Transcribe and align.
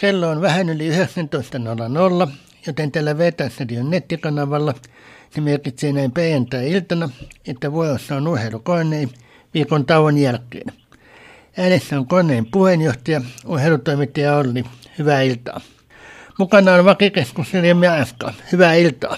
Kello 0.00 0.28
on 0.28 0.40
vähän 0.40 0.68
yli 0.68 0.90
19.00, 0.90 2.30
joten 2.66 2.92
tällä 2.92 3.18
Vetäsradion 3.18 3.90
nettikanavalla 3.90 4.74
se 5.30 5.40
merkitsee 5.40 5.92
näin 5.92 6.12
perjantai-iltana, 6.12 7.08
että 7.46 7.72
vuorossa 7.72 8.16
on 8.16 8.28
urheilukoneen 8.28 9.08
viikon 9.54 9.86
tauon 9.86 10.18
jälkeen. 10.18 10.72
Äänessä 11.58 11.98
on 11.98 12.06
koneen 12.06 12.46
puheenjohtaja, 12.46 13.20
urheilutoimittaja 13.46 14.36
Olli. 14.36 14.64
Hyvää 14.98 15.22
iltaa. 15.22 15.60
Mukana 16.38 16.74
on 16.74 16.84
vakikeskustelijamme 16.84 17.88
Aska. 17.88 18.34
Hyvää 18.52 18.74
iltaa. 18.74 19.16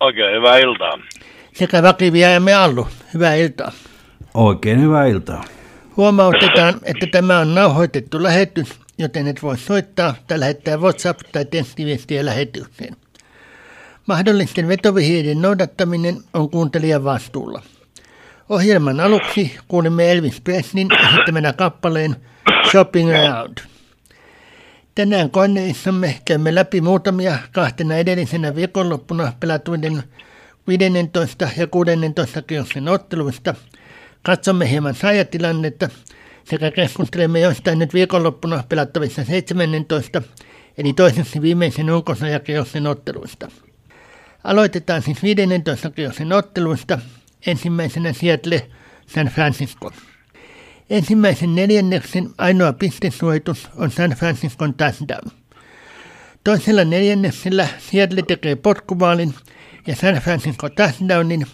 Oikein 0.00 0.36
hyvää 0.36 0.58
iltaa. 0.58 0.98
Sekä 1.52 1.82
vakivieraamme 1.82 2.54
Allu. 2.54 2.88
Hyvää 3.14 3.34
iltaa. 3.34 3.72
Oikein 4.34 4.80
hyvää 4.80 5.06
iltaa. 5.06 5.44
Huomautetaan, 5.96 6.74
että 6.82 7.06
tämä 7.06 7.38
on 7.38 7.54
nauhoitettu 7.54 8.22
lähetys, 8.22 8.83
joten 8.98 9.28
et 9.28 9.42
voi 9.42 9.58
soittaa 9.58 10.14
tai 10.26 10.40
lähettää 10.40 10.76
WhatsApp- 10.76 11.28
tai 11.32 11.44
tekstiviestiä 11.44 12.24
lähetykseen. 12.24 12.96
Mahdollisten 14.06 14.68
vetovihjeiden 14.68 15.42
noudattaminen 15.42 16.16
on 16.34 16.50
kuuntelijan 16.50 17.04
vastuulla. 17.04 17.62
Ohjelman 18.48 19.00
aluksi 19.00 19.56
kuulimme 19.68 20.12
Elvis 20.12 20.40
Preslin 20.40 20.88
esittämänä 21.08 21.52
kappaleen 21.52 22.16
Shopping 22.70 23.10
Around. 23.14 23.58
Tänään 24.94 25.30
koneissamme 25.30 26.18
käymme 26.24 26.54
läpi 26.54 26.80
muutamia 26.80 27.38
kahtena 27.52 27.96
edellisenä 27.96 28.54
viikonloppuna 28.54 29.32
pelatuiden 29.40 30.02
15 30.68 31.48
ja 31.56 31.66
16 31.66 32.42
kierroksen 32.42 32.88
otteluista. 32.88 33.54
Katsomme 34.22 34.70
hieman 34.70 34.94
sajatilannetta 34.94 35.88
sekä 36.44 36.70
keskustelemme 36.70 37.40
jostain 37.40 37.78
nyt 37.78 37.94
viikonloppuna 37.94 38.64
pelattavissa 38.68 39.24
17 39.24 40.22
eli 40.78 40.92
toiseksi 40.92 41.42
viimeisen 41.42 41.90
ulkosajakierroksen 41.90 42.86
otteluista. 42.86 43.50
Aloitetaan 44.44 45.02
siis 45.02 45.22
15 45.22 45.90
kierroksen 45.90 46.32
otteluista. 46.32 46.98
Ensimmäisenä 47.46 48.12
Seattle 48.12 48.66
San 49.06 49.26
Francisco. 49.26 49.92
Ensimmäisen 50.90 51.54
neljänneksen 51.54 52.30
ainoa 52.38 52.72
pistesuojitus 52.72 53.68
on 53.76 53.90
San 53.90 54.10
Franciscon 54.10 54.74
touchdown. 54.74 55.30
Toisella 56.44 56.84
neljänneksellä 56.84 57.68
Seattle 57.78 58.22
tekee 58.22 58.56
potkuvaalin 58.56 59.34
ja 59.86 59.96
San 59.96 60.14
Francisco 60.14 60.68
touchdownin, 60.68 61.46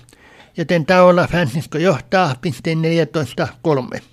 joten 0.56 0.86
tauolla 0.86 1.26
Francisco 1.26 1.78
johtaa 1.78 2.34
pisteen 2.40 2.78
14-3. 3.96 4.09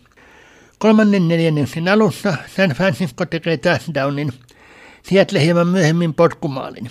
Kolmannen 0.80 1.28
neljänneksen 1.28 1.88
alussa 1.88 2.38
San 2.56 2.70
Francisco 2.70 3.26
tekee 3.26 3.58
touchdownin, 3.58 4.34
Seattle 5.04 5.42
hieman 5.42 5.68
myöhemmin 5.68 6.14
potkumaalin. 6.14 6.90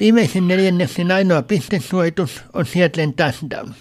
Viimeisen 0.00 0.48
neljänneksen 0.48 1.10
ainoa 1.10 1.42
pistesuojitus 1.42 2.42
on 2.52 2.66
Seattlen 2.66 3.14
touchdown. 3.14 3.74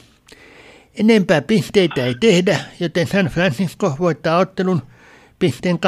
Enempää 0.99 1.41
pisteitä 1.41 2.05
ei 2.05 2.15
tehdä, 2.19 2.59
joten 2.79 3.07
San 3.07 3.25
Francisco 3.25 3.95
voittaa 3.99 4.37
ottelun 4.37 4.81
pisteen 5.39 5.79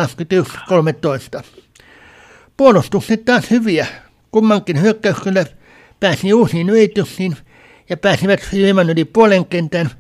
21-13. 1.40 1.44
Puolustukset 2.58 3.26
taas 3.26 3.52
hyviä. 3.52 3.88
Kummankin 4.32 4.82
hyökkäyksellä 4.82 5.46
pääsi 6.00 6.34
uusiin 6.34 6.70
yrityksiin 6.70 7.38
ja 7.90 7.98
pääsivät 7.98 8.52
hieman 8.52 8.90
yli 8.90 9.06
puolen 9.06 9.46
kentän, 9.46 9.92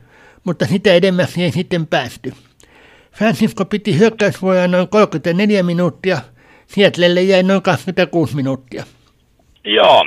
mutta 0.43 0.65
sitä 0.65 0.93
edemmäksi 0.93 1.43
ei 1.43 1.51
sitten 1.51 1.87
päästy. 1.87 2.33
Francisco 3.17 3.65
piti 3.65 3.99
hyökkäysvoimaa 3.99 4.67
noin 4.67 4.87
34 4.89 5.63
minuuttia, 5.63 6.17
Seattlelle 6.65 7.21
jäi 7.21 7.43
noin 7.43 7.61
26 7.61 8.35
minuuttia. 8.35 8.83
Joo, 9.63 10.05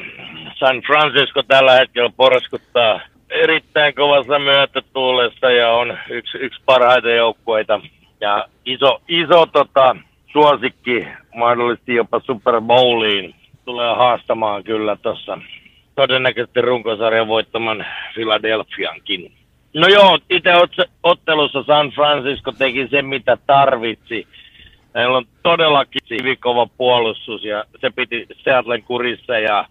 San 0.58 0.82
Francisco 0.86 1.42
tällä 1.42 1.72
hetkellä 1.72 2.10
porskuttaa 2.16 3.00
erittäin 3.30 3.94
kovassa 3.94 4.38
myötätuulessa 4.38 5.50
ja 5.50 5.72
on 5.72 5.98
yksi, 6.10 6.38
yksi 6.38 6.60
parhaita 6.66 7.10
joukkueita. 7.10 7.80
Ja 8.20 8.48
iso, 8.64 9.02
iso 9.08 9.46
tota, 9.46 9.96
suosikki 10.32 11.06
mahdollisesti 11.34 11.94
jopa 11.94 12.20
Super 12.20 12.60
Bowliin 12.60 13.34
tulee 13.64 13.96
haastamaan 13.96 14.64
kyllä 14.64 14.96
tuossa 14.96 15.38
todennäköisesti 15.94 16.60
runkosarjan 16.60 17.28
voittaman 17.28 17.86
Philadelphiankin. 18.14 19.39
No 19.74 19.88
joo, 19.88 20.18
itse 20.30 20.50
ottelussa 21.02 21.62
San 21.62 21.90
Francisco 21.90 22.52
teki 22.52 22.88
sen, 22.88 23.06
mitä 23.06 23.36
tarvitsi. 23.46 24.26
Meillä 24.94 25.16
on 25.16 25.24
todellakin 25.42 26.00
sivikova 26.04 26.66
puolustus 26.66 27.44
ja 27.44 27.64
se 27.80 27.90
piti 27.90 28.26
Seattlen 28.44 28.82
kurissa 28.82 29.38
ja, 29.38 29.66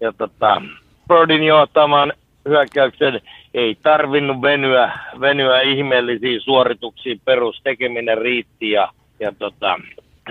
ja 0.00 0.12
tota, 0.12 0.62
Birdin 1.08 1.42
johtaman 1.42 2.12
hyökkäyksen 2.48 3.20
ei 3.54 3.78
tarvinnut 3.82 4.42
venyä, 4.42 4.98
venyä 5.20 5.60
ihmeellisiin 5.60 6.40
suorituksiin, 6.40 7.20
perustekeminen 7.24 8.18
riitti 8.18 8.70
ja, 8.70 8.88
ja 9.20 9.32
tota, 9.38 9.80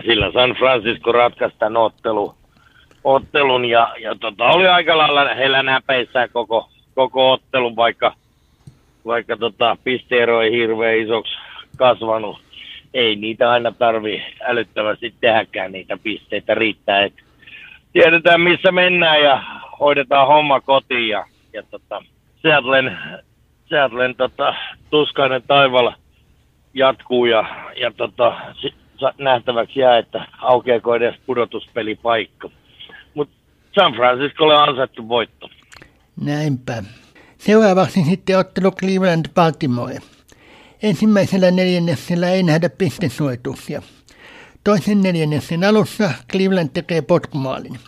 sillä 0.06 0.32
San 0.32 0.52
Francisco 0.52 1.12
ratkaisi 1.12 1.56
tämän 1.60 1.78
ottelu, 1.78 2.36
ottelun 3.04 3.66
ja, 3.66 3.96
ja 4.00 4.16
tota, 4.16 4.44
oli 4.44 4.68
aika 4.68 4.98
lailla 4.98 5.34
heillä 5.34 5.64
näpeissä 5.64 6.28
koko, 6.28 6.70
koko 6.96 7.32
ottelun, 7.32 7.76
vaikka, 7.76 8.14
vaikka 9.06 9.38
tota, 9.38 9.78
pisteero 9.84 10.42
ei 10.42 10.52
hirveän 10.52 10.98
isoksi 10.98 11.34
kasvanut. 11.78 12.42
Ei 12.94 13.16
niitä 13.16 13.52
aina 13.52 13.72
tarvi 13.72 14.24
älyttävästi 14.42 15.14
tehdäkään 15.22 15.72
niitä 15.72 15.98
pisteitä 16.04 16.56
riittää, 16.56 17.04
että 17.04 17.22
tiedetään 17.94 18.42
missä 18.42 18.72
mennään 18.72 19.24
ja 19.24 19.44
hoidetaan 19.80 20.28
homma 20.28 20.62
kotiin 20.62 21.10
ja, 21.10 21.26
ja 21.54 21.64
tota, 21.64 22.04
Seattlen, 22.42 22.98
Seattlen 23.70 24.16
tota, 24.16 24.56
tuskainen 24.90 25.44
taivala 25.48 25.96
jatkuu 26.74 27.26
ja, 27.26 27.72
ja 27.76 27.92
tota, 27.92 28.36
nähtäväksi 29.18 29.80
jää, 29.80 29.98
että 29.98 30.26
aukeako 30.38 30.96
edes 30.96 31.16
pudotuspelipaikka. 31.26 32.50
Mutta 33.14 33.36
San 33.76 33.94
Franciscolle 33.94 34.56
on 34.56 34.70
ansaittu 34.70 35.08
voitto. 35.08 35.50
Näinpä. 36.22 36.84
Seuraavaksi 37.46 38.04
sitten 38.04 38.38
ottelu 38.38 38.72
Cleveland 38.72 39.26
Baltimore. 39.34 39.98
Ensimmäisellä 40.84 41.52
neljänneksellä 41.52 42.30
ei 42.30 42.44
nähdä 42.44 42.70
pistesuojituksia. 42.70 43.82
Toisen 44.64 45.02
neljänneksen 45.02 45.64
alussa 45.64 46.12
Cleveland 46.32 46.70
tekee 46.74 47.02
potkumaalin. 47.02 47.80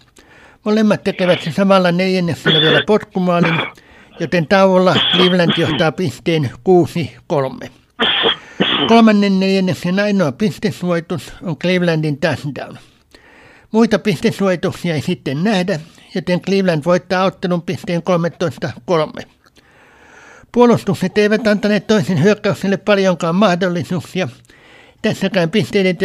Molemmat 0.65 1.03
tekevät 1.03 1.41
se 1.43 1.51
samalla 1.51 1.91
neljänneksellä 1.91 2.61
vielä 2.61 2.81
potkumaalin, 2.87 3.61
joten 4.19 4.47
tauolla 4.47 4.95
Cleveland 5.15 5.51
johtaa 5.57 5.91
pisteen 5.91 6.51
6-3. 7.63 7.69
Kolmannen 8.87 9.39
neljänneksen 9.39 9.99
ainoa 9.99 10.31
pistesuojitus 10.31 11.33
on 11.41 11.57
Clevelandin 11.57 12.17
touchdown. 12.19 12.77
Muita 13.71 13.99
pistesuojituksia 13.99 14.95
ei 14.95 15.01
sitten 15.01 15.43
nähdä, 15.43 15.79
joten 16.15 16.41
Cleveland 16.41 16.81
voittaa 16.85 17.23
ottelun 17.25 17.61
pisteen 17.61 18.01
13-3. 19.21 19.36
Puolustukset 20.57 21.17
eivät 21.17 21.47
antaneet 21.47 21.87
toisen 21.87 22.23
hyökkäykselle 22.23 22.77
paljonkaan 22.77 23.35
mahdollisuuksia. 23.35 24.27
Tässäkään 25.01 25.51
pisteiden 25.51 25.97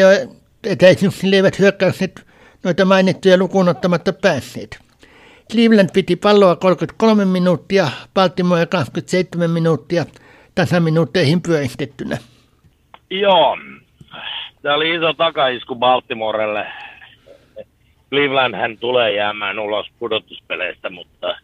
etäisyyksille 0.65 1.37
eivät 1.37 1.59
hyökkäykset 1.59 2.27
noita 2.65 2.85
mainittuja 2.85 3.39
lukuun 3.39 3.69
ottamatta 3.69 4.13
päässeet. 4.13 4.79
Cleveland 5.53 5.89
piti 5.93 6.17
palloa 6.17 6.57
33 6.57 7.25
minuuttia, 7.25 7.89
Baltimore 8.15 8.67
27 8.67 9.51
minuuttia 9.51 10.05
tasaminuutteihin 10.55 11.43
pyöristettynä. 11.43 12.19
Joo, 13.11 13.57
tämä 14.63 14.75
oli 14.75 14.95
iso 14.95 15.13
takaisku 15.13 15.75
Baltimorelle. 15.77 16.67
Cleveland 18.11 18.55
hän 18.55 18.79
tulee 18.79 19.15
jäämään 19.15 19.59
ulos 19.59 19.87
pudotuspeleistä, 19.99 20.91
mutta 20.91 21.37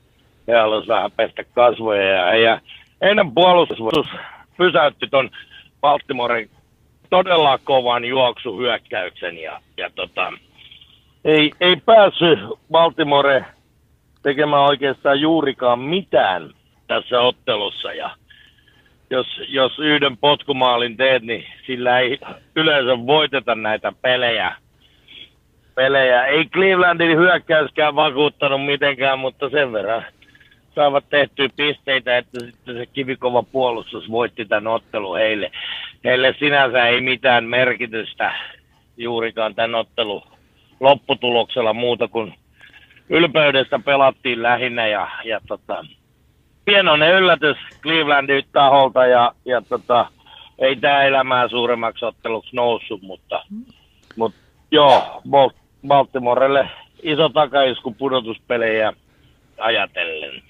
he 0.49 0.55
haluaisivat 0.55 0.97
vähän 0.97 1.13
pestä 1.13 1.45
kasvoja 1.45 2.03
ja, 2.03 2.37
ja 2.37 2.61
heidän 3.03 3.35
puolustus 3.35 4.07
pysäytti 4.57 5.07
ton 5.11 5.31
Baltimoren 5.81 6.51
todella 7.11 7.59
kovan 7.65 8.05
juoksuhyökkäyksen 8.05 9.39
ja, 9.39 9.61
ja 9.77 9.91
tota, 9.95 10.33
ei, 11.25 11.53
ei 11.61 11.77
päässyt 11.77 12.39
Baltimore 12.71 13.45
tekemään 14.23 14.63
oikeastaan 14.63 15.21
juurikaan 15.21 15.79
mitään 15.79 16.51
tässä 16.87 17.21
ottelussa 17.21 17.93
ja 17.93 18.11
jos, 19.11 19.27
jos 19.49 19.79
yhden 19.79 20.17
potkumaalin 20.17 20.97
teet, 20.97 21.23
niin 21.23 21.45
sillä 21.67 21.99
ei 21.99 22.19
yleensä 22.57 23.07
voiteta 23.07 23.55
näitä 23.55 23.93
pelejä. 24.03 24.57
pelejä. 25.75 26.25
Ei 26.25 26.45
Clevelandin 26.47 27.19
hyökkäyskään 27.19 27.95
vakuuttanut 27.95 28.65
mitenkään, 28.65 29.19
mutta 29.19 29.51
sen 29.51 29.73
verran 29.73 30.05
saavat 30.79 31.05
tehtyä 31.11 31.49
pisteitä, 31.57 32.19
että 32.19 32.41
sitten 32.41 32.77
se 32.77 32.87
kivikova 32.87 33.43
puolustus 33.43 34.11
voitti 34.11 34.45
tämän 34.45 34.67
ottelun 34.67 35.19
heille. 35.19 35.51
Heille 36.05 36.35
sinänsä 36.39 36.87
ei 36.87 37.01
mitään 37.01 37.45
merkitystä 37.45 38.33
juurikaan 38.97 39.55
tämän 39.55 39.75
ottelun 39.75 40.23
lopputuloksella 40.81 41.73
muuta 41.73 42.09
kuin 42.09 42.35
ylpeydestä 43.09 43.79
pelattiin 43.79 44.43
lähinnä 44.43 44.87
ja, 44.87 45.09
ja 45.25 45.41
tota, 45.49 45.85
pienoinen 46.65 47.15
yllätys 47.15 47.57
Clevelandin 47.83 48.45
taholta 48.53 49.07
ja, 49.07 49.33
ja 49.45 49.63
tota, 49.69 50.07
ei 50.59 50.77
tämä 50.77 51.03
elämää 51.03 51.49
suuremmaksi 51.49 52.05
otteluksi 52.05 52.57
noussut, 52.57 53.03
mutta, 53.03 53.43
mutta 54.17 54.39
joo, 54.71 55.23
Baltimorelle 55.87 56.71
iso 57.03 57.29
takaisku 57.29 57.91
pudotuspelejä 57.91 58.93
ajatellen. 59.59 60.48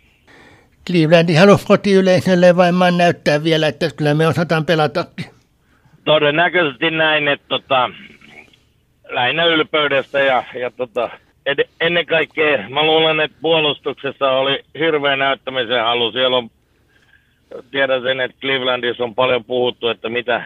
Cleveland 0.89 1.37
halusi 1.39 1.67
kotiyleisölle 1.67 2.57
vain 2.57 2.99
näyttää 2.99 3.45
vielä, 3.45 3.69
että 3.69 3.87
kyllä 3.97 4.15
me 4.15 4.27
osataan 4.27 4.67
pelatakin. 4.67 5.27
Todennäköisesti 6.05 6.91
näin, 6.91 7.29
että 7.29 7.49
tota, 7.49 7.91
lähinnä 9.09 9.45
ylpeydestä 9.45 10.19
ja, 10.21 10.45
ja 10.61 10.71
tota, 10.71 11.11
ed- 11.47 11.69
ennen 11.81 12.07
kaikkea 12.07 12.69
mä 12.69 12.83
luulen, 12.83 13.21
että 13.21 13.37
puolustuksessa 13.41 14.31
oli 14.31 14.65
hirveä 14.79 15.17
näyttämisen 15.17 15.83
halu. 15.83 16.13
Siellä 16.13 16.37
on, 16.37 16.51
tiedän 17.71 18.03
sen, 18.03 18.21
että 18.21 18.41
Clevelandissa 18.41 19.05
on 19.05 19.15
paljon 19.15 19.45
puhuttu, 19.45 19.89
että 19.89 20.09
mitä, 20.09 20.45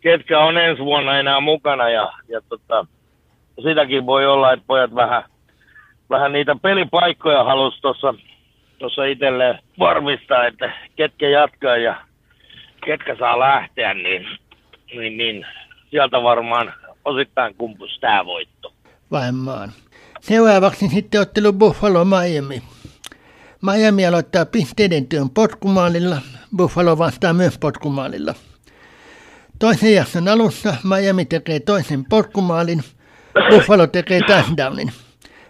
ketkä 0.00 0.40
on 0.40 0.58
ensi 0.58 0.82
vuonna 0.82 1.18
enää 1.18 1.40
mukana 1.40 1.88
ja, 1.88 2.12
ja 2.28 2.40
tota, 2.48 2.86
sitäkin 3.62 4.06
voi 4.06 4.26
olla, 4.26 4.52
että 4.52 4.64
pojat 4.66 4.94
vähän, 4.94 5.22
vähän 6.10 6.32
niitä 6.32 6.56
pelipaikkoja 6.62 7.44
halusi 7.44 7.80
tuossa 7.82 8.14
tuossa 8.78 9.04
itselleen 9.04 9.58
varmistaa, 9.78 10.46
että 10.46 10.72
ketkä 10.96 11.28
jatkaa 11.28 11.76
ja 11.76 12.00
ketkä 12.86 13.16
saa 13.18 13.38
lähteä, 13.38 13.94
niin, 13.94 14.26
niin, 14.94 15.16
niin 15.16 15.46
sieltä 15.90 16.22
varmaan 16.22 16.72
osittain 17.04 17.54
kumpus 17.54 17.98
tämä 18.00 18.26
voitto. 18.26 18.72
Varmaan. 19.10 19.72
Seuraavaksi 20.20 20.88
sitten 20.88 21.20
ottelu 21.20 21.52
Buffalo 21.52 22.04
Miami. 22.04 22.62
Miami 23.62 24.06
aloittaa 24.06 24.46
pisteiden 24.46 25.06
työn 25.06 25.30
potkumaalilla, 25.30 26.16
Buffalo 26.56 26.98
vastaa 26.98 27.32
myös 27.32 27.58
potkumaalilla. 27.58 28.34
Toisen 29.58 29.94
jakson 29.94 30.28
alussa 30.28 30.76
Miami 30.84 31.24
tekee 31.24 31.60
toisen 31.60 32.04
potkumaalin, 32.04 32.82
Buffalo 33.50 33.86
tekee 33.86 34.20
touchdownin. 34.26 34.92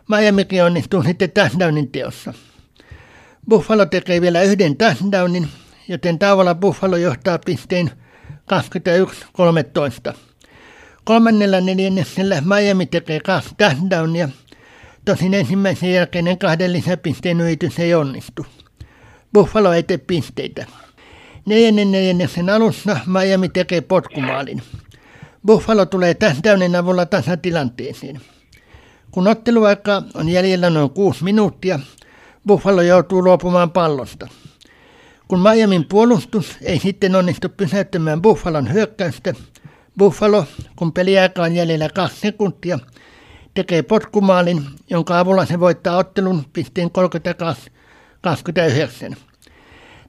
Miamikin 0.09 0.65
onnistuu 0.65 1.03
sitten 1.03 1.31
touchdownin 1.31 1.93
teossa. 1.93 2.35
Buffalo 3.49 3.87
tekee 3.87 4.21
vielä 4.21 4.43
yhden 4.43 4.77
touchdownin, 4.77 5.49
joten 5.89 6.19
tauolla 6.19 6.55
Buffalo 6.55 6.97
johtaa 6.97 7.39
pisteen 7.39 7.91
21-13. 10.11 10.15
Kolmannella 11.05 11.61
neljänneksellä 11.61 12.41
Miami 12.41 12.87
tekee 12.87 13.21
kaksi 13.21 13.55
touchdownia, 13.59 14.29
tosin 15.05 15.35
ensimmäisen 15.35 15.93
jälkeinen 15.93 16.39
kahden 16.39 16.73
lisäpisteen 16.73 17.41
yritys 17.41 17.79
ei 17.79 17.95
onnistu. 17.95 18.47
Buffalo 19.35 19.73
ei 19.73 19.83
tee 19.83 19.99
pisteitä. 19.99 20.67
Neljännen 21.47 21.93
neljänneksen 21.93 22.51
alussa 22.51 23.01
Miami 23.07 23.49
tekee 23.49 23.81
potkumaalin. 23.81 24.63
Buffalo 25.47 25.87
tulee 25.87 26.15
touchdownin 26.15 26.77
avulla 26.77 27.07
tasatilanteeseen. 27.07 28.21
Kun 29.11 29.29
otteluaika 29.29 30.03
on 30.15 30.29
jäljellä 30.29 30.71
noin 30.71 30.91
kuusi 30.91 31.25
minuuttia, 31.25 31.81
Buffalo 32.47 32.83
joutuu 32.83 33.25
luopumaan 33.25 33.71
pallosta. 33.71 34.29
Kun 35.29 35.41
Miamin 35.41 35.85
puolustus 35.85 36.59
ei 36.63 36.79
sitten 36.79 37.15
onnistu 37.15 37.49
pysäyttämään 37.49 38.23
Buffalon 38.23 38.73
hyökkäystä, 38.73 39.35
Buffalo, 39.99 40.45
kun 40.77 40.93
peliaika 40.93 41.43
on 41.43 41.55
jäljellä 41.55 41.89
kaksi 41.95 42.21
sekuntia, 42.21 42.79
tekee 43.55 43.83
potkumaalin, 43.83 44.63
jonka 44.91 45.19
avulla 45.19 45.47
se 45.47 45.61
voittaa 45.61 45.97
ottelun 45.97 46.45
pisteen 46.53 46.91
32-29. 49.13 49.17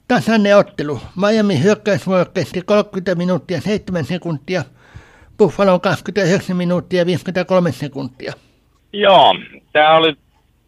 Tasainen 0.08 0.56
ottelu. 0.56 1.00
Miami 1.16 1.62
hyökkäysvuoro 1.62 2.24
kesti 2.34 2.62
30 2.62 3.14
minuuttia 3.14 3.60
7 3.60 4.04
sekuntia, 4.04 4.64
Buffalo 5.38 5.80
29 5.80 6.56
minuuttia 6.56 7.06
53 7.06 7.72
sekuntia. 7.72 8.32
Joo, 8.92 9.34
tämä 9.72 9.96
oli 9.96 10.16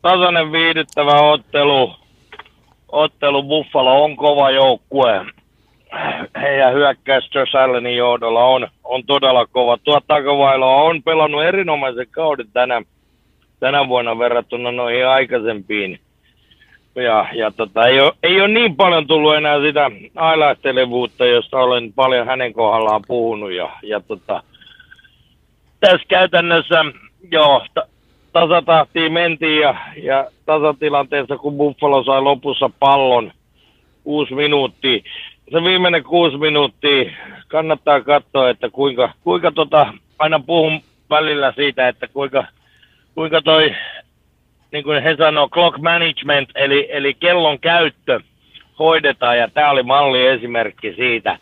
tasainen 0.02 0.52
viihdyttävä 0.52 1.12
ottelu. 1.12 1.94
Ottelu 2.88 3.42
Buffalo 3.42 4.04
on 4.04 4.16
kova 4.16 4.50
joukkue. 4.50 5.26
Heidän 6.42 6.74
hyökkäys 6.74 7.30
Josh 7.34 7.56
Allenin 7.56 7.96
johdolla 7.96 8.44
on, 8.44 8.68
on 8.84 9.04
todella 9.06 9.46
kova. 9.46 9.78
Tuo 9.84 10.00
takavailoa 10.06 10.82
on 10.82 11.02
pelannut 11.02 11.44
erinomaisen 11.44 12.06
kauden 12.10 12.46
tänä, 12.52 12.82
tänä 13.60 13.88
vuonna 13.88 14.18
verrattuna 14.18 14.72
noihin 14.72 15.06
aikaisempiin. 15.06 16.00
Ja, 16.94 17.26
ja 17.34 17.50
tota, 17.50 17.86
ei, 17.86 18.00
ole, 18.00 18.12
ei 18.22 18.40
ole 18.40 18.48
niin 18.48 18.76
paljon 18.76 19.06
tullut 19.06 19.36
enää 19.36 19.60
sitä 19.60 19.90
ailahtelevuutta, 20.16 21.26
josta 21.26 21.58
olen 21.58 21.92
paljon 21.92 22.26
hänen 22.26 22.52
kohdallaan 22.52 23.02
puhunut. 23.06 23.52
Ja, 23.52 23.70
ja 23.82 24.00
tota, 24.00 24.42
tässä 25.80 26.06
käytännössä, 26.08 26.84
joo, 27.30 27.66
tasatahtiin 28.32 29.12
mentiin 29.12 29.60
ja, 29.60 29.74
ja 30.02 30.26
tasatilanteessa, 30.46 31.36
kun 31.36 31.56
Buffalo 31.56 32.04
sai 32.04 32.22
lopussa 32.22 32.70
pallon 32.78 33.32
kuusi 34.04 34.34
minuuttia. 34.34 35.02
Se 35.52 35.64
viimeinen 35.64 36.04
kuusi 36.04 36.36
minuuttia 36.36 37.10
kannattaa 37.48 38.00
katsoa, 38.00 38.50
että 38.50 38.70
kuinka, 38.70 39.12
kuinka 39.24 39.52
tota, 39.52 39.94
aina 40.18 40.40
puhun 40.46 40.80
välillä 41.10 41.52
siitä, 41.56 41.88
että 41.88 42.06
kuinka, 42.08 42.44
kuinka 43.14 43.42
toi, 43.42 43.74
niin 44.72 44.84
kuin 44.84 45.02
he 45.02 45.16
sanoo, 45.16 45.48
clock 45.48 45.78
management, 45.78 46.50
eli, 46.54 46.88
eli 46.90 47.14
kellon 47.14 47.58
käyttö 47.58 48.20
hoidetaan, 48.78 49.38
ja 49.38 49.48
tämä 49.48 49.70
oli 49.70 49.82
malli 49.82 50.26
esimerkki 50.26 50.94
siitä. 50.94 51.38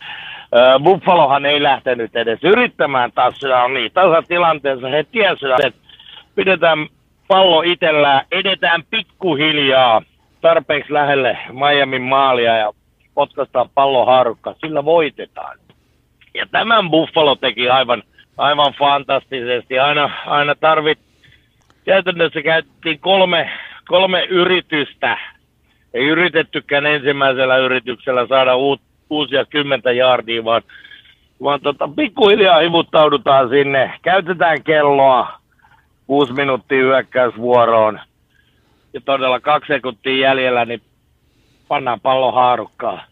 Buffalohan 0.82 1.46
ei 1.46 1.62
lähtenyt 1.62 2.16
edes 2.16 2.38
yrittämään 2.42 3.12
taas 3.12 3.40
niin 3.72 3.92
tasatilanteessa. 3.92 4.88
He 4.88 5.04
tiesivät, 5.04 5.64
että 5.64 5.79
pidetään 6.40 6.88
pallo 7.28 7.62
itsellään, 7.62 8.26
edetään 8.32 8.82
pikkuhiljaa 8.90 10.02
tarpeeksi 10.40 10.92
lähelle 10.92 11.38
Miamin 11.52 12.02
maalia 12.02 12.56
ja 12.56 12.72
potkastaan 13.14 13.68
pallo 13.74 14.06
harukka, 14.06 14.54
sillä 14.60 14.84
voitetaan. 14.84 15.58
Ja 16.34 16.46
tämän 16.50 16.90
Buffalo 16.90 17.36
teki 17.36 17.68
aivan, 17.68 18.02
aivan 18.38 18.74
fantastisesti. 18.78 19.78
Aina, 19.78 20.10
aina 20.26 20.54
tarvit, 20.54 20.98
käytännössä 21.84 22.42
käytettiin 22.42 23.00
kolme, 23.00 23.50
kolme 23.88 24.24
yritystä. 24.24 25.18
Ei 25.94 26.06
yritettykään 26.06 26.86
ensimmäisellä 26.86 27.56
yrityksellä 27.56 28.26
saada 28.26 28.56
uut, 28.56 28.80
uusia 29.10 29.44
kymmentä 29.44 29.92
jaardia, 29.92 30.44
vaan, 30.44 30.62
vaan 31.42 31.60
tota, 31.60 31.88
pikkuhiljaa 31.96 32.60
hivuttaudutaan 32.60 33.48
sinne. 33.48 33.92
Käytetään 34.02 34.62
kelloa, 34.62 35.39
kuusi 36.10 36.32
minuuttia 36.32 36.78
hyökkäysvuoroon 36.78 38.00
ja 38.92 39.00
todella 39.00 39.40
kaksi 39.40 39.72
sekuntia 39.72 40.28
jäljellä, 40.28 40.64
niin 40.64 40.82
pannaan 41.68 42.00
pallo 42.00 42.32
haarukkaa. 42.32 43.04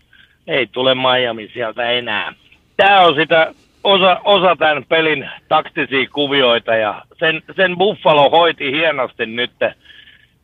Ei 0.47 0.67
tule 0.67 0.95
Miami 0.95 1.50
sieltä 1.52 1.90
enää. 1.90 2.33
Tämä 2.76 3.00
on 3.00 3.14
sitä 3.14 3.55
osa, 3.85 4.21
osa 4.25 4.57
tämän 4.57 4.85
pelin 4.88 5.31
taktisia 5.49 6.09
kuvioita 6.12 6.75
ja 6.75 7.02
sen, 7.19 7.43
sen 7.57 7.78
Buffalo 7.78 8.31
hoiti 8.31 8.73
hienosti 8.73 9.26
nyt, 9.26 9.52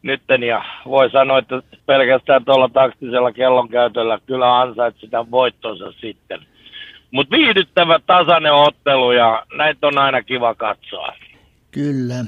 nytten 0.03 0.43
ja 0.43 0.65
voi 0.87 1.11
sanoa, 1.11 1.39
että 1.39 1.63
pelkästään 1.87 2.45
tuolla 2.45 2.69
taktisella 2.69 3.33
kellonkäytöllä 3.33 4.19
kyllä 4.27 4.61
ansait 4.61 4.97
sitä 5.01 5.31
voittonsa 5.31 5.93
sitten. 5.93 6.41
Mutta 7.11 7.37
viihdyttävä 7.37 7.99
tasainen 8.07 8.53
ottelu 8.53 9.13
ja 9.13 9.47
näitä 9.57 9.87
on 9.87 9.99
aina 9.99 10.23
kiva 10.23 10.55
katsoa. 10.55 11.13
Kyllä. 11.71 12.25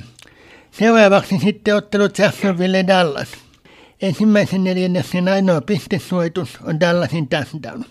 Seuraavaksi 0.78 1.38
sitten 1.38 1.76
ottelut 1.76 2.18
Jacksonville 2.18 2.84
Dallas. 2.86 3.28
Ensimmäisen 4.02 4.64
neljänneksen 4.64 5.28
ainoa 5.28 5.60
pistesuojitus 5.60 6.58
on 6.64 6.80
Dallasin 6.80 7.28
touchdown. 7.28 7.84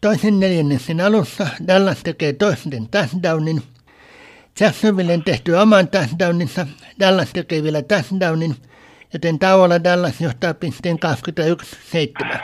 Toisen 0.00 0.40
neljänneksen 0.40 1.00
alussa 1.00 1.46
Dallas 1.66 1.98
tekee 2.02 2.32
toisen 2.32 2.88
touchdownin. 2.90 3.62
Jacksonvillen 4.60 5.24
tehty 5.24 5.52
oman 5.52 5.88
touchdowninsa, 5.88 6.66
Dallas 7.00 7.28
tekee 7.32 7.62
vielä 7.62 7.82
touchdownin, 7.82 8.56
joten 9.12 9.38
tauolla 9.38 9.84
Dallas 9.84 10.20
johtaa 10.20 10.54
pisteen 10.54 10.98
21-7. 12.24 12.38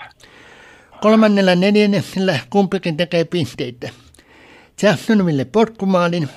Kolmannella 1.01 1.55
neljänneksellä 1.55 2.39
kumpikin 2.51 2.97
tekee 2.97 3.25
pisteitä. 3.25 3.91
Jacksonville 4.83 5.45
potkumaalin, 5.45 6.29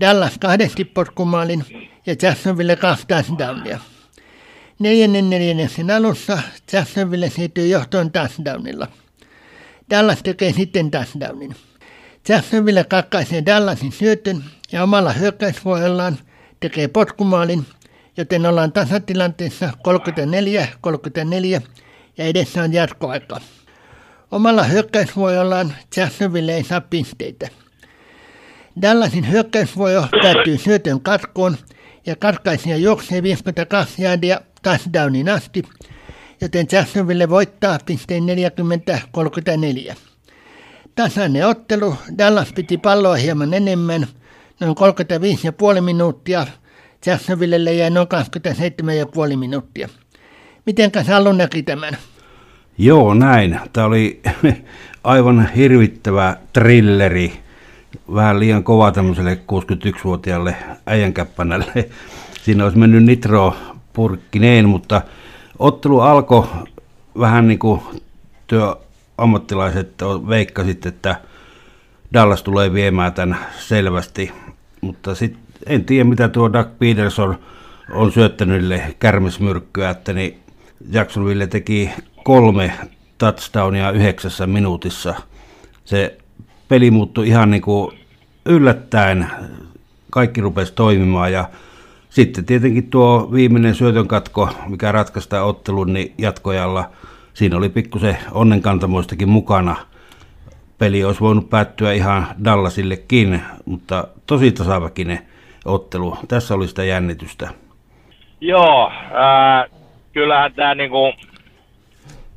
Dallas 0.00 0.38
kahdesti 0.38 0.84
potkumaalin 0.84 1.64
ja 2.08 2.16
Jacksonville 2.22 2.76
kaksi 2.76 3.06
touchdownia. 3.06 3.78
Neljännen 4.78 5.30
neljänneksen 5.30 5.90
alussa 5.90 6.38
Jacksonville 6.72 7.30
siirtyy 7.30 7.66
johtoon 7.66 8.12
touchdownilla. 8.12 8.88
Dallas 9.90 10.22
tekee 10.22 10.52
sitten 10.52 10.90
touchdownin. 10.90 11.56
Jacksonville 12.28 12.84
kakkaisee 12.84 13.46
Dallasin 13.46 13.92
syötön 13.92 14.44
ja 14.72 14.82
omalla 14.82 15.12
hyökkäysvuorollaan 15.12 16.18
tekee 16.60 16.88
potkumaalin, 16.88 17.66
joten 18.16 18.46
ollaan 18.46 18.72
tasatilanteessa 18.72 19.70
34-34 21.58 21.62
ja 22.18 22.24
edessä 22.24 22.62
on 22.62 22.72
jatkoaika. 22.72 23.40
Omalla 24.30 24.62
hyökkäysvuorollaan 24.62 25.74
Jacksonville 25.96 26.54
ei 26.54 26.64
saa 26.64 26.80
pisteitä. 26.80 27.48
Dallasin 28.82 29.30
hyökkäysvuoro 29.30 30.06
päättyy 30.22 30.58
syötön 30.58 31.00
katkoon 31.00 31.56
ja 32.08 32.16
katkaisija 32.16 32.76
juoksee 32.76 33.22
52 33.22 34.02
jäädiä 34.02 34.40
touchdownin 34.62 35.28
asti, 35.28 35.62
joten 36.40 36.66
Jacksonville 36.72 37.28
voittaa 37.28 37.78
pisteen 37.86 38.22
40-34. 39.90 39.94
Tasainen 40.94 41.46
ottelu, 41.46 41.94
Dallas 42.18 42.52
piti 42.52 42.78
palloa 42.78 43.16
hieman 43.16 43.54
enemmän, 43.54 44.06
noin 44.60 44.76
35,5 45.74 45.80
minuuttia, 45.80 46.46
Jacksonvillelle 47.06 47.72
jäi 47.72 47.90
noin 47.90 48.08
27,5 49.30 49.36
minuuttia. 49.36 49.88
Mitenkä 50.66 51.04
Sallu 51.04 51.32
näki 51.32 51.62
tämän? 51.62 51.96
Joo, 52.78 53.14
näin. 53.14 53.60
Tämä 53.72 53.86
oli 53.86 54.20
aivan 55.04 55.48
hirvittävä 55.56 56.36
trilleri. 56.52 57.47
Vähän 58.14 58.40
liian 58.40 58.64
kova 58.64 58.92
tämmöiselle 58.92 59.38
61-vuotiaalle 59.52 60.56
äijänkäppänälle. 60.86 61.72
Siinä 62.42 62.64
olisi 62.64 62.78
mennyt 62.78 63.04
nitro 63.04 63.56
purkkineen, 63.92 64.68
mutta 64.68 65.02
ottelu 65.58 66.00
alkoi 66.00 66.46
vähän 67.18 67.48
niin 67.48 67.58
kuin 67.58 67.80
työammattilaiset 68.46 69.92
veikkasit, 70.28 70.86
että 70.86 71.20
Dallas 72.12 72.42
tulee 72.42 72.72
viemään 72.72 73.12
tämän 73.12 73.38
selvästi. 73.58 74.32
Mutta 74.80 75.14
sitten 75.14 75.42
en 75.66 75.84
tiedä, 75.84 76.04
mitä 76.04 76.28
tuo 76.28 76.52
Doug 76.52 76.68
Peterson 76.78 77.38
on 77.92 78.12
syöttänyt 78.12 78.82
kärmesmyrkkyä, 78.98 79.90
että 79.90 80.12
niin 80.12 80.38
Jacksonville 80.90 81.46
teki 81.46 81.90
kolme 82.24 82.72
touchdownia 83.18 83.90
yhdeksässä 83.90 84.46
minuutissa. 84.46 85.14
Se 85.84 86.18
peli 86.68 86.90
muuttui 86.90 87.28
ihan 87.28 87.50
niin 87.50 87.62
kuin 87.62 87.97
yllättäen. 88.48 89.26
Kaikki 90.10 90.40
rupesi 90.40 90.74
toimimaan 90.74 91.32
ja 91.32 91.44
sitten 92.08 92.44
tietenkin 92.44 92.90
tuo 92.90 93.28
viimeinen 93.32 93.74
syötön 93.74 94.08
katko, 94.08 94.48
mikä 94.66 94.92
ratkaistaan 94.92 95.46
ottelun, 95.46 95.92
niin 95.92 96.14
jatkojalla 96.18 96.90
siinä 97.34 97.56
oli 97.56 97.68
pikkusen 97.68 98.18
onnenkantamoistakin 98.32 99.28
mukana. 99.28 99.76
Peli 100.78 101.04
olisi 101.04 101.20
voinut 101.20 101.50
päättyä 101.50 101.92
ihan 101.92 102.26
Dallasillekin, 102.44 103.42
mutta 103.64 104.08
tosi 104.26 104.52
tasaväkinen 104.52 105.18
ottelu. 105.64 106.16
Tässä 106.28 106.54
oli 106.54 106.68
sitä 106.68 106.84
jännitystä. 106.84 107.48
Joo, 108.40 108.90
äh, 108.90 109.70
kyllähän 110.12 110.54
tämä 110.54 110.74
niinku 110.74 111.12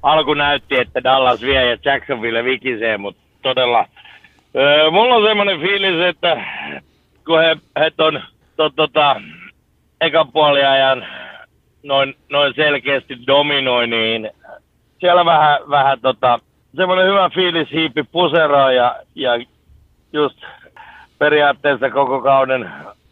alku 0.04 0.34
näytti, 0.34 0.76
että 0.76 1.04
Dallas 1.04 1.42
vie 1.42 1.72
ja 1.72 1.78
Jacksonville 1.86 2.44
vikisee, 2.44 2.98
mutta 2.98 3.22
todella 3.42 3.86
mulla 4.92 5.16
on 5.16 5.28
semmoinen 5.28 5.60
fiilis, 5.60 6.06
että 6.06 6.44
kun 7.26 7.40
he, 7.40 7.58
he 7.80 7.92
ton, 7.92 8.22
to, 8.58 8.70
tota, 8.70 9.22
ekan 10.02 10.32
puoliajan 10.32 11.06
noin, 11.84 12.16
noin 12.30 12.54
selkeästi 12.56 13.18
dominoi, 13.28 13.88
niin 13.88 14.30
siellä 15.00 15.26
vähän, 15.26 15.60
vähän 15.70 16.02
tota, 16.02 16.40
semmoinen 16.76 17.08
hyvä 17.08 17.30
fiilis 17.30 17.72
hiipi 17.72 18.04
puseroa 18.04 18.72
ja, 18.72 18.96
ja 19.16 19.32
just 20.14 20.38
periaatteessa 21.20 21.90
koko 21.90 22.22
kauden 22.22 22.70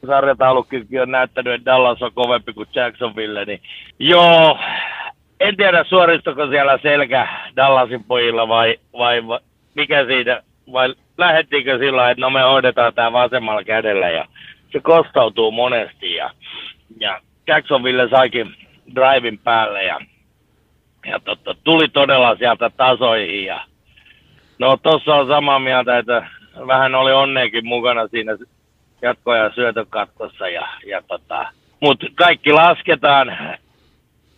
sarjataulukkikin 0.08 1.02
on 1.02 1.12
näyttänyt, 1.12 1.54
että 1.54 1.72
Dallas 1.72 2.02
on 2.02 2.12
kovempi 2.14 2.54
kuin 2.54 2.70
Jacksonville, 2.76 3.46
niin 3.46 3.62
joo, 4.00 4.58
en 5.40 5.58
tiedä 5.58 5.84
suoristuko 5.84 6.48
siellä 6.48 6.80
selkä 6.82 7.28
Dallasin 7.56 8.04
pojilla 8.04 8.48
vai, 8.48 8.76
vai, 8.98 9.28
vai 9.28 9.40
mikä 9.76 10.06
siitä, 10.06 10.44
vai 10.72 10.96
lähettiinkö 11.18 11.78
sillä 11.78 12.12
että 12.12 12.22
no 12.22 12.30
me 12.30 12.42
hoidetaan 12.42 12.94
tämä 12.94 13.12
vasemmalla 13.12 13.64
kädellä 13.64 14.10
ja 14.10 14.26
se 14.72 14.80
kostautuu 14.80 15.52
monesti 15.52 16.14
ja, 16.14 16.30
ja 17.00 17.22
Jacksonville 17.48 18.10
saikin 18.10 18.56
drivin 18.96 19.38
päälle 19.38 19.84
ja, 19.84 20.00
ja 21.06 21.20
totta, 21.20 21.56
tuli 21.64 21.88
todella 21.90 22.36
sieltä 22.36 22.70
tasoihin 22.70 23.46
ja 23.46 23.64
no 24.60 24.78
tossa 24.78 25.16
on 25.16 25.28
samaa 25.28 25.60
mieltä, 25.60 25.98
että 25.98 26.28
vähän 26.68 26.96
oli 26.96 27.12
onneekin 27.12 27.68
mukana 27.68 28.08
siinä 28.08 28.38
jatko- 29.02 29.36
ja 29.36 29.52
syötökatkossa 29.56 30.50
ja, 30.50 30.68
ja 30.86 31.02
tota, 31.08 31.52
mutta 31.80 32.06
kaikki 32.16 32.52
lasketaan 32.52 33.38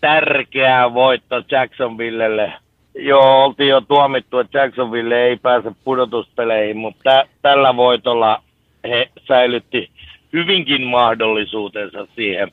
tärkeä 0.02 0.94
voitto 0.94 1.44
Jacksonvillelle. 1.52 2.54
Joo, 2.96 3.44
oltiin 3.44 3.70
jo 3.70 3.82
tuomittu, 3.82 4.40
että 4.40 4.58
Jacksonville 4.60 5.24
ei 5.24 5.38
pääse 5.38 5.72
pudotuspeleihin, 5.84 6.78
mutta 6.78 7.00
tä- 7.04 7.26
tällä 7.42 7.76
voitolla 7.76 8.44
he 8.84 9.10
säilytti 9.28 9.90
hyvinkin 10.34 10.88
mahdollisuutensa 10.88 12.08
siihen. 12.16 12.52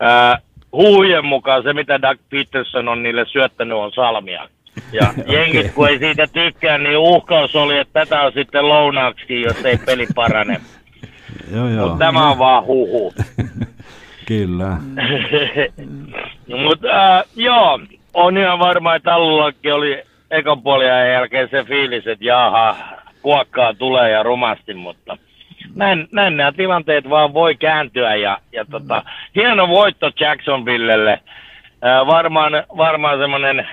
Ää, 0.00 0.38
huujen 0.72 1.24
mukaan 1.24 1.62
se, 1.62 1.72
mitä 1.72 2.02
Doug 2.02 2.18
Peterson 2.30 2.88
on 2.88 3.02
niille 3.02 3.24
syöttänyt, 3.26 3.78
on 3.78 3.92
salmia. 3.92 4.48
Ja 4.92 5.14
jengit, 5.34 5.72
kun 5.72 5.88
ei 5.88 5.98
siitä 5.98 6.26
tykkää, 6.26 6.78
niin 6.78 6.98
uhkaus 6.98 7.56
oli, 7.56 7.78
että 7.78 8.00
tätä 8.00 8.22
on 8.22 8.32
sitten 8.32 8.68
lounaaksi, 8.68 9.40
jos 9.40 9.64
ei 9.64 9.78
peli 9.86 10.06
parane. 10.14 10.60
joo, 11.54 11.68
joo. 11.68 11.88
Mutta 11.88 12.04
tämä 12.04 12.30
on 12.30 12.38
vaan 12.38 12.64
huhu. 12.64 13.14
Kyllä. 14.26 14.76
Mutta 16.62 17.16
äh, 17.16 17.24
joo, 17.36 17.80
on 18.16 18.38
ihan 18.38 18.58
varma, 18.58 18.94
että 18.94 19.14
Allullakin 19.14 19.74
oli 19.74 20.02
ekan 20.30 20.62
puolien 20.62 21.12
jälkeen 21.12 21.48
se 21.50 21.64
fiilis, 21.64 22.06
että 22.06 22.24
jaha, 22.24 22.76
kuokkaa 23.22 23.74
tulee 23.74 24.10
ja 24.10 24.22
rumasti, 24.22 24.74
mutta 24.74 25.18
näin, 25.74 26.08
näin 26.12 26.36
nämä 26.36 26.52
tilanteet 26.52 27.10
vaan 27.10 27.34
voi 27.34 27.54
kääntyä 27.54 28.14
ja, 28.14 28.38
ja 28.52 28.64
tota, 28.64 29.02
hieno 29.34 29.68
voitto 29.68 30.10
Jacksonvillelle. 30.20 31.12
Äh, 31.12 32.06
varmaan, 32.06 32.52
varmaan 32.76 33.18
semmoinen 33.18 33.68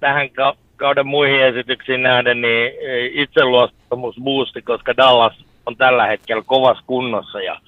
tähän 0.00 0.28
kauden 0.76 1.06
muihin 1.06 1.42
esityksiin 1.42 2.02
nähden 2.02 2.40
niin 2.40 2.72
itseluottamus 3.12 4.16
boosti, 4.22 4.62
koska 4.62 4.96
Dallas 4.96 5.44
on 5.66 5.76
tällä 5.76 6.06
hetkellä 6.06 6.42
kovassa 6.46 6.84
kunnossa 6.86 7.40
ja 7.40 7.60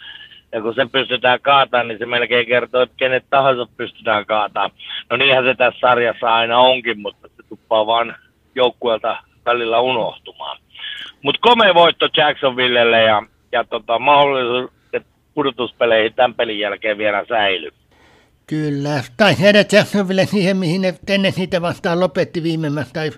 ja 0.52 0.62
kun 0.62 0.74
se 0.74 0.86
pystytään 0.92 1.40
kaatamaan, 1.40 1.88
niin 1.88 1.98
se 1.98 2.06
melkein 2.06 2.46
kertoo, 2.46 2.82
että 2.82 2.94
kenet 2.96 3.24
tahansa 3.30 3.66
pystytään 3.76 4.26
kaatamaan. 4.26 4.70
No 5.10 5.16
niinhän 5.16 5.44
se 5.44 5.54
tässä 5.54 5.80
sarjassa 5.80 6.34
aina 6.34 6.58
onkin, 6.58 7.00
mutta 7.00 7.28
se 7.28 7.42
tuppaa 7.48 7.86
vaan 7.86 8.16
joukkueelta 8.54 9.16
välillä 9.46 9.80
unohtumaan. 9.80 10.58
Mutta 11.22 11.40
komea 11.42 11.74
voitto 11.74 12.08
Jacksonvillelle 12.16 13.02
ja, 13.02 13.22
ja 13.52 13.64
tota, 13.64 13.98
mahdollisuus, 13.98 14.70
että 14.92 15.08
pudotuspeleihin 15.34 16.14
tämän 16.14 16.34
pelin 16.34 16.58
jälkeen 16.58 16.98
vielä 16.98 17.24
säilyy. 17.28 17.70
Kyllä, 18.46 19.02
tai 19.16 19.40
heidä 19.40 19.64
Jacksonville 19.72 20.26
siihen, 20.26 20.56
mihin 20.56 20.80
ne 20.80 20.94
ennen 21.08 21.32
siitä 21.32 21.62
vastaan 21.62 22.00
lopetti 22.00 22.42
viimemmästä 22.42 22.92
tai 22.92 23.10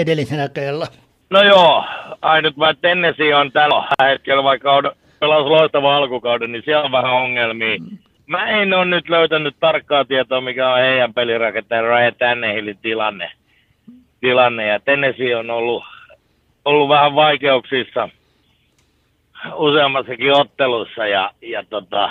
edellisellä 0.00 0.48
kerralla. 0.48 0.86
No 1.30 1.42
joo, 1.42 1.84
ainut 2.22 2.58
vaan 2.58 2.76
Tennessee 2.80 3.34
on 3.34 3.52
tällä 3.52 3.88
hetkellä, 4.02 4.44
vaikka 4.44 4.72
on 4.72 4.92
pelasi 5.20 5.48
loistava 5.48 5.96
alkukauden, 5.96 6.52
niin 6.52 6.62
siellä 6.64 6.84
on 6.84 6.92
vähän 6.92 7.12
ongelmia. 7.12 7.78
Mm. 7.78 7.98
Mä 8.26 8.46
en 8.46 8.74
ole 8.74 8.84
nyt 8.84 9.08
löytänyt 9.08 9.56
tarkkaa 9.60 10.04
tietoa, 10.04 10.40
mikä 10.40 10.72
on 10.72 10.80
heidän 10.80 11.14
pelirakentajan 11.14 11.84
Ryan 11.84 12.14
Tannehillin 12.18 12.78
tilanne. 12.82 13.32
tilanne. 14.20 14.66
Ja 14.66 14.80
Tennessee 14.80 15.36
on 15.36 15.50
ollut, 15.50 15.84
ollut 16.64 16.88
vähän 16.88 17.14
vaikeuksissa 17.14 18.08
useammassakin 19.54 20.32
ottelussa. 20.32 21.06
Ja, 21.06 21.30
ja 21.42 21.64
tota, 21.70 22.10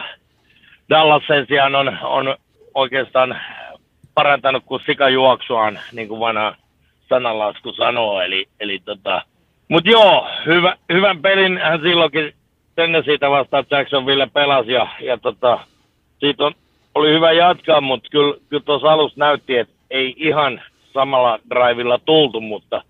Dallas 0.89 1.23
sen 1.27 1.45
sijaan 1.47 1.75
on, 1.75 1.97
on 2.03 2.37
oikeastaan 2.73 3.41
parantanut 4.13 4.63
kuin 4.65 4.81
sikajuoksuaan, 4.85 5.79
niin 5.91 6.07
kuin 6.07 6.19
vanha 6.19 6.55
sananlasku 7.09 7.71
sanoo. 7.71 8.21
Eli, 8.21 8.45
eli 8.59 8.79
tota, 8.85 9.21
mutta 9.67 9.89
joo, 9.89 10.27
hyvä, 10.45 10.77
hyvän 10.93 11.21
pelin 11.21 11.57
hän 11.57 11.81
silloinkin 11.81 12.33
siitä 13.05 13.29
vastaan 13.29 13.65
Jacksonville 13.71 14.27
pelasi 14.33 14.71
ja, 14.71 14.87
ja 15.01 15.17
tota, 15.17 15.59
siitä 16.19 16.45
on, 16.45 16.53
oli 16.95 17.13
hyvä 17.13 17.31
jatkaa, 17.31 17.81
mutta 17.81 18.09
kyllä, 18.09 18.37
kyllä 18.49 18.63
tuossa 18.63 18.91
alussa 18.91 19.19
näytti, 19.19 19.57
että 19.57 19.73
ei 19.89 20.15
ihan 20.17 20.61
samalla 20.93 21.39
drivilla 21.49 21.99
tultu, 22.05 22.41
mutta 22.41 22.83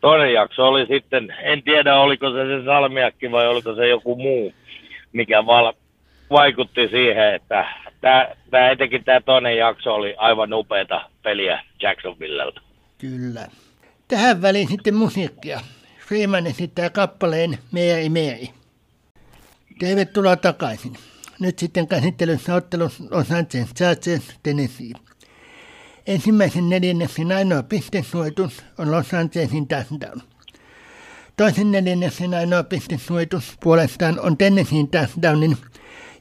toinen 0.00 0.32
jakso 0.32 0.68
oli 0.68 0.86
sitten, 0.86 1.34
en 1.42 1.62
tiedä 1.62 1.96
oliko 1.96 2.30
se 2.30 2.46
se 2.46 2.64
Salmiakki 2.64 3.30
vai 3.30 3.48
oliko 3.48 3.74
se 3.74 3.88
joku 3.88 4.16
muu, 4.16 4.52
mikä 5.12 5.46
val, 5.46 5.72
vaikutti 6.30 6.88
siihen, 6.88 7.34
että 7.34 7.66
tämä 8.50 8.70
etenkin 8.70 9.04
tämä 9.04 9.20
toinen 9.20 9.56
jakso 9.56 9.94
oli 9.94 10.14
aivan 10.18 10.54
upeata 10.54 11.10
peliä 11.22 11.62
Jacksonvilleltä. 11.82 12.60
Kyllä. 12.98 13.46
Tähän 14.08 14.42
väliin 14.42 14.68
sitten 14.68 14.94
musiikkia. 14.94 15.60
Freeman 16.08 16.46
esittää 16.46 16.90
kappaleen 16.90 17.50
Mary 17.72 18.08
Mary. 18.08 18.63
Tervetuloa 19.78 20.36
takaisin. 20.36 20.96
Nyt 21.40 21.58
sitten 21.58 21.88
käsittelyssä 21.88 22.54
ottelun 22.54 22.90
Los 23.10 23.30
Angeles 23.30 23.74
Chargers 23.74 24.24
Tennessee. 24.42 24.92
Ensimmäisen 26.06 26.68
neljänneksen 26.68 27.32
ainoa 27.32 27.62
pistesuojitus 27.62 28.64
on 28.78 28.90
Los 28.90 29.14
Angelesin 29.14 29.68
touchdown. 29.68 30.20
Toisen 31.36 31.72
neljänneksen 31.72 32.34
ainoa 32.34 32.62
pistesuojitus 32.62 33.52
puolestaan 33.62 34.20
on 34.20 34.36
Tennesseein 34.36 34.88
touchdownin, 34.88 35.56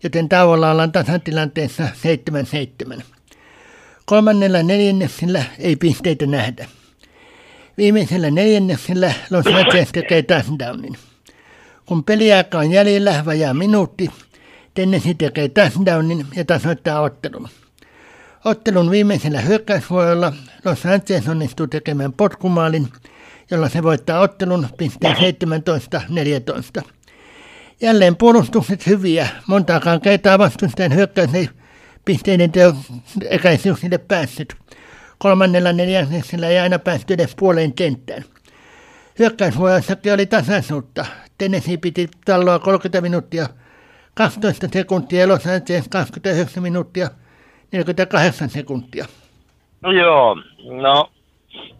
joten 0.03 0.29
tauolla 0.29 0.71
ollaan 0.71 0.91
tasatilanteessa 0.91 1.83
7-7. 2.97 3.01
Kolmannella 4.05 4.63
neljänneksellä 4.63 5.43
ei 5.59 5.75
pisteitä 5.75 6.25
nähdä. 6.25 6.67
Viimeisellä 7.77 8.31
neljänneksellä 8.31 9.13
Los 9.29 9.47
Angeles 9.47 9.89
tekee 9.91 10.21
touchdownin. 10.21 10.97
Kun 11.85 12.03
peliaika 12.03 12.57
on 12.57 12.71
jäljellä 12.71 13.25
vajaa 13.25 13.53
minuutti, 13.53 14.09
Tennessee 14.73 15.13
tekee 15.13 15.49
touchdownin 15.49 16.25
ja 16.35 16.45
tasoittaa 16.45 17.01
ottelun. 17.01 17.49
Ottelun 18.45 18.91
viimeisellä 18.91 19.41
hyökkäysvuorolla 19.41 20.33
Los 20.65 20.85
Angeles 20.85 21.27
onnistuu 21.27 21.67
tekemään 21.67 22.13
potkumaalin, 22.13 22.87
jolla 23.51 23.69
se 23.69 23.83
voittaa 23.83 24.19
ottelun 24.19 24.67
pisteen 24.77 25.15
17-14. 26.79 26.83
Jälleen 27.81 28.15
puolustukset 28.15 28.87
hyviä, 28.87 29.27
montaakaan 29.47 30.01
kertaa 30.01 30.39
vastustajan 30.39 30.95
hyökkäys 30.95 31.33
ei 31.33 31.49
pisteiden 32.05 32.51
ekäisyyksille 33.29 33.97
päässyt. 33.97 34.55
Kolmannella 35.17 35.73
neljänneksellä 35.73 36.47
ei 36.47 36.59
aina 36.59 36.79
päästy 36.79 37.13
edes 37.13 37.35
puoleen 37.35 37.73
kenttään. 37.73 38.23
Hyökkäysvuorossakin 39.19 40.13
oli 40.13 40.25
tasaisuutta. 40.25 41.05
Tennessee 41.37 41.77
piti 41.77 42.07
talloa 42.25 42.59
30 42.59 43.01
minuuttia 43.01 43.45
12 44.13 44.67
sekuntia 44.73 45.27
Los 45.27 45.47
Angeles 45.47 45.89
29 45.89 46.63
minuuttia 46.63 47.07
48 47.71 48.49
sekuntia. 48.49 49.05
No 49.81 49.91
joo, 49.91 50.37
no 50.79 51.09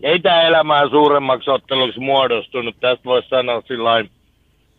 ei 0.03 0.19
tämä 0.19 0.41
elämää 0.41 0.89
suuremmaksi 0.89 1.49
otteluksi 1.49 1.99
muodostunut. 1.99 2.75
Tästä 2.79 3.03
voisi 3.05 3.29
sanoa 3.29 3.61
sillain, 3.67 4.09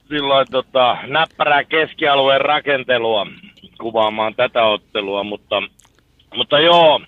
sillain 0.08 0.46
tota, 0.50 0.98
näppärää 1.06 1.64
keskialueen 1.64 2.40
rakentelua 2.40 3.26
kuvaamaan 3.80 4.34
tätä 4.34 4.64
ottelua, 4.64 5.24
mutta, 5.24 5.62
mutta 6.34 6.58
joo, 6.58 7.00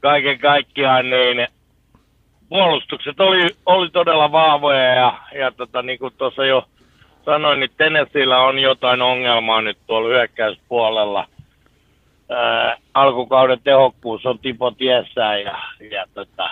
kaiken 0.00 0.38
kaikkiaan 0.38 1.10
niin 1.10 1.48
puolustukset 2.50 3.20
oli, 3.20 3.48
oli 3.66 3.90
todella 3.90 4.32
vahvoja 4.32 4.94
ja, 4.94 5.18
ja 5.38 5.52
tota, 5.52 5.82
niin 5.82 5.98
kuin 5.98 6.14
tuossa 6.18 6.44
jo 6.44 6.64
sanoin, 7.24 7.60
niin 7.60 7.70
Tennesseellä 7.76 8.38
on 8.40 8.58
jotain 8.58 9.02
ongelmaa 9.02 9.60
nyt 9.62 9.78
tuolla 9.86 10.08
hyökkäyspuolella. 10.08 11.26
Ää, 12.30 12.76
alkukauden 12.94 13.60
tehokkuus 13.64 14.26
on 14.26 14.38
tipo 14.38 14.70
tiessään 14.70 15.42
ja, 15.42 15.58
ja 15.90 16.06
tota, 16.14 16.50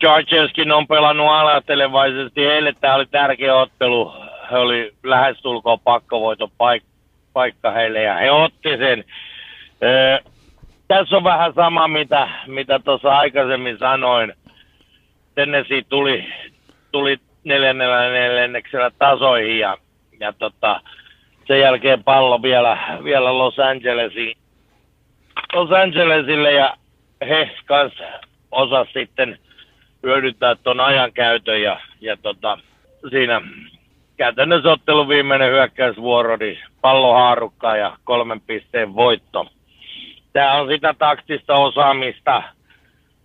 Chargerskin 0.00 0.72
on 0.72 0.86
pelannut 0.86 1.28
ajattelevaisesti. 1.30 2.46
Heille 2.46 2.72
tämä 2.80 2.94
oli 2.94 3.06
tärkeä 3.06 3.56
ottelu. 3.56 4.14
He 4.50 4.56
oli 4.56 4.94
lähestulkoon 5.02 5.80
pakkovoiton 5.80 6.50
paik- 6.50 6.88
paikka 7.32 7.70
heille 7.70 8.02
ja 8.02 8.14
he 8.14 8.30
otti 8.30 8.76
sen. 8.76 9.04
Ää, 9.82 10.18
tässä 10.88 11.16
on 11.16 11.24
vähän 11.24 11.52
sama, 11.54 11.88
mitä, 11.88 12.28
mitä 12.46 12.78
tuossa 12.78 13.18
aikaisemmin 13.18 13.78
sanoin. 13.78 14.32
Tennessee 15.38 15.82
tuli, 15.88 16.24
tuli 16.92 17.18
neljännellä 17.44 18.08
neljänneksellä 18.08 18.90
tasoihin 18.98 19.58
ja, 19.58 19.78
ja 20.20 20.32
tota, 20.32 20.80
sen 21.46 21.60
jälkeen 21.60 22.04
pallo 22.04 22.42
vielä, 22.42 22.98
vielä 23.04 23.38
Los 23.38 23.58
Angelesiin. 23.58 24.36
Los 25.52 25.70
Angelesille 25.70 26.52
ja 26.52 26.76
he 27.28 27.50
kanssa 27.64 28.04
osas 28.50 28.88
sitten 28.92 29.38
hyödyntää 30.02 30.54
tuon 30.54 30.80
ajankäytön 30.80 31.62
ja, 31.62 31.80
ja 32.00 32.16
tota, 32.16 32.58
siinä 33.10 33.40
käytännössä 34.16 34.72
ottelun 34.72 35.08
viimeinen 35.08 35.50
hyökkäysvuoro, 35.50 36.36
niin 36.36 36.58
pallohaarukka 36.80 37.76
ja 37.76 37.96
kolmen 38.04 38.40
pisteen 38.40 38.94
voitto. 38.94 39.46
Tämä 40.32 40.52
on 40.52 40.68
sitä 40.68 40.94
taktista 40.98 41.54
osaamista, 41.54 42.42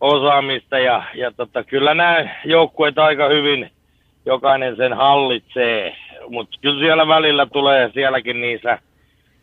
osaamista 0.03 0.79
ja, 0.79 1.03
ja 1.13 1.31
tota, 1.31 1.63
kyllä 1.63 1.93
nämä 1.93 2.29
joukkueet 2.45 2.99
aika 2.99 3.29
hyvin 3.29 3.71
jokainen 4.25 4.75
sen 4.75 4.93
hallitsee, 4.93 5.95
mutta 6.29 6.57
kyllä 6.61 6.79
siellä 6.79 7.07
välillä 7.07 7.45
tulee 7.45 7.91
sielläkin 7.93 8.41
niissä 8.41 8.79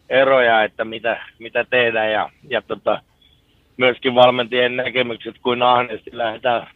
eroja, 0.09 0.65
että 0.65 0.85
mitä, 0.85 1.23
mitä 1.39 1.65
tehdään 1.71 2.13
ja, 2.13 2.31
ja 2.49 2.63
tota, 2.63 3.03
myöskin 3.77 4.15
valmentien 4.15 4.77
näkemykset, 4.77 5.35
kuin 5.43 5.63
ahneesti 5.63 6.11
lähdetään, 6.13 6.67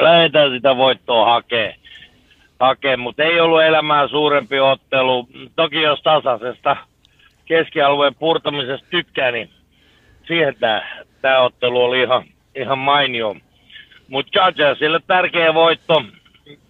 lähdetään 0.00 0.50
sitä 0.50 0.76
voittoa 0.76 1.24
hakemaan. 1.32 1.74
Hake, 2.60 2.96
mutta 2.96 3.22
ei 3.22 3.40
ollut 3.40 3.62
elämää 3.62 4.08
suurempi 4.08 4.60
ottelu. 4.60 5.28
Toki 5.56 5.82
jos 5.82 6.02
tasaisesta 6.02 6.76
keskialueen 7.44 8.14
purtamisesta 8.14 8.86
tykkää, 8.90 9.30
niin 9.30 9.50
siihen 10.26 10.56
tämä 11.22 11.40
ottelu 11.40 11.82
oli 11.82 12.02
ihan, 12.02 12.24
ihan 12.54 12.78
mainio. 12.78 13.36
Mutta 14.08 14.30
Chargersille 14.32 15.00
tärkeä 15.06 15.54
voitto, 15.54 16.02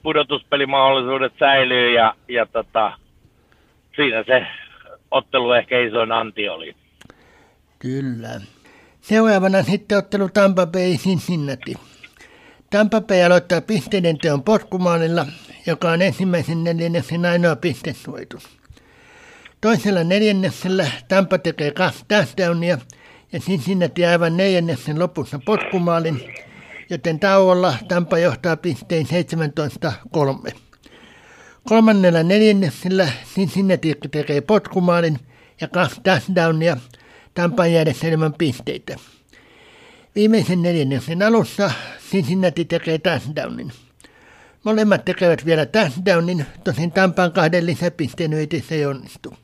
pudotuspelimahdollisuudet 0.03 1.33
säilyy 1.38 1.95
ja, 1.95 2.14
ja 2.29 2.47
tota, 2.47 2.93
siinä 3.97 4.25
se 4.27 4.47
ottelu 5.11 5.53
ehkä 5.53 5.81
isoin 5.81 6.12
anti 6.12 6.49
oli. 6.49 6.77
Kyllä. 7.79 8.40
Seuraavana 9.01 9.62
sitten 9.62 9.99
ottelu 9.99 10.29
Tampa 10.29 10.66
Bay 10.66 10.97
Cincinnati. 10.97 11.75
Tampa 12.71 13.01
Bay 13.01 13.23
aloittaa 13.23 13.61
pisteiden 13.61 14.19
teon 14.19 14.43
potkumaalilla, 14.43 15.27
joka 15.66 15.90
on 15.90 16.03
ensimmäisen 16.03 16.64
neljänneksen 16.64 17.25
ainoa 17.25 17.57
pistesuojitus. 17.57 18.61
Toisella 19.61 20.05
neljänneksellä 20.05 20.87
Tampa 21.09 21.38
tekee 21.38 21.71
kaksi 21.71 22.05
touchdownia 22.09 22.79
ja 23.33 23.40
Cincinnati 23.40 24.07
aivan 24.07 24.37
neljänneksen 24.37 24.99
lopussa 24.99 25.40
potkumaalin, 25.45 26.35
joten 26.90 27.21
tauolla 27.21 27.75
Tampa 27.88 28.19
johtaa 28.19 28.57
pisteen 28.57 29.07
17-3. 30.49 30.53
Kolmannella 31.69 32.23
neljänneksellä 32.23 33.09
Cincinnati 33.35 33.95
tekee 34.11 34.40
potkumaalin 34.40 35.19
ja 35.61 35.69
kaksi 35.69 36.01
touchdownia 36.01 36.77
Tampan 37.35 37.73
jäädessä 37.73 38.09
ilman 38.09 38.35
pisteitä. 38.35 38.97
Viimeisen 40.14 40.62
neljänneksen 40.62 41.23
alussa 41.23 41.71
Cincinnati 42.11 42.64
tekee 42.64 42.99
touchdownin. 42.99 43.73
Molemmat 44.64 45.05
tekevät 45.05 45.45
vielä 45.45 45.66
touchdownin, 45.66 46.47
tosin 46.64 46.93
Tampan 46.93 47.33
kahden 47.33 47.66
lisäpisteen 47.66 48.33
ei 48.71 48.87
onnistu. 48.87 49.35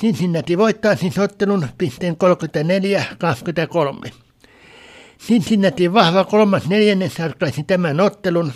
Cincinnati 0.00 0.58
voittaa 0.58 0.96
siis 0.96 1.18
ottelun 1.18 1.68
pisteen 1.78 2.16
34-23. 4.06 4.10
Cincinnati 5.18 5.92
vahva 5.92 6.24
kolmas 6.24 6.68
neljännes 6.68 7.18
ratkaisi 7.18 7.64
tämän 7.64 8.00
ottelun, 8.00 8.52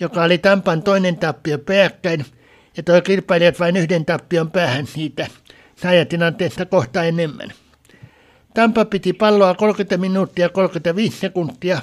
joka 0.00 0.22
oli 0.22 0.38
Tampan 0.38 0.82
toinen 0.82 1.16
tappio 1.16 1.58
peräkkäin 1.58 2.24
ja 2.76 2.82
toi 2.82 3.02
kilpailijat 3.02 3.60
vain 3.60 3.76
yhden 3.76 4.04
tappion 4.04 4.50
päähän 4.50 4.86
siitä 4.86 5.26
saajatilanteesta 5.76 6.66
kohta 6.66 7.04
enemmän. 7.04 7.48
Tampa 8.54 8.84
piti 8.84 9.12
palloa 9.12 9.54
30 9.54 9.96
minuuttia 9.96 10.48
35 10.48 11.18
sekuntia, 11.18 11.78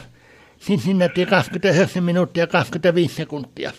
Cincinnati 0.59 1.25
29 1.25 2.03
minuuttia 2.03 2.47
25 2.47 3.15
sekuntia. 3.15 3.71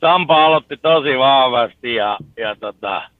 Tampa 0.00 0.44
aloitti 0.46 0.76
tosi 0.76 1.18
vahvasti 1.18 1.94
ja, 1.94 2.18
ja 2.36 2.56
tota, 2.60 3.13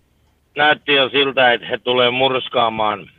näytti 0.57 0.93
jo 0.93 1.09
siltä, 1.09 1.53
että 1.53 1.67
he 1.67 1.79
tulee 1.79 2.11
murskaamaan 2.11 3.11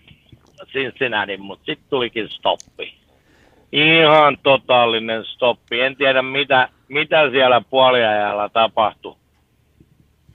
Cincinnati, 0.66 1.38
mutta 1.38 1.66
sitten 1.66 1.90
tulikin 1.90 2.30
stoppi. 2.30 2.94
Ihan 3.72 4.38
totaalinen 4.44 5.26
stoppi. 5.26 5.82
En 5.82 5.96
tiedä, 5.96 6.22
mitä, 6.22 6.70
mitä 6.88 7.30
siellä 7.30 7.62
puoliajalla 7.70 8.50
tapahtui. 8.50 9.16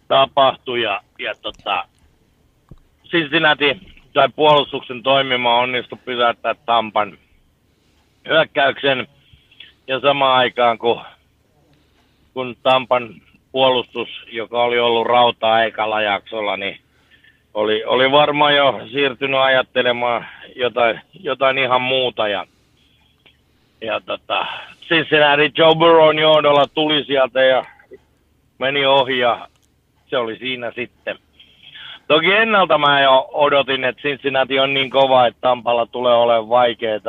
Tapahtui 0.09 0.83
ja, 0.83 1.01
ja 1.19 1.35
tota, 1.43 1.85
Cincinnati 3.05 3.81
tai 4.13 4.29
puolustuksen 4.37 5.03
toimima 5.03 5.59
onnistui 5.59 5.99
pysäyttää 6.05 6.55
Tampan 6.55 7.19
hyökkäyksen. 8.29 9.09
Ja 9.87 10.01
samaan 10.01 10.39
aikaan, 10.39 10.79
kun, 10.79 11.01
kun 12.35 12.57
Tampan 12.63 13.15
puolustus, 13.53 14.09
joka 14.33 14.63
oli 14.63 14.79
ollut 14.79 15.07
rautaa 15.07 15.65
ekalla 15.65 16.03
jaksolla, 16.03 16.57
niin 16.57 16.81
oli, 17.55 17.85
oli 17.85 18.13
varmaan 18.13 18.57
jo 18.57 18.81
siirtynyt 18.93 19.41
ajattelemaan 19.41 20.27
jotain, 20.57 21.01
jotain 21.21 21.59
ihan 21.59 21.83
muuta. 21.83 22.29
Ja, 22.29 22.47
ja 23.81 24.01
tota, 24.01 24.47
Cincinnati 24.89 25.53
Joe 25.59 25.75
Burrown 25.75 26.19
johdolla 26.19 26.67
tuli 26.75 27.05
sieltä 27.05 27.43
ja 27.43 27.65
meni 28.59 28.87
ohi 28.87 29.19
ja 29.19 29.49
se 30.07 30.19
oli 30.19 30.39
siinä 30.39 30.73
sitten. 30.75 31.19
Toki 32.09 32.33
ennalta 32.33 32.79
mä 32.79 33.01
jo 33.01 33.29
odotin, 33.33 33.85
että 33.85 34.03
Cincinnati 34.03 34.59
on 34.59 34.75
niin 34.75 34.91
kova, 34.91 35.27
että 35.27 35.41
Tampalla 35.41 35.87
tulee 35.87 36.15
olemaan 36.15 36.49
vaikeaa. 36.49 37.01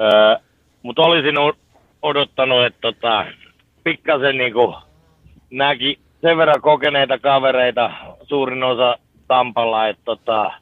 Öö, 0.00 0.36
Mutta 0.82 1.02
olisin 1.02 1.34
odottanut, 2.02 2.64
että 2.64 2.80
tota, 2.80 3.26
pikkasen 3.84 4.38
niin 4.38 4.54
näki 5.50 5.98
sen 6.20 6.36
verran 6.36 6.60
kokeneita 6.60 7.18
kavereita, 7.18 7.90
suurin 8.22 8.62
osa 8.62 8.98
Tampalla, 9.28 9.88
että 9.88 10.02
tota, 10.04 10.52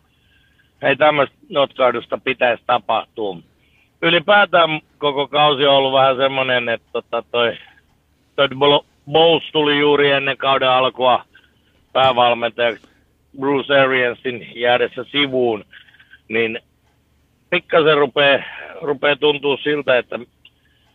ei 0.83 0.97
tämmöistä 0.97 1.37
notkaudusta 1.49 2.19
pitäisi 2.25 2.63
tapahtua. 2.67 3.37
Ylipäätään 4.03 4.81
koko 4.99 5.29
kausi 5.29 5.67
on 5.67 5.75
ollut 5.75 5.93
vähän 5.93 6.17
semmoinen, 6.17 6.69
että 6.69 6.89
tota, 6.93 7.23
toi 7.31 7.57
Todd 8.37 8.53
Bowles 9.13 9.53
tuli 9.53 9.79
juuri 9.79 10.11
ennen 10.11 10.37
kauden 10.37 10.71
alkua 10.71 11.25
päävalmentajaksi 11.93 12.89
Bruce 13.41 13.81
Ariansin 13.81 14.53
jäädessä 14.55 15.05
sivuun, 15.05 15.65
niin 16.29 16.61
pikkasen 17.51 17.99
rupeaa, 17.99 18.43
rupeaa 18.83 19.17
tuntua 19.17 19.57
siltä, 19.57 19.99
että 19.99 20.19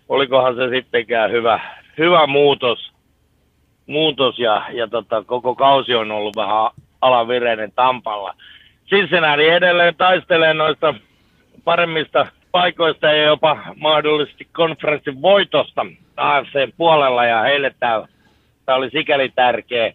olikohan 0.10 0.56
se 0.56 0.69
sittenkään 0.69 1.32
hyvä, 1.32 1.60
hyvä 1.97 2.28
muutos, 2.28 2.91
muutos 3.88 4.39
ja, 4.39 4.65
ja 4.73 4.88
tota, 4.88 5.23
koko 5.23 5.56
kausi 5.56 5.95
on 5.95 6.12
ollut 6.12 6.36
vähän 6.36 6.71
alavireinen 7.06 7.72
Tampalla. 7.72 8.34
Cincinnati 8.89 9.50
edelleen 9.50 9.96
taistelee 9.96 10.54
noista 10.54 10.94
paremmista 11.63 12.28
paikoista 12.52 13.08
ja 13.08 13.24
jopa 13.24 13.58
mahdollisesti 13.76 14.48
konferenssin 14.54 15.22
voitosta 15.22 15.86
AFC 16.18 16.70
puolella 16.78 17.26
ja 17.26 17.41
heille 17.41 17.76
tämä, 17.80 18.06
oli 18.68 18.89
sikäli 18.89 19.32
tärkeä. 19.36 19.94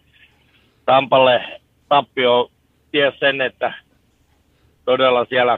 Tampalle 0.85 1.43
tappio 1.89 2.51
ties 2.91 3.19
sen, 3.19 3.41
että 3.41 3.73
todella 4.85 5.25
siellä 5.25 5.57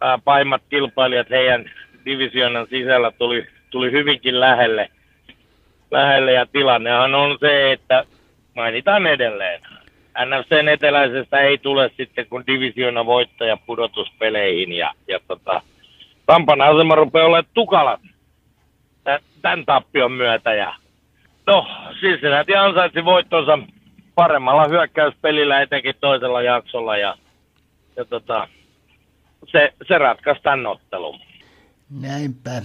ää, 0.00 0.18
paimmat 0.24 0.62
kilpailijat 0.68 1.30
heidän 1.30 1.70
divisioonan 2.04 2.66
sisällä 2.70 3.10
tuli, 3.10 3.46
tuli 3.70 3.92
hyvinkin 3.92 4.40
lähelle, 4.40 4.88
lähelle 5.90 6.32
ja 6.32 6.46
tilannehan 6.46 7.14
on 7.14 7.38
se, 7.40 7.72
että 7.72 8.04
mainitaan 8.56 9.06
edelleen. 9.06 9.60
NFCn 10.18 10.68
eteläisestä 10.68 11.40
ei 11.40 11.58
tule 11.58 11.90
sitten 11.96 12.26
kun 12.26 12.46
divisioona 12.46 13.06
voittaja 13.06 13.56
pudotuspeleihin 13.56 14.72
ja, 14.72 14.92
ja 15.08 15.20
tota, 15.28 15.62
Tampan 16.26 16.60
asema 16.60 16.94
rupeaa 16.94 17.26
olemaan 17.26 17.44
tukala 17.54 17.98
tämän 19.42 19.66
tappion 19.66 20.12
myötä. 20.12 20.54
Ja, 20.54 20.74
no, 21.46 21.66
Cincinnati 22.00 22.56
ansaitsi 22.56 23.04
voittonsa 23.04 23.58
paremmalla 24.14 24.68
hyökkäyspelillä 24.68 25.60
etenkin 25.62 25.94
toisella 26.00 26.42
jaksolla 26.42 26.96
ja, 26.96 27.16
ja 27.96 28.04
tota, 28.04 28.48
se, 29.52 29.72
se 29.88 29.98
ratkaisi 29.98 30.42
tämän 30.42 30.66
ottelun. 30.66 31.20
Näinpä. 32.00 32.62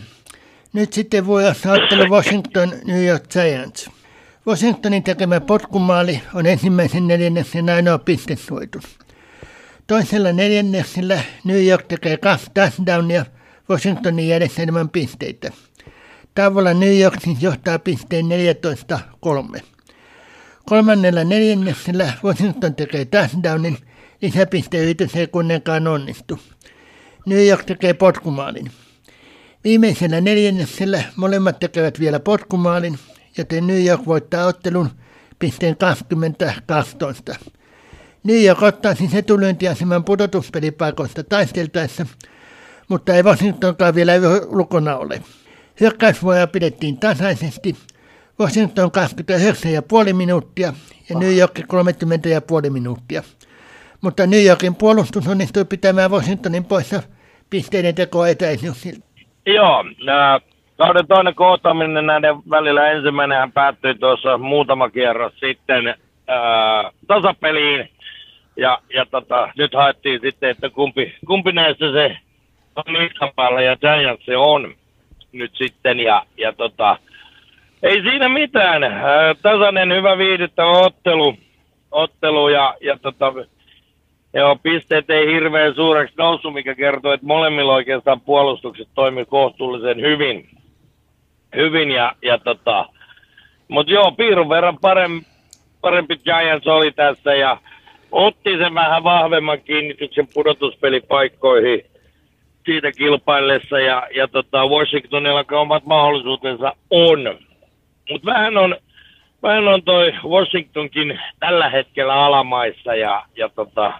Nyt 0.74 0.94
sitten 0.94 1.28
voi 1.28 1.44
ottelu 1.48 2.10
Washington 2.10 2.70
New 2.88 3.06
York 3.06 3.24
Giants. 3.34 4.05
Washingtonin 4.48 5.04
tekemä 5.04 5.42
potkumaali 5.42 6.22
on 6.34 6.46
ensimmäisen 6.46 7.08
neljänneksen 7.08 7.70
ainoa 7.70 7.98
pistesuoitus. 7.98 8.84
Toisella 9.88 10.32
neljänneksellä 10.32 11.22
New 11.44 11.66
York 11.66 11.88
tekee 11.88 12.18
kaksi 12.18 12.52
touchdownia 12.54 13.26
Washingtonin 13.70 14.28
järjestelmän 14.28 14.90
pisteitä. 14.90 15.52
Tavalla 16.36 16.74
New 16.74 17.00
York 17.00 17.22
siis 17.24 17.42
johtaa 17.42 17.80
pisteen 17.80 18.26
14-3. 19.56 19.62
Kolmannella 20.66 21.24
neljänneksellä 21.24 22.14
Washington 22.24 22.76
tekee 22.76 23.06
touchdownin, 23.06 23.78
lisäpisteyritys 24.22 25.16
ei 25.16 25.28
kuitenkaan 25.28 25.88
onnistu. 25.88 26.40
New 27.26 27.48
York 27.48 27.66
tekee 27.66 27.94
potkumaalin. 27.94 28.72
Viimeisellä 29.64 30.22
neljänneksellä 30.22 31.04
molemmat 31.16 31.60
tekevät 31.60 32.00
vielä 32.00 32.20
potkumaalin, 32.20 33.00
joten 33.38 33.67
New 33.67 33.86
York 33.86 34.06
voittaa 34.06 34.45
ottelun 34.45 34.89
pisteen 35.39 35.76
20-12. 37.34 37.38
New 38.24 38.43
York 38.43 38.63
ottaa 38.63 38.95
siis 38.95 39.15
etulyöntiaseman 39.15 40.04
pudotuspelipaikoista 40.04 41.24
taisteltaessa, 41.24 42.06
mutta 42.89 43.13
ei 43.13 43.24
Washingtonkaan 43.24 43.95
vielä 43.95 44.12
lukona 44.50 44.98
ole. 44.98 45.21
Hyökkäysvuoroja 45.80 46.48
pidettiin 46.48 46.98
tasaisesti, 46.98 47.76
Washington 48.39 48.91
29,5 50.08 50.13
minuuttia 50.13 50.74
ja 51.10 51.19
New 51.19 51.38
York 51.38 51.60
30,5 51.60 52.69
minuuttia. 52.69 53.24
Mutta 54.02 54.28
New 54.28 54.45
Yorkin 54.45 54.76
puolustus 54.76 55.28
onnistui 55.28 55.65
pitämään 55.65 56.12
Washingtonin 56.12 56.65
poissa 56.65 57.04
pisteiden 57.50 57.95
tekoa 57.95 58.28
etäisyysiltä. 58.28 59.06
Joo, 59.45 59.84
äh, 60.10 60.55
kauden 60.78 61.08
toinen 61.08 61.36
kohtaaminen 61.36 62.06
näiden 62.06 62.36
välillä 62.50 62.92
ensimmäinen 62.92 63.52
päättyi 63.52 63.96
tuossa 63.96 64.38
muutama 64.38 64.90
kierros 64.90 65.34
sitten 65.40 65.88
äh, 65.88 66.92
tasapeliin. 67.08 67.90
Ja, 68.58 68.80
ja 68.94 69.06
tota, 69.06 69.50
nyt 69.58 69.74
haettiin 69.74 70.22
sitten, 70.22 70.50
että 70.50 70.70
kumpi, 70.70 71.16
kumpi 71.28 71.52
näistä 71.52 71.92
se 71.92 72.18
on 73.22 73.32
päällä 73.36 73.62
ja 73.62 73.78
Giants 73.78 74.26
se 74.26 74.38
on 74.38 74.76
nyt 75.32 75.52
sitten. 75.56 76.00
Ja, 76.00 76.26
ja 76.38 76.54
tota, 76.54 76.98
ei 77.84 78.02
siinä 78.02 78.30
mitään. 78.30 78.84
Äh, 78.84 79.02
tasainen, 79.42 79.94
hyvä 79.94 80.18
viihdyttävä 80.18 80.72
ottelu, 80.72 81.38
ottelu 81.92 82.50
ja, 82.50 82.76
ja 82.82 82.98
tota, 83.02 83.34
Joo, 84.36 84.56
pisteet 84.64 85.10
ei 85.10 85.28
hirveän 85.28 85.76
suureksi 85.76 86.16
noussut, 86.18 86.54
mikä 86.54 86.76
kertoo, 86.76 87.14
että 87.14 87.26
molemmilla 87.26 87.74
oikeastaan 87.74 88.22
puolustukset 88.22 88.88
toimi 88.96 89.26
kohtuullisen 89.26 90.02
hyvin. 90.02 90.50
Hyvin 91.56 91.91
ja, 91.91 92.12
ja 92.22 92.38
tota, 92.38 92.86
mutta 93.68 93.94
joo, 93.94 94.12
piirun 94.12 94.50
verran 94.50 94.78
parempi, 94.78 95.28
parempi 95.82 96.18
Giants 96.18 96.68
oli 96.68 96.91
tässä 96.91 97.36
ja 97.36 97.58
otti 98.12 98.58
sen 98.58 98.74
vähän 98.74 99.04
vahvemman 99.04 99.62
kiinnityksen 99.62 100.28
pudotuspelipaikkoihin 100.34 101.86
siitä 102.65 102.91
kilpaillessa 102.91 103.80
ja, 103.80 104.08
ja 104.15 104.28
tota, 104.28 104.65
Washingtonilla 104.65 105.46
omat 105.52 105.86
mahdollisuutensa 105.86 106.76
on. 106.89 107.20
Mutta 108.10 108.26
vähän 108.26 108.58
on, 108.58 108.76
vähän 109.44 109.68
on 109.68 109.84
toi 109.84 110.13
Washingtonkin 110.24 111.20
tällä 111.39 111.70
hetkellä 111.70 112.13
alamaissa 112.13 112.96
ja, 112.96 113.26
ja 113.38 113.50
tota, 113.50 113.94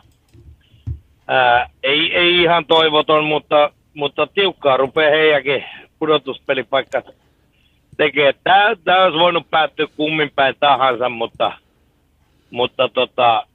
ää, 1.28 1.70
ei, 1.84 2.16
ei 2.16 2.42
ihan 2.42 2.66
toivoton, 2.66 3.24
mutta, 3.24 3.72
mutta 3.94 4.28
tiukkaa 4.28 4.78
rupeaa 4.78 5.12
heidänkin 5.12 5.66
pudotuspelipaikka 6.00 7.02
tekee. 7.98 8.34
Tämä, 8.44 8.76
tämä 8.84 9.04
olisi 9.04 9.20
voinut 9.20 9.50
päättyä 9.50 9.88
kummin 9.98 10.32
päin 10.36 10.56
tahansa, 10.60 11.10
mutta, 11.10 11.52
mutta 12.52 12.90
tota, 12.90 13.48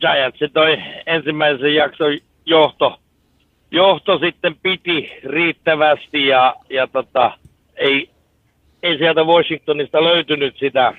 Giants 0.00 0.52
toi 0.52 0.82
ensimmäisen 1.06 1.74
jakson 1.74 2.18
johto, 2.46 3.00
johto 3.70 4.18
sitten 4.18 4.56
piti 4.62 5.12
riittävästi 5.24 6.26
ja, 6.26 6.54
ja 6.70 6.86
tota, 6.86 7.38
ei, 7.76 8.10
ei 8.82 8.98
sieltä 8.98 9.24
Washingtonista 9.24 10.04
löytynyt 10.04 10.56
sitä, 10.58 10.92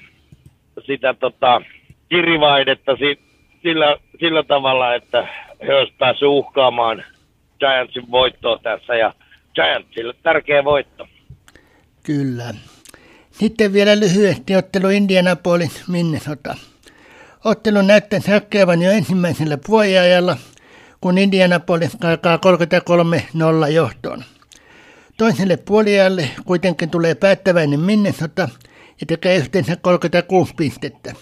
sitä 0.86 1.14
tota, 1.14 1.62
kirivaidetta 2.10 2.96
si, 2.96 3.20
sillä, 3.64 3.98
sillä 4.20 4.44
tavalla, 4.44 4.96
että 4.96 5.28
he 5.68 5.76
olisivat 5.76 5.98
päässeet 5.98 6.30
uhkaamaan 6.30 7.04
Giantsin 7.60 8.12
voittoa 8.12 8.60
tässä 8.64 8.96
ja 8.96 9.14
Giantsille 9.56 10.14
tärkeä 10.24 10.64
voitto. 10.64 11.08
Kyllä. 12.06 12.54
Sitten 13.32 13.74
vielä 13.74 14.00
lyhyesti 14.00 14.56
ottelu 14.56 14.90
Indianapolis 14.90 15.88
Minnesota. 15.88 16.56
Ottelu 17.44 17.82
näyttää 17.82 18.20
säkkeävän 18.20 18.82
jo 18.82 18.92
ensimmäisellä 18.92 19.58
puoliajalla, 19.68 20.38
kun 21.02 21.18
Indianapolis 21.18 21.98
alkaa 22.04 22.40
33-0 23.68 23.70
johtoon. 23.70 24.24
Toiselle 25.18 25.58
puoliajalle 25.58 26.30
kuitenkin 26.46 26.90
tulee 26.90 27.16
päättäväinen 27.16 27.80
Minnesota 27.80 28.50
ja 29.02 29.06
tekee 29.08 29.36
yhteensä 29.38 29.76
36 29.76 30.54
pistettä. 30.58 31.14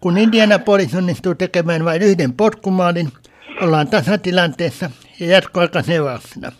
Kun 0.00 0.18
Indianapolis 0.18 0.94
onnistuu 0.94 1.34
tekemään 1.34 1.84
vain 1.84 2.02
yhden 2.02 2.32
potkumaalin, 2.32 3.12
ollaan 3.60 3.88
tasatilanteessa 3.88 4.90
ja 5.20 5.26
jatkoaika 5.26 5.82
seurauksena. 5.82 6.52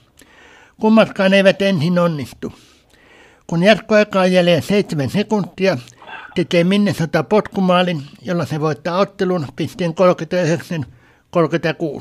Kummatkaan 0.80 1.34
eivät 1.34 1.62
ensin 1.62 1.98
onnistu. 1.98 2.52
Kun 3.46 3.62
jatkoaika 3.62 4.20
on 4.20 4.32
jälleen 4.32 4.62
seitsemän 4.62 5.10
sekuntia, 5.10 5.78
tekee 6.34 6.64
Minnesota 6.64 7.22
potkumaalin, 7.22 8.02
jolla 8.22 8.46
se 8.46 8.60
voittaa 8.60 8.98
ottelun 8.98 9.46
pisteen 9.56 9.94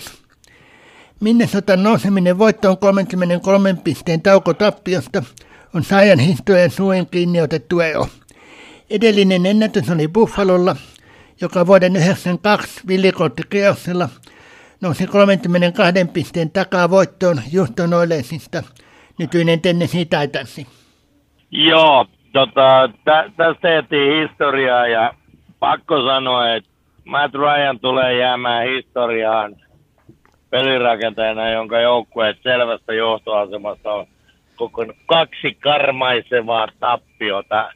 39-36. 0.08 0.12
Minnesotan 1.20 1.84
nouseminen 1.84 2.40
voittoon 2.40 2.78
33 2.78 3.76
pisteen 3.84 4.22
taukotappiosta 4.22 5.24
on 5.74 5.84
saajan 5.84 6.20
historian 6.20 6.72
suurin 6.72 7.08
kiinni 7.08 7.42
otettu 7.42 7.80
ero. 7.80 8.08
Edellinen 8.90 9.46
ennätys 9.46 9.90
oli 9.90 10.08
Buffalolla, 10.08 10.76
joka 11.42 11.68
vuoden 11.68 11.96
92 11.96 12.82
villikorttikierroksella 12.88 14.10
nousi 14.82 15.08
32 15.08 15.94
pisteen 16.14 16.52
takaa 16.52 16.90
voittoon 16.90 17.42
Juston 17.52 17.94
Oilensista, 17.94 18.64
nykyinen 19.18 19.62
Tennessee 19.62 20.06
Titansi. 20.06 20.68
Joo, 21.56 22.06
tota, 22.32 22.90
tä, 23.06 23.30
tästä 23.38 23.62
tehtiin 23.62 24.22
historiaa 24.22 24.88
ja 24.88 25.14
pakko 25.60 26.06
sanoa, 26.06 26.54
että 26.54 26.70
Matt 27.06 27.36
Ryan 27.36 27.80
tulee 27.80 28.18
jäämään 28.18 28.68
historiaan 28.68 29.56
pelirakentajana, 30.50 31.50
jonka 31.50 31.80
joukkueet 31.80 32.38
selvästä 32.44 32.94
johtoasemasta 32.94 33.94
on 33.94 34.06
kokonut 34.56 34.96
kaksi 35.06 35.58
karmaisevaa 35.60 36.68
tappiota. 36.80 37.70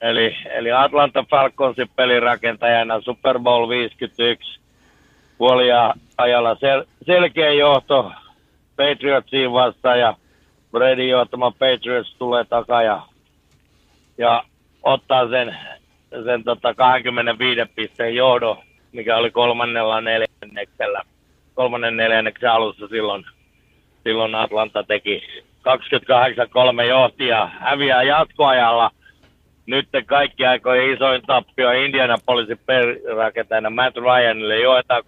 Eli, 0.00 0.36
eli 0.54 0.72
Atlanta 0.72 1.24
Falconsin 1.30 1.88
pelirakentajana 1.96 3.00
Super 3.00 3.38
Bowl 3.38 3.68
51 3.68 4.60
puolia 5.38 5.94
ajalla 6.18 6.54
sel, 6.54 6.84
selkeä 7.06 7.52
johto 7.52 8.12
Patriotsiin 8.76 9.52
vastaan 9.52 10.00
ja 10.00 10.14
Brady 10.76 11.08
johtama 11.08 11.50
Patriots 11.50 12.14
tulee 12.18 12.44
takaa 12.44 12.82
ja, 12.82 13.02
ja 14.18 14.44
ottaa 14.82 15.28
sen, 15.28 15.56
sen 16.24 16.44
tota 16.44 16.74
25 16.74 17.60
pisteen 17.74 18.14
johdon, 18.14 18.56
mikä 18.92 19.16
oli 19.16 19.30
kolmannella 19.30 20.00
neljänneksellä, 20.00 21.02
kolmannen 21.54 21.96
neljänneksen 21.96 22.50
alussa 22.50 22.88
silloin, 22.88 23.24
silloin 24.04 24.34
Atlanta 24.34 24.82
teki 24.82 25.22
28-3 26.82 26.82
johti 26.88 27.26
ja 27.26 27.50
häviää 27.60 28.02
jatkoajalla. 28.02 28.90
Nyt 29.66 29.88
kaikki 30.06 30.46
aikojen 30.46 30.94
isoin 30.94 31.22
tappio 31.22 31.70
Indianapolisin 31.72 32.60
perirakentajana 32.66 33.70
Matt 33.70 33.96
Ryanille 33.96 34.58
joetaan 34.58 35.02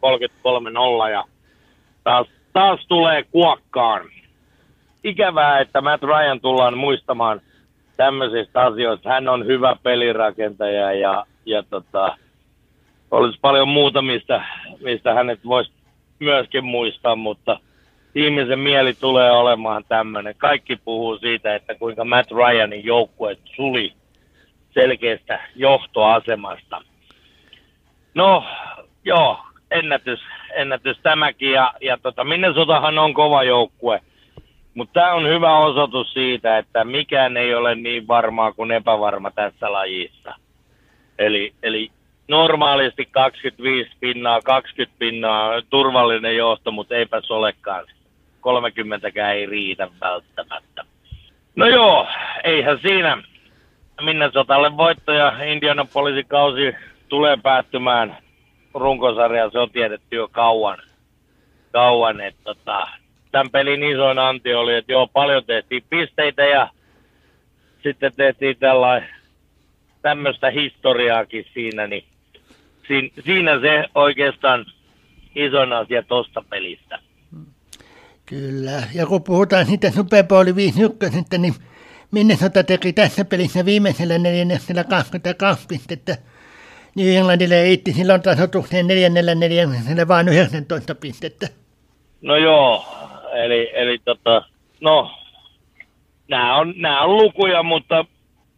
33-0 1.07 1.11
ja 1.11 1.24
taas, 2.04 2.26
taas 2.52 2.81
tulee 2.88 3.22
kuokkaan. 3.22 4.02
Ikävää, 5.04 5.61
että 5.61 5.80
Matt 5.80 6.02
Ryan 6.02 6.40
tullaan 6.40 6.78
muistamaan 6.78 7.40
tämmöisistä 7.96 8.61
asioista. 8.61 9.08
Hän 9.08 9.28
on 9.28 9.46
hyvä 9.46 9.76
pelirakentaja 9.82 10.92
ja, 10.92 11.26
ja 11.46 11.62
tota, 11.62 12.16
olisi 13.11 13.38
paljon 13.40 13.68
muuta, 13.68 14.02
mistä, 14.02 14.44
mistä 14.80 15.14
hänet 15.14 15.40
voisi 15.44 15.70
myöskin 16.18 16.64
muistaa, 16.64 17.16
mutta 17.16 17.61
ihmisen 18.14 18.58
mieli 18.58 18.94
tulee 18.94 19.30
olemaan 19.30 19.84
tämmöinen. 19.88 20.34
Kaikki 20.38 20.76
puhuu 20.76 21.18
siitä, 21.18 21.54
että 21.54 21.74
kuinka 21.74 22.04
Matt 22.04 22.30
Ryanin 22.30 22.84
joukkue 22.84 23.37
suli 23.56 23.92
selkeästä 24.70 25.40
johtoasemasta. 25.54 26.82
No, 28.14 28.44
joo, 29.04 29.38
ennätys, 29.70 30.20
ennätys 30.54 30.98
tämäkin. 31.02 31.52
Ja, 31.52 31.74
ja 31.80 31.98
tota, 32.02 32.24
Minnesotahan 32.24 32.98
on 32.98 33.14
kova 33.14 33.42
joukkue. 33.42 34.00
Mutta 34.78 35.00
tämä 35.00 35.12
on 35.12 35.28
hyvä 35.28 35.58
osoitus 35.58 36.12
siitä, 36.12 36.58
että 36.58 36.84
mikään 36.84 37.36
ei 37.36 37.54
ole 37.54 37.74
niin 37.74 38.08
varmaa 38.08 38.52
kuin 38.52 38.70
epävarma 38.70 39.30
tässä 39.30 39.72
lajissa. 39.72 40.34
Eli, 41.18 41.52
eli 41.62 41.90
normaalisti 42.28 43.08
25 43.10 43.90
pinnaa, 44.00 44.40
20 44.40 44.98
pinnaa, 44.98 45.62
turvallinen 45.70 46.36
johto, 46.36 46.70
mutta 46.70 46.94
eipä 46.94 47.20
se 47.20 47.32
olekaan. 47.32 47.84
30 48.40 49.32
ei 49.32 49.46
riitä 49.46 49.88
välttämättä. 50.00 50.84
No 51.56 51.66
joo, 51.66 52.06
eihän 52.44 52.78
siinä. 52.82 53.22
Minnesotalle 54.00 54.76
voitto 54.76 55.12
ja 55.12 55.42
Indianapolisin 55.44 56.26
kausi 56.28 56.74
tulee 57.08 57.36
päättymään 57.42 58.16
runkosarja, 58.74 59.50
se 59.50 59.58
on 59.58 59.70
tiedetty 59.70 60.16
jo 60.16 60.28
kauan. 60.32 60.78
kauan 61.72 62.20
että 62.20 62.40
tota, 62.44 62.88
tämän 63.32 63.50
pelin 63.50 63.82
isoin 63.82 64.18
anti 64.18 64.54
oli, 64.54 64.74
että 64.74 64.92
joo, 64.92 65.06
paljon 65.06 65.44
tehtiin 65.44 65.84
pisteitä 65.90 66.42
ja 66.42 66.70
sitten 67.82 68.12
tehtiin 68.16 68.56
tällainen 68.56 69.08
tämmöistä 70.02 70.50
historiaakin 70.50 71.44
siinä, 71.54 71.86
niin 71.86 72.04
siinä 73.24 73.60
se 73.60 73.84
oikeastaan 73.94 74.66
isoin 75.34 75.72
asia 75.72 76.02
tuosta 76.02 76.44
pelistä. 76.50 76.98
Kyllä, 78.26 78.82
ja 78.94 79.06
kun 79.06 79.22
puhutaan 79.22 79.66
siitä 79.66 79.90
Super 79.90 80.24
Bowl 80.24 80.54
51, 80.54 81.38
niin 81.38 81.54
Minnesota 82.10 82.64
teki 82.64 82.92
tässä 82.92 83.24
pelissä 83.24 83.64
viimeisellä 83.64 84.18
neljänneksellä 84.18 84.84
22 84.84 85.66
pistettä. 85.68 86.16
New 86.96 87.08
Englandille 87.08 87.60
eitti 87.60 87.92
silloin 87.92 88.22
tasotukseen 88.22 88.86
neljännellä 88.86 89.34
neljänneksellä 89.34 90.08
vain 90.08 90.28
19 90.28 90.94
pistettä. 90.94 91.48
No 92.22 92.36
joo, 92.36 92.84
eli, 93.34 93.70
eli 93.74 93.98
tota, 94.04 94.42
no, 94.80 95.10
nämä 96.28 96.56
on, 96.56 96.74
nämä 96.76 97.00
on 97.00 97.16
lukuja, 97.16 97.62
mutta 97.62 98.04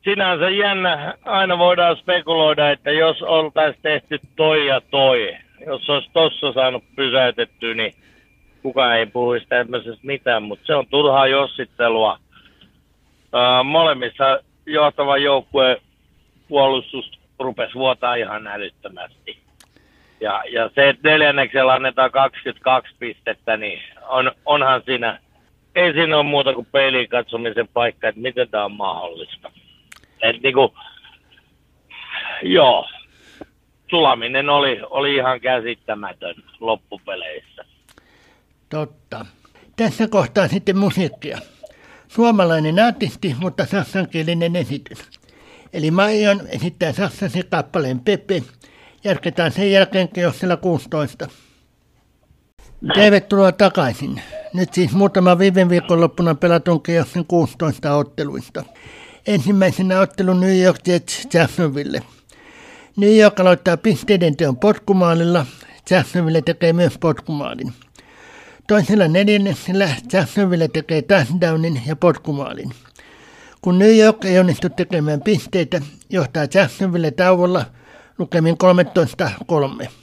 sinänsä 0.04 0.50
jännä, 0.50 1.14
aina 1.24 1.58
voidaan 1.58 1.96
spekuloida, 1.96 2.70
että 2.70 2.90
jos 2.90 3.22
oltaisiin 3.22 3.82
tehty 3.82 4.20
toi 4.36 4.66
ja 4.66 4.80
toi, 4.80 5.36
jos 5.66 5.90
olisi 5.90 6.10
tossa 6.12 6.52
saanut 6.52 6.84
pysäytettyä, 6.96 7.74
niin 7.74 7.94
kukaan 8.62 8.96
ei 8.96 9.06
puhuisi 9.06 9.46
tämmöisestä 9.48 10.06
mitään, 10.06 10.42
mutta 10.42 10.66
se 10.66 10.74
on 10.74 10.86
turhaa 10.86 11.26
jossittelua. 11.26 12.18
Uh, 13.32 13.64
molemmissa 13.64 14.40
johtava 14.66 15.18
joukkue 15.18 15.80
puolustus 16.48 17.20
rupesi 17.38 17.74
vuotaa 17.74 18.14
ihan 18.14 18.46
älyttömästi. 18.46 19.38
Ja, 20.20 20.42
ja 20.52 20.70
se, 20.74 20.88
että 20.88 21.08
neljänneksellä 21.08 21.72
annetaan 21.72 22.10
22 22.10 22.94
pistettä, 22.98 23.56
niin 23.56 23.82
on, 24.10 24.32
onhan 24.46 24.82
siinä, 24.84 25.20
ei 25.74 25.92
siinä 25.92 26.16
ole 26.16 26.24
muuta 26.24 26.54
kuin 26.54 26.66
peiliin 26.72 27.08
katsomisen 27.08 27.68
paikka, 27.68 28.08
että 28.08 28.20
miten 28.20 28.48
tämä 28.48 28.64
on 28.64 28.72
mahdollista. 28.72 29.52
Et 30.22 30.42
niinku, 30.42 30.74
joo, 32.42 32.88
sulaminen 33.90 34.48
oli, 34.48 34.80
oli 34.90 35.14
ihan 35.14 35.40
käsittämätön 35.40 36.34
loppupeleissä. 36.60 37.64
Totta. 38.68 39.26
Tässä 39.76 40.08
kohtaa 40.08 40.48
sitten 40.48 40.78
musiikkia. 40.78 41.38
Suomalainen 42.08 42.78
artisti, 42.78 43.36
mutta 43.38 43.66
saksankielinen 43.66 44.56
esitys. 44.56 45.20
Eli 45.72 45.90
Maion 45.90 46.40
esittää 46.48 46.92
saksansi 46.92 47.40
kappaleen 47.50 48.00
Pepe. 48.00 48.42
Jatketaan 49.04 49.52
sen 49.52 49.72
jälkeen 49.72 50.08
keossella 50.08 50.56
16. 50.56 51.28
Tervetuloa 52.88 53.52
takaisin. 53.52 54.22
Nyt 54.54 54.74
siis 54.74 54.92
muutama 54.92 55.38
viime 55.38 55.68
viikonloppuna 55.68 56.34
pelatun 56.34 56.82
keossin 56.82 57.26
16 57.26 57.94
otteluista. 57.94 58.64
Ensimmäisenä 59.26 60.00
ottelu 60.00 60.34
New 60.34 60.62
York 60.62 60.88
Jets 60.88 61.28
Jacksonville. 61.34 62.02
New 62.96 63.18
York 63.18 63.40
aloittaa 63.40 63.76
pisteiden 63.76 64.36
teon 64.36 64.56
potkumaalilla. 64.56 65.46
Jacksonville 65.90 66.42
tekee 66.42 66.72
myös 66.72 66.98
potkumaalin. 66.98 67.72
Toisella 68.68 69.08
neljänneksellä 69.08 69.88
Jacksonville 70.12 70.68
tekee 70.68 71.02
touchdownin 71.02 71.82
ja 71.86 71.96
potkumaalin. 71.96 72.70
Kun 73.60 73.78
New 73.78 73.98
York 73.98 74.24
ei 74.24 74.38
onnistu 74.38 74.68
tekemään 74.68 75.22
pisteitä, 75.22 75.80
johtaa 76.10 76.46
Jacksonville 76.54 77.10
tauolla 77.10 77.64
lukemin 78.18 78.56
13-3. 79.84 79.99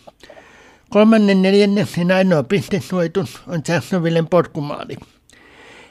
Kolmannen 0.89 1.41
neljänneksen 1.41 2.12
ainoa 2.12 2.43
pistesuojitus 2.43 3.41
on 3.47 3.62
Jacksonvillen 3.67 4.28
potkumaali. 4.28 4.95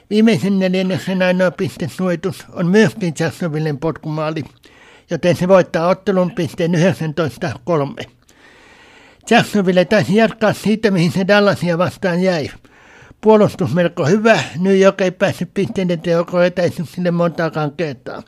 Viimeisen 0.09 0.59
neljänneksen 0.59 1.21
ainoa 1.21 1.51
pistesuojitus 1.51 2.45
on 2.53 2.67
myöskin 2.67 3.13
Jacksonvillen 3.19 3.77
potkumaali, 3.77 4.43
joten 5.09 5.35
se 5.35 5.47
voittaa 5.47 5.87
ottelun 5.87 6.31
pisteen 6.31 6.71
19-3. 8.03 8.09
Jacksonville 9.29 9.85
taisi 9.85 10.15
jatkaa 10.15 10.53
siitä, 10.53 10.91
mihin 10.91 11.11
se 11.11 11.27
Dallasia 11.27 11.77
vastaan 11.77 12.21
jäi. 12.21 12.49
Puolustus 13.21 13.73
melko 13.73 14.05
hyvä, 14.05 14.39
New 14.59 14.79
York 14.79 15.01
ei 15.01 15.11
päässyt 15.11 15.53
pisteiden 15.53 16.01
teoko 16.01 16.41
etäisyyksille 16.41 17.11
montaakaan 17.11 17.71
kertaa. 17.71 18.23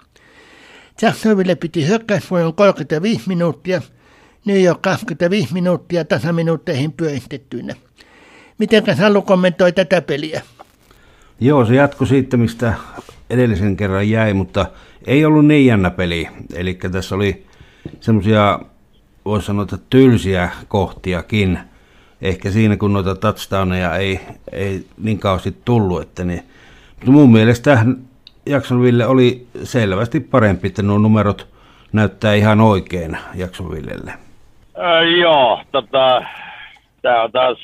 Jacksonville 1.01 1.55
piti 1.55 1.87
hyökkäysvuoron 1.87 2.53
35 2.53 3.27
minuuttia, 3.27 3.81
New 4.45 4.63
York 4.63 4.81
25 4.81 5.53
minuuttia 5.53 6.05
tasaminuutteihin 6.05 6.91
pyöristettyinä. 6.91 7.75
Miten 8.57 8.83
Sallu 8.97 9.21
kommentoi 9.21 9.71
tätä 9.71 10.01
peliä? 10.01 10.41
Joo, 11.39 11.65
se 11.65 11.75
jatkoi 11.75 12.07
siitä, 12.07 12.37
mistä 12.37 12.73
edellisen 13.29 13.77
kerran 13.77 14.09
jäi, 14.09 14.33
mutta 14.33 14.65
ei 15.07 15.25
ollut 15.25 15.45
niin 15.45 15.65
jännä 15.65 15.89
peli. 15.89 16.27
Eli 16.53 16.73
tässä 16.73 17.15
oli 17.15 17.45
semmoisia 17.99 18.59
voisi 19.25 19.47
sanoa, 19.47 19.63
että 19.63 19.77
tylsiä 19.89 20.49
kohtiakin. 20.67 21.59
Ehkä 22.21 22.51
siinä, 22.51 22.77
kun 22.77 22.93
noita 22.93 23.15
touchdowneja 23.15 23.95
ei, 23.95 24.19
ei 24.51 24.85
niin 24.97 25.19
kauheasti 25.19 25.55
tullut. 25.65 26.01
Että 26.01 26.23
niin. 26.23 26.43
Mutta 26.95 27.11
mun 27.11 27.31
mielestä 27.31 27.85
Jacksonville 28.45 29.05
oli 29.05 29.47
selvästi 29.63 30.19
parempi, 30.19 30.67
että 30.67 30.83
nuo 30.83 30.97
numerot 30.97 31.47
näyttää 31.93 32.33
ihan 32.33 32.61
oikein 32.61 33.17
Jacksonvillelle. 33.35 34.13
Äh, 34.79 35.19
joo, 35.19 35.61
tota, 35.71 36.25
tämä 37.01 37.23
on 37.23 37.31
taas, 37.31 37.57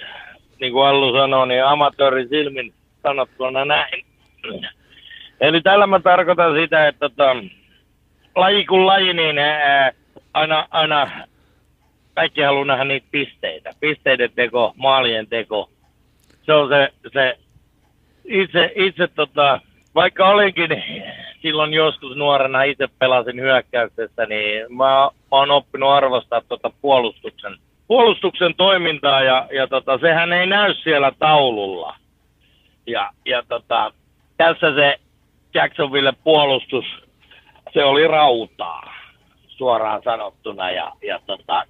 niin 0.59 0.73
kuin 0.73 0.87
Allu 0.87 1.13
sanoi, 1.13 1.47
niin 1.47 1.65
amatöörisilmin 1.65 2.73
sanottuna 3.03 3.65
näin. 3.65 4.05
Eli 5.41 5.61
tällä 5.61 5.87
mä 5.87 5.99
tarkoitan 5.99 6.55
sitä, 6.55 6.87
että 6.87 7.09
tota, 7.09 7.35
laji 8.35 8.65
kuin 8.65 8.85
laji, 8.85 9.13
niin 9.13 9.37
ää, 9.37 9.91
aina, 10.33 10.67
aina 10.71 11.11
kaikki 12.13 12.41
haluaa 12.41 12.65
nähdä 12.65 12.83
niitä 12.83 13.07
pisteitä. 13.11 13.71
Pisteiden 13.79 14.31
teko, 14.35 14.73
maalien 14.77 15.27
teko. 15.27 15.69
Se 16.45 16.53
on 16.53 16.69
se, 16.69 16.89
se 17.13 17.37
itse, 18.25 18.71
itse 18.75 19.07
tota, 19.07 19.59
vaikka 19.95 20.27
olinkin 20.27 20.83
silloin 21.45 21.73
joskus 21.73 22.15
nuorena 22.15 22.63
itse 22.63 22.87
pelasin 22.99 23.41
hyökkäyksessä, 23.41 24.25
niin 24.25 24.61
mä, 24.69 24.85
mä 24.85 25.11
oon 25.31 25.51
oppinut 25.51 25.89
arvostaa 25.89 26.41
tota 26.41 26.71
puolustuksen, 26.81 27.57
puolustuksen 27.87 28.55
toimintaa 28.55 29.23
ja, 29.23 29.47
ja 29.51 29.67
tota, 29.67 29.97
sehän 29.97 30.33
ei 30.33 30.47
näy 30.47 30.73
siellä 30.73 31.11
taululla. 31.19 31.95
Ja, 32.87 33.11
ja 33.25 33.43
tota, 33.49 33.93
tässä 34.37 34.75
se 34.75 34.99
Jacksonville 35.53 36.13
puolustus, 36.23 36.85
se 37.73 37.83
oli 37.83 38.07
rautaa 38.07 38.93
suoraan 39.47 40.01
sanottuna 40.03 40.71
ja, 40.71 40.91
ja 41.07 41.19
tota, 41.25 41.63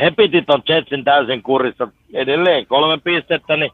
he 0.00 0.10
piti 0.10 0.42
ton 0.42 0.62
Jetsin 0.68 1.04
täysin 1.04 1.42
kurissa 1.42 1.88
edelleen 2.14 2.66
kolme 2.66 2.98
pistettä, 3.04 3.56
niin 3.56 3.72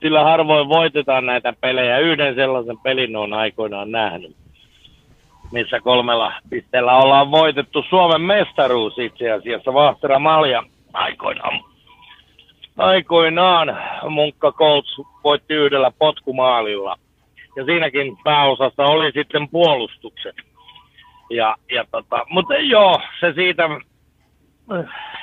sillä 0.00 0.24
harvoin 0.24 0.68
voitetaan 0.68 1.26
näitä 1.26 1.52
pelejä. 1.60 1.98
Yhden 1.98 2.34
sellaisen 2.34 2.78
pelin 2.78 3.16
on 3.16 3.32
aikoinaan 3.32 3.90
nähnyt, 3.90 4.36
missä 5.52 5.80
kolmella 5.80 6.32
pisteellä 6.50 6.96
ollaan 6.96 7.30
voitettu 7.30 7.84
Suomen 7.88 8.20
mestaruus 8.20 8.98
itse 8.98 9.30
asiassa. 9.30 9.74
Vahtera 9.74 10.18
Malja 10.18 10.62
aikoinaan. 10.92 11.60
Aikoinaan 12.76 13.78
Munkka 14.08 14.52
Colts 14.52 14.96
voitti 15.24 15.54
yhdellä 15.54 15.90
potkumaalilla. 15.98 16.96
Ja 17.56 17.64
siinäkin 17.64 18.16
pääosassa 18.24 18.84
oli 18.84 19.12
sitten 19.12 19.48
puolustukset. 19.48 20.36
Ja, 21.30 21.56
ja 21.72 21.84
tota, 21.90 22.26
mutta 22.30 22.54
joo, 22.54 23.00
se 23.20 23.32
siitä 23.32 23.68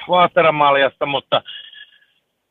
Vahtera 0.10 0.52
mutta 1.06 1.42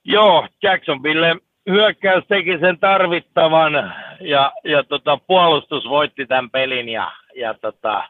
joo, 0.04 0.48
Jacksonville 0.62 1.36
hyökkäys 1.70 2.24
teki 2.28 2.58
sen 2.58 2.78
tarvittavan 2.78 3.94
ja, 4.20 4.52
ja 4.64 4.82
tota, 4.84 5.18
puolustus 5.26 5.88
voitti 5.88 6.26
tämän 6.26 6.50
pelin 6.50 6.88
ja, 6.88 7.12
ja 7.36 7.54
tota, 7.54 8.04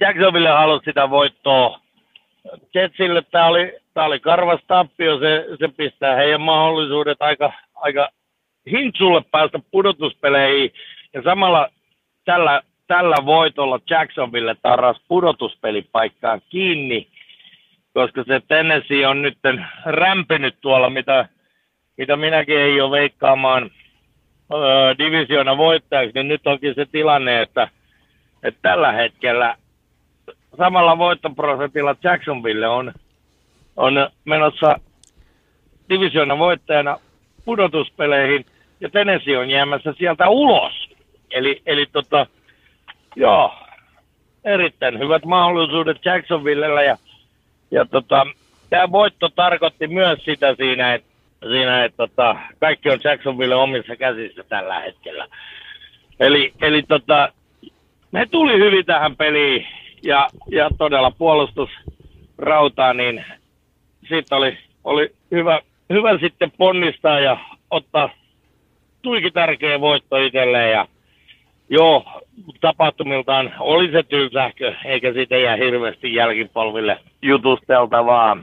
Jacksonville 0.00 0.48
halusi 0.48 0.84
sitä 0.84 1.10
voittoa. 1.10 1.80
Jetsille 2.74 3.22
tämä 3.22 3.46
oli, 3.46 3.76
tää 3.94 4.04
oli 4.04 4.20
karvas 4.20 4.60
tappio, 4.66 5.18
se, 5.18 5.46
se 5.58 5.68
pistää 5.68 6.16
heidän 6.16 6.40
mahdollisuudet 6.40 7.22
aika, 7.22 7.52
aika 7.74 8.08
hintsulle 8.70 9.22
päästä 9.30 9.58
pudotuspeleihin 9.70 10.72
ja 11.14 11.22
samalla 11.22 11.68
tällä, 12.24 12.62
tällä 12.86 13.16
voitolla 13.26 13.80
Jacksonville 13.90 14.56
tarras 14.62 14.96
pudotuspelipaikkaan 15.08 16.40
kiinni, 16.50 17.08
koska 17.94 18.24
se 18.24 18.42
Tennessee 18.48 19.06
on 19.06 19.22
nyt 19.22 19.38
rämpinyt 19.84 20.54
tuolla, 20.60 20.90
mitä 20.90 21.28
mitä 22.00 22.16
minäkin 22.16 22.58
ei 22.58 22.80
ole 22.80 23.00
veikkaamaan 23.00 23.70
öö, 24.52 24.94
divisiona 24.98 25.56
voittajaksi, 25.56 26.14
niin 26.14 26.28
nyt 26.28 26.46
onkin 26.46 26.74
se 26.74 26.86
tilanne, 26.86 27.42
että, 27.42 27.68
että 28.42 28.58
tällä 28.62 28.92
hetkellä 28.92 29.56
samalla 30.58 30.98
voittoprosentilla 30.98 31.96
Jacksonville 32.02 32.68
on, 32.68 32.92
on 33.76 34.08
menossa 34.24 34.80
divisiona 35.88 36.38
voittajana 36.38 36.98
pudotuspeleihin 37.44 38.46
ja 38.80 38.90
Tennessee 38.90 39.38
on 39.38 39.50
jäämässä 39.50 39.94
sieltä 39.98 40.28
ulos. 40.28 40.88
Eli, 41.30 41.62
eli 41.66 41.86
tota, 41.92 42.26
joo, 43.16 43.54
erittäin 44.44 44.98
hyvät 44.98 45.24
mahdollisuudet 45.24 46.04
Jacksonvillellä 46.04 46.82
ja, 46.82 46.96
ja 47.70 47.84
tota, 47.84 48.26
tämä 48.70 48.92
voitto 48.92 49.28
tarkoitti 49.28 49.86
myös 49.86 50.24
sitä 50.24 50.54
siinä, 50.54 50.94
että 50.94 51.09
siinä, 51.48 51.84
että 51.84 51.96
tota, 51.96 52.36
kaikki 52.60 52.90
on 52.90 53.00
Jacksonville 53.04 53.54
omissa 53.54 53.96
käsissä 53.96 54.44
tällä 54.48 54.80
hetkellä. 54.80 55.26
Eli, 56.20 56.52
eli 56.60 56.82
tota, 56.82 57.32
me 58.12 58.26
tuli 58.26 58.58
hyvin 58.58 58.86
tähän 58.86 59.16
peliin 59.16 59.66
ja, 60.02 60.28
ja 60.50 60.70
todella 60.78 61.10
puolustus 61.10 61.70
rautaa, 62.38 62.94
niin 62.94 63.24
siitä 64.08 64.36
oli, 64.36 64.58
oli 64.84 65.14
hyvä, 65.30 65.60
hyvä 65.90 66.18
sitten 66.18 66.52
ponnistaa 66.58 67.20
ja 67.20 67.38
ottaa 67.70 68.10
tuikin 69.02 69.32
tärkeä 69.32 69.80
voitto 69.80 70.16
itselleen 70.16 70.70
ja 70.70 70.86
joo, 71.68 72.22
tapahtumiltaan 72.60 73.54
oli 73.58 73.92
se 73.92 74.02
tylsähkö, 74.02 74.74
eikä 74.84 75.12
siitä 75.12 75.36
jää 75.36 75.56
hirveästi 75.56 76.14
jälkipolville 76.14 76.98
jutusteltavaa 77.22 78.36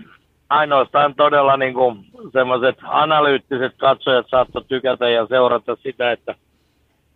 ainoastaan 0.49 1.15
todella 1.15 1.57
niin 1.57 1.73
kuin 1.73 2.05
semmoiset 2.33 2.75
analyyttiset 2.83 3.73
katsojat 3.77 4.25
saattoi 4.29 4.63
tykätä 4.67 5.09
ja 5.09 5.27
seurata 5.27 5.77
sitä, 5.83 6.11
että 6.11 6.35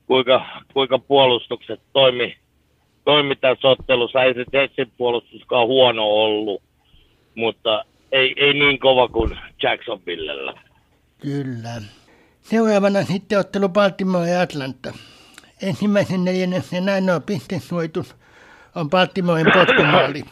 kuinka, 0.08 0.46
kuinka 0.74 1.00
puolustukset 1.00 1.82
toimi, 1.94 2.38
toimi 3.06 3.36
tässä 3.36 3.68
ottelussa. 3.68 4.24
Ei 4.24 4.34
se 4.34 4.46
Jetsin 4.54 4.92
puolustuskaan 4.98 5.68
huono 5.68 6.04
ollut, 6.04 6.62
mutta 7.36 7.86
ei, 8.12 8.34
ei 8.38 8.54
niin 8.54 8.80
kova 8.80 9.08
kuin 9.08 9.38
Jacksonvillellä. 9.64 10.54
Kyllä. 11.22 11.82
Seuraavana 12.42 13.04
sitten 13.04 13.40
ottelu 13.40 13.70
Baltimore 13.70 14.30
ja 14.30 14.42
Atlanta. 14.42 14.94
Ensimmäisen 15.62 16.26
neljänneksen 16.26 16.90
ainoa 16.90 17.20
pistesuoitus 17.20 18.16
on 18.76 18.90
Baltimoren 18.90 19.52
potkumaali. 19.58 20.24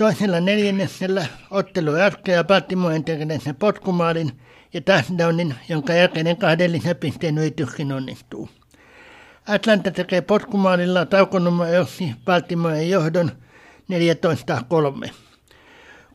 Toisella 0.00 0.40
neljänneksellä 0.40 1.26
ottelu 1.50 1.96
jatkaa 1.96 2.44
Baltimoren 2.44 3.04
tekemään 3.04 3.40
sen 3.40 3.56
potkumaalin 3.56 4.32
ja 4.72 4.80
touchdownin, 4.80 5.54
jonka 5.68 5.92
jälkeinen 5.92 6.36
kahden 6.36 6.72
lisäpisteen 6.72 7.38
yrityskin 7.38 7.92
onnistuu. 7.92 8.48
Atlanta 9.46 9.90
tekee 9.90 10.20
potkumaalilla 10.20 11.06
taukonumero 11.06 11.86
Baltimoren 12.24 12.90
johdon 12.90 13.30
14-3. 15.06 15.10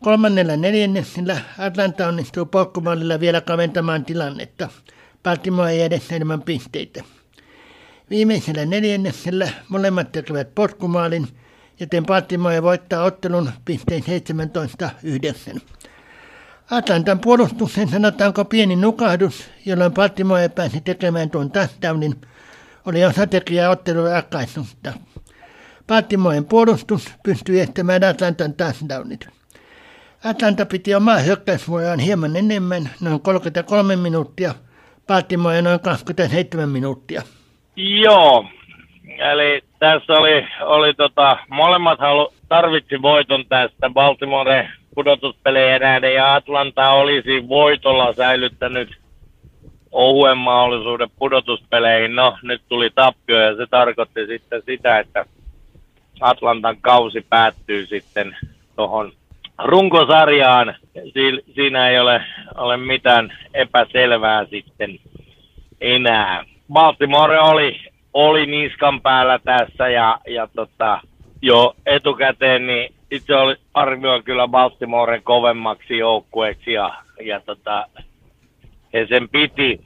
Kolmannella 0.04 0.56
neljänneksellä 0.56 1.38
Atlanta 1.58 2.08
onnistuu 2.08 2.45
potkumaalilla 2.45 3.19
vielä 3.19 3.41
kaventamaan 3.41 4.06
tilannetta. 4.06 4.69
Baltimore 5.24 5.71
ei 5.71 5.82
edes 5.82 6.12
enemmän 6.12 6.41
pisteitä. 6.41 7.04
Viimeisellä 8.10 8.65
neljänneksellä 8.65 9.50
molemmat 9.69 10.12
tekevät 10.12 10.56
potkumaalin– 10.56 11.28
joten 11.79 12.05
Baltimore 12.05 12.63
voittaa 12.63 13.03
ottelun 13.03 13.51
pisteen 13.65 14.03
17-9. 15.55 15.59
Atlantan 16.71 17.19
puolustuksen 17.19 17.89
sanotaanko 17.89 18.45
pieni 18.45 18.75
nukahdus, 18.75 19.49
jolloin 19.65 19.93
Baltimore 19.93 20.49
pääsi 20.49 20.81
tekemään 20.81 21.29
tuon 21.29 21.51
touchdownin, 21.51 22.15
oli 22.85 23.05
osatekijä 23.05 23.69
ottelun 23.69 24.09
ratkaisusta. 24.09 24.93
Baltimoren 25.88 26.45
puolustus 26.45 27.09
pystyi 27.23 27.59
estämään 27.59 28.03
Atlantan 28.03 28.53
touchdownit. 28.53 29.27
Atlanta 30.23 30.65
piti 30.65 30.95
omaa 30.95 31.17
hyökkäysvuoroaan 31.17 31.99
hieman 31.99 32.35
enemmän, 32.35 32.89
noin 33.01 33.21
33 33.21 33.95
minuuttia, 33.95 34.55
Baltimore 35.07 35.61
noin 35.61 35.79
27 35.79 36.69
minuuttia. 36.69 37.21
Joo, 37.75 38.45
Eli 39.17 39.62
tässä 39.80 40.13
oli, 40.13 40.47
oli 40.62 40.93
tota, 40.93 41.38
molemmat 41.49 41.99
halu, 41.99 42.34
tarvitsi 42.49 43.01
voiton 43.01 43.45
tästä 43.49 43.89
Baltimore 43.89 44.70
pudotuspeleihin 44.95 45.82
nähden 45.82 46.13
ja 46.13 46.36
Atlanta 46.36 46.89
olisi 46.89 47.47
voitolla 47.49 48.13
säilyttänyt 48.13 48.97
ohuen 49.91 50.38
mahdollisuuden 50.38 51.09
pudotuspeleihin. 51.20 52.16
No, 52.16 52.38
nyt 52.41 52.61
tuli 52.70 52.89
tappio 52.95 53.39
ja 53.39 53.55
se 53.55 53.66
tarkoitti 53.70 54.28
sitten 54.28 54.61
sitä, 54.66 54.99
että 54.99 55.26
Atlantan 56.22 56.78
kausi 56.82 57.26
päättyy 57.30 57.86
sitten 57.86 58.38
tuohon 58.76 59.11
runkosarjaan. 59.63 60.76
Si- 60.93 61.53
siinä 61.55 61.89
ei 61.89 61.99
ole, 61.99 62.22
ole 62.55 62.78
mitään 62.78 63.38
epäselvää 63.53 64.45
sitten 64.45 64.99
enää. 65.82 66.43
Baltimore 66.74 67.39
oli 67.39 67.82
oli 68.16 68.45
niskan 68.45 69.01
päällä 69.01 69.39
tässä 69.39 69.89
ja, 69.89 70.20
ja 70.28 70.47
tota, 70.55 71.01
jo 71.41 71.76
etukäteen 71.86 72.68
niin 72.68 72.93
itse 73.11 73.36
oli 73.36 73.55
arvioin 73.74 74.24
kyllä 74.24 74.47
Baltimoren 74.47 75.24
kovemmaksi 75.24 75.97
joukkueeksi 75.97 76.74
ja, 76.74 77.03
ja 77.22 77.39
tota, 77.39 77.88
he 78.93 79.05
sen 79.09 79.30
piti. 79.30 79.80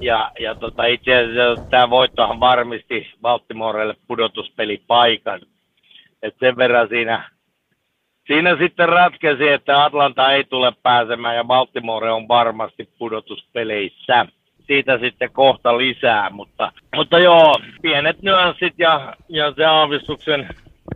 Ja, 0.00 0.32
ja 0.40 0.54
tota, 0.54 0.84
itse 0.84 1.16
asiassa 1.16 1.64
tämä 1.70 1.90
voittohan 1.90 2.40
varmisti 2.40 3.12
Baltimorelle 3.22 3.96
pudotuspelipaikan. 4.06 5.40
Et 6.22 6.34
sen 6.40 6.56
verran 6.56 6.88
siinä 6.88 7.30
siinä 8.26 8.56
sitten 8.58 8.88
ratkesi, 8.88 9.48
että 9.48 9.84
Atlanta 9.84 10.32
ei 10.32 10.44
tule 10.44 10.72
pääsemään 10.82 11.36
ja 11.36 11.44
Baltimore 11.44 12.12
on 12.12 12.28
varmasti 12.28 12.88
pudotuspeleissä. 12.98 14.26
Siitä 14.66 14.98
sitten 14.98 15.30
kohta 15.32 15.78
lisää, 15.78 16.30
mutta, 16.30 16.72
mutta 16.96 17.18
joo, 17.18 17.54
pienet 17.82 18.22
nyanssit 18.22 18.74
ja, 18.78 19.16
ja 19.28 19.52
se 19.52 19.64
aavistuksen 19.64 20.48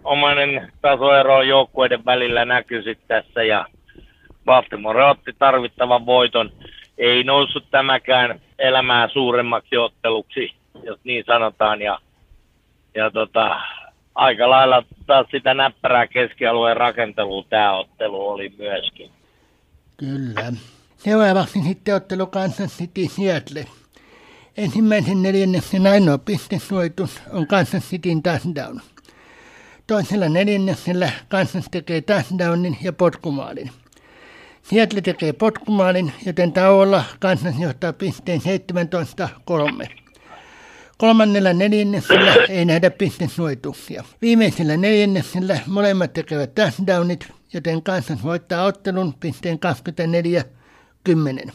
omainen 0.04 0.72
tasoero 0.82 1.42
joukkueiden 1.42 2.04
välillä 2.04 2.44
näkyy 2.44 2.82
sitten 2.82 3.24
tässä 3.24 3.42
ja 3.42 3.66
Baltimore 4.44 5.04
otti 5.04 5.32
tarvittavan 5.38 6.06
voiton. 6.06 6.52
Ei 6.98 7.24
noussut 7.24 7.64
tämäkään 7.70 8.40
elämää 8.58 9.08
suuremmaksi 9.08 9.76
otteluksi, 9.76 10.52
jos 10.82 11.00
niin 11.04 11.24
sanotaan. 11.26 11.82
Ja, 11.82 11.98
ja 12.94 13.10
tota, 13.10 13.60
aika 14.14 14.50
lailla 14.50 14.82
taas 15.06 15.26
sitä 15.30 15.54
näppärää 15.54 16.06
keskialueen 16.06 16.76
rakentelua 16.76 17.44
tämä 17.48 17.72
ottelu 17.72 18.28
oli 18.28 18.52
myöskin. 18.58 19.10
Kyllä. 19.96 20.52
Seuraavaksi 20.98 21.62
sitten 21.62 21.94
ottelu 21.94 22.26
Kansas 22.26 22.76
City 22.76 23.08
Seattle. 23.16 23.66
Ensimmäisen 24.56 25.22
neljänneksen 25.22 25.86
ainoa 25.86 26.18
pistesuoitus 26.18 27.20
on 27.32 27.46
Kansas 27.46 27.82
Cityn 27.90 28.22
touchdown. 28.22 28.80
Toisella 29.86 30.28
neljänneksellä 30.28 31.10
Kansas 31.28 31.64
tekee 31.70 32.00
touchdownin 32.00 32.78
ja 32.82 32.92
potkumaalin. 32.92 33.70
Seattle 34.62 35.00
tekee 35.00 35.32
potkumaalin, 35.32 36.12
joten 36.26 36.52
tauolla 36.52 37.04
Kansas 37.20 37.54
johtaa 37.58 37.92
pisteen 37.92 38.40
17-3. 39.84 39.88
Kolmannella 40.98 41.52
neljänneksellä 41.52 42.34
ei 42.48 42.64
nähdä 42.64 42.90
pistesuoituksia. 42.90 44.04
Viimeisellä 44.22 44.76
neljänneksellä 44.76 45.58
molemmat 45.66 46.12
tekevät 46.12 46.54
touchdownit, 46.54 47.28
joten 47.52 47.82
Kansas 47.82 48.22
voittaa 48.22 48.64
ottelun 48.64 49.14
pisteen 49.20 49.58
24-10. 51.08 51.52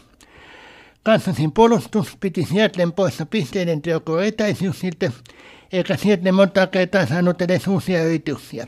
Kansasin 1.04 1.52
puolustus 1.52 2.18
piti 2.20 2.44
Seattlen 2.46 2.91
poissa 2.91 3.26
pisteiden 3.26 3.82
teoko 3.82 4.20
etäisyyksiltä, 4.20 5.12
eikä 5.74 5.96
Seattle 5.96 6.32
monta 6.32 6.68
kertaa 6.68 7.06
saanut 7.06 7.41
edes 7.41 7.68
uusia 7.68 8.04
yrityksiä. 8.04 8.68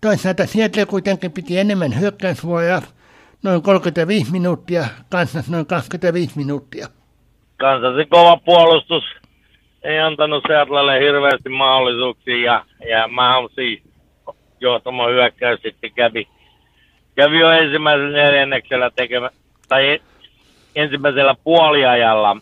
Toisaalta 0.00 0.46
Seattle 0.46 0.86
kuitenkin 0.86 1.32
piti 1.32 1.58
enemmän 1.58 2.00
hyökkäysvuoroja, 2.00 2.82
noin 3.42 3.62
35 3.62 4.32
minuuttia, 4.32 4.84
Kansas 5.10 5.50
noin 5.50 5.66
25 5.66 6.38
minuuttia. 6.38 6.86
Kansasin 7.56 8.08
kova 8.08 8.36
puolustus 8.36 9.04
ei 9.82 9.98
antanut 9.98 10.44
Seattlelle 10.48 11.00
hirveästi 11.00 11.48
mahdollisuuksia 11.48 12.36
ja, 12.36 12.64
ja 12.88 13.08
Mahomsin 13.08 13.82
johtama 14.60 15.06
hyökkäys 15.06 15.60
sitten 15.62 15.92
kävi, 15.92 16.28
kävi 17.14 17.38
jo 17.38 17.50
ensimmäisellä 17.50 18.10
neljänneksellä 18.10 18.90
tekemä, 18.90 19.30
tai 19.72 20.00
ensimmäisellä 20.74 21.34
puoliajalla 21.44 22.36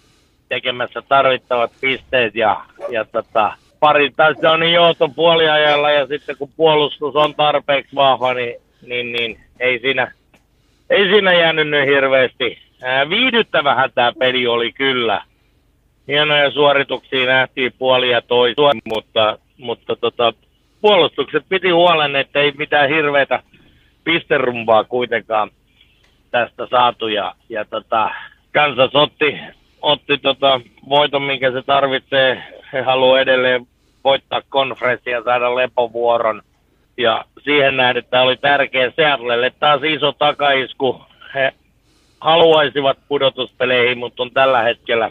tekemässä 0.49 1.03
tarvittavat 1.09 1.72
pisteet 1.81 2.35
ja, 2.35 2.61
ja 2.89 3.05
tota, 3.05 3.53
pari 3.81 4.11
touchdownin 4.11 4.72
johto 4.72 5.09
puoliajalla 5.09 5.91
ja 5.91 6.07
sitten 6.07 6.37
kun 6.37 6.51
puolustus 6.57 7.16
on 7.16 7.35
tarpeeksi 7.35 7.95
vahva, 7.95 8.35
niin, 8.35 8.57
niin, 8.87 9.12
niin 9.12 9.41
ei, 9.61 9.78
siinä, 9.78 10.12
ei 10.91 11.05
siinä 11.05 11.33
jäänyt 11.33 11.68
nyt 11.68 11.87
hirveästi. 11.87 12.59
Ää, 12.83 13.09
viihdyttävähän 13.09 13.91
tämä 13.95 14.12
peli 14.18 14.47
oli 14.47 14.72
kyllä. 14.72 15.22
Hienoja 16.09 16.51
suorituksia 16.51 17.26
nähtiin 17.26 17.72
puoli 17.78 18.11
ja 18.11 18.22
toisua, 18.22 18.72
mutta, 18.85 19.39
mutta 19.59 19.97
tota, 19.97 20.33
puolustukset 20.81 21.45
piti 21.49 21.70
huolen, 21.70 22.16
että 22.16 22.41
ei 22.41 22.53
mitään 22.59 22.89
hirveätä 22.89 23.43
pisterumbaa 24.05 24.85
kuitenkaan 24.85 25.51
tästä 26.31 26.66
saatu 26.70 27.09
ja, 27.09 27.35
ja 27.49 27.64
tota, 27.64 28.11
Kansas 28.53 28.91
otti, 28.95 29.39
otti 29.83 30.18
tota 30.18 30.61
voiton, 30.89 31.22
minkä 31.22 31.53
se 31.53 31.62
tarvitsee. 31.62 32.43
He 32.72 32.83
haluaa 32.83 33.20
edelleen 33.20 33.66
voittaa 34.05 34.43
konferenssia 34.49 35.16
ja 35.16 35.24
saada 35.24 35.55
lepovuoron. 35.55 36.43
Ja 36.97 37.24
siihen 37.45 37.76
nähden 37.76 38.05
tämä 38.11 38.22
oli 38.22 38.37
tärkeä 38.37 38.93
Seattlelle 38.97 39.53
taas 39.61 39.83
iso 39.83 40.12
takaisku. 40.12 41.03
He 41.35 41.53
haluaisivat 42.20 42.99
pudotuspeleihin, 43.09 43.99
mutta 43.99 44.22
on 44.22 44.31
tällä 44.31 44.62
hetkellä 44.62 45.11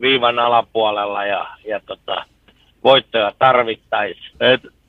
viivan 0.00 0.38
alapuolella 0.38 1.24
ja, 1.24 1.46
ja 1.66 1.80
tota, 1.86 2.24
voittoja 2.84 3.32
tarvittaisiin. 3.38 4.32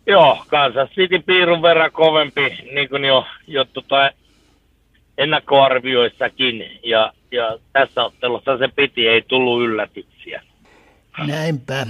Joo, 0.07 0.37
Kansas 0.47 0.89
City 0.89 1.19
piirun 1.19 1.61
verran 1.61 1.91
kovempi, 1.91 2.57
niin 2.71 2.89
kuin 2.89 3.05
jo, 3.05 3.25
jo 3.47 3.65
tota, 3.65 4.11
ennakkoarvioissakin. 5.19 6.79
Ja, 6.83 7.13
ja 7.31 7.57
tässä 7.73 8.03
ottelussa 8.03 8.57
se 8.57 8.67
piti, 8.75 9.07
ei 9.07 9.21
tullut 9.21 9.61
yllätyksiä. 9.61 10.41
Näinpä. 11.27 11.87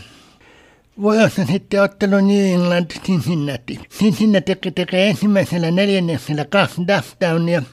Vuorossa 1.01 1.45
sitten 1.45 1.82
ottelu 1.82 2.15
New 2.15 2.53
England 2.53 2.91
Cincinnati. 3.05 3.80
Cincinnati 3.89 4.55
tekee 4.75 5.07
ensimmäisellä 5.09 5.71
neljänneksellä 5.71 6.45
kaksi 6.45 6.82
touchdownia, 6.86 7.63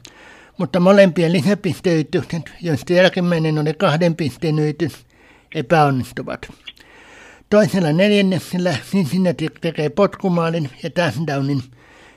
mutta 0.59 0.81
molempien 0.81 1.33
lisäpisteyritykset, 1.33 2.43
joista 2.63 2.93
jälkimmäinen 2.93 3.59
oli 3.59 3.75
kahden 3.75 4.17
pisteen 4.17 4.59
yritys, 4.59 5.07
epäonnistuvat. 5.55 6.53
Toisella 7.51 7.93
neljänneksellä 7.93 8.77
Cincinnati 8.91 9.49
tekee 9.61 9.89
potkumaalin 9.89 10.71
ja 10.83 10.91
touchdownin. 10.91 11.63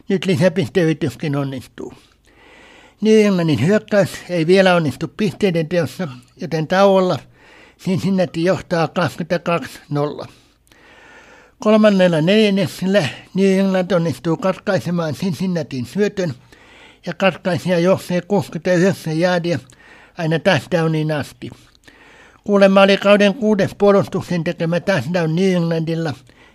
Nyt 0.10 0.26
lisäpisteyrityskin 0.26 1.36
onnistuu. 1.36 1.94
New 3.02 3.26
Englandin 3.26 3.68
hyökkäys 3.68 4.10
ei 4.30 4.47
vielä 4.47 4.76
onnistu 4.76 5.08
pisteiden 5.18 5.70
teossa, 5.70 6.08
joten 6.41 6.68
tauolla 6.68 7.20
Cincinnati 7.80 8.43
johtaa 8.43 8.89
22-0. 10.26 10.28
Kolmannella 11.60 12.22
neljänneksellä 12.22 13.08
New 13.34 13.60
England 13.60 13.91
onnistuu 13.91 14.38
katkaisemaan 14.38 15.14
Cincinnatin 15.14 15.86
syötön 15.86 16.34
ja 17.06 17.14
katkaisija 17.14 17.80
johtaa 17.80 18.22
69 18.28 19.20
jäädiä 19.20 19.60
aina 20.18 20.39
touchdowniin 20.39 21.12
asti. 21.12 21.50
Kuulemma 22.43 22.82
oli 22.82 22.97
kauden 22.97 23.34
kuudes 23.34 23.76
puolustuksen 23.78 24.43
tekemä 24.43 24.80
touchdown 24.80 25.36
New 25.36 25.54
Englandilla, 25.54 26.14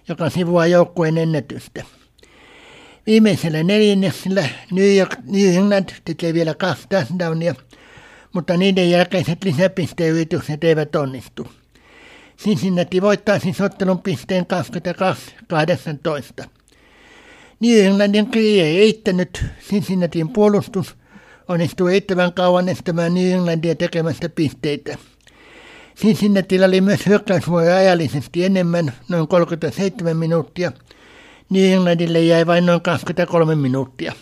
joka 0.08 0.30
sivuaa 0.30 0.66
joukkueen 0.66 1.18
ennätystä. 1.18 1.84
Viimeisellä 3.06 3.62
neljänneksellä 3.62 4.48
New, 4.72 4.96
York, 4.96 5.16
New 5.26 5.54
England 5.54 5.88
tekee 6.04 6.34
vielä 6.34 6.54
kaksi 6.54 6.86
touchdownia, 6.88 7.54
mutta 8.32 8.56
niiden 8.56 8.90
jälkeiset 8.90 9.44
lisäpisteyritykset 9.44 10.64
eivät 10.64 10.96
onnistu. 10.96 11.46
Cincinnati 12.38 13.02
voittaa 13.02 13.38
siis 13.38 13.60
ottelun 13.60 14.02
pisteen 14.02 14.46
22-18. 16.42 16.46
New 17.60 17.84
Englandin 17.86 18.26
kirje 18.26 18.64
ei 18.64 18.78
eittänyt 18.78 19.44
Cincinnatin 19.68 20.28
puolustus 20.28 20.96
onnistui 21.48 21.92
eittävän 21.92 22.32
kauan 22.32 22.68
estämään 22.68 23.14
New 23.14 23.32
Englandia 23.32 23.74
tekemästä 23.74 24.28
pisteitä. 24.28 24.98
Cincinnatilla 25.96 26.66
oli 26.66 26.80
myös 26.80 27.06
hyökkäysvuoroja 27.06 27.76
ajallisesti 27.76 28.44
enemmän, 28.44 28.92
noin 29.08 29.28
37 29.28 30.16
minuuttia. 30.16 30.72
New 31.54 31.72
Englandille 31.72 32.20
jäi 32.20 32.46
vain 32.46 32.66
noin 32.66 32.80
23 32.80 33.54
minuuttia. 33.54 34.12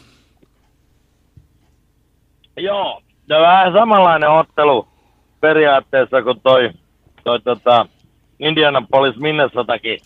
Joo, 2.57 3.03
on 3.31 3.43
vähän 3.43 3.73
samanlainen 3.73 4.31
ottelu 4.31 4.89
periaatteessa 5.41 6.23
kuin 6.23 6.41
toi, 6.41 6.71
toi 7.25 7.41
tota, 7.41 7.87
Indianapolis 8.39 9.17
Minnesotakin. 9.17 9.99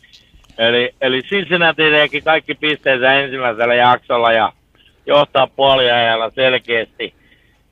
Eli, 0.59 0.95
eli 1.01 1.23
Cincinnati 1.23 1.91
teki 1.91 2.21
kaikki 2.21 2.55
pisteensä 2.55 3.13
ensimmäisellä 3.13 3.75
jaksolla 3.75 4.33
ja 4.33 4.53
johtaa 5.07 5.47
puoliajalla 5.47 6.31
selkeästi. 6.35 7.15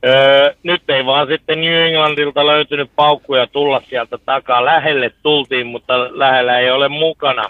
Öö, 0.05 0.53
nyt 0.63 0.89
ei 0.89 1.05
vaan 1.05 1.27
sitten 1.27 1.61
New 1.61 1.73
Englandilta 1.73 2.45
löytynyt 2.45 2.91
paukkuja 2.95 3.47
tulla 3.47 3.81
sieltä 3.89 4.17
takaa. 4.25 4.65
Lähelle 4.65 5.11
tultiin, 5.23 5.67
mutta 5.67 6.19
lähellä 6.19 6.59
ei 6.59 6.71
ole 6.71 6.87
mukana. 6.87 7.43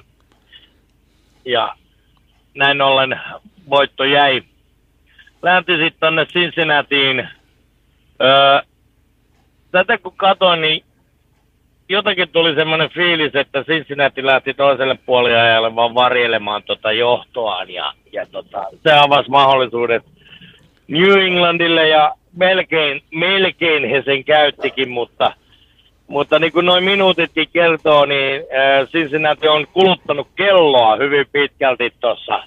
Ja 1.45 1.75
näin 2.55 2.81
ollen 2.81 3.19
voitto 3.69 4.03
jäi. 4.03 4.41
Lähti 5.41 5.71
sitten 5.71 5.99
tonne 5.99 6.25
Cincinnatiin. 6.25 7.27
Öö, 8.21 8.61
tätä 9.71 9.97
kun 9.97 10.13
katsoin, 10.17 10.61
niin 10.61 10.83
jotenkin 11.89 12.29
tuli 12.29 12.55
semmoinen 12.55 12.89
fiilis, 12.89 13.35
että 13.35 13.63
Cincinnati 13.63 14.25
lähti 14.25 14.53
toiselle 14.53 14.97
puoliajalle 15.05 15.75
vaan 15.75 15.95
varjelemaan 15.95 16.63
tota 16.63 16.91
johtoaan 16.91 17.69
ja, 17.69 17.93
ja 18.11 18.25
tota, 18.31 18.65
se 18.83 18.93
avasi 18.93 19.29
mahdollisuudet 19.29 20.03
New 20.87 21.19
Englandille 21.19 21.87
ja 21.87 22.15
melkein, 22.35 23.03
melkein 23.15 23.89
he 23.89 24.01
sen 24.05 24.23
käyttikin, 24.23 24.89
mutta, 24.89 25.33
mutta 26.07 26.39
niin 26.39 26.51
kuin 26.51 26.65
noin 26.65 26.83
minuutitkin 26.83 27.47
kertoo, 27.53 28.05
niin 28.05 28.41
Cincinnati 28.91 29.47
on 29.47 29.67
kuluttanut 29.73 30.27
kelloa 30.35 30.95
hyvin 30.95 31.25
pitkälti 31.31 31.93
tuossa 31.99 32.43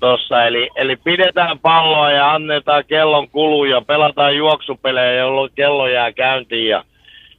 tossa. 0.00 0.44
Eli, 0.46 0.68
eli 0.76 0.96
pidetään 0.96 1.58
palloa 1.58 2.10
ja 2.10 2.32
annetaan 2.32 2.84
kellon 2.88 3.28
kuluja, 3.28 3.80
pelataan 3.80 4.36
juoksupelejä, 4.36 5.12
jolloin 5.12 5.50
kello 5.54 5.88
jää 5.88 6.12
käyntiin 6.12 6.68
ja 6.68 6.84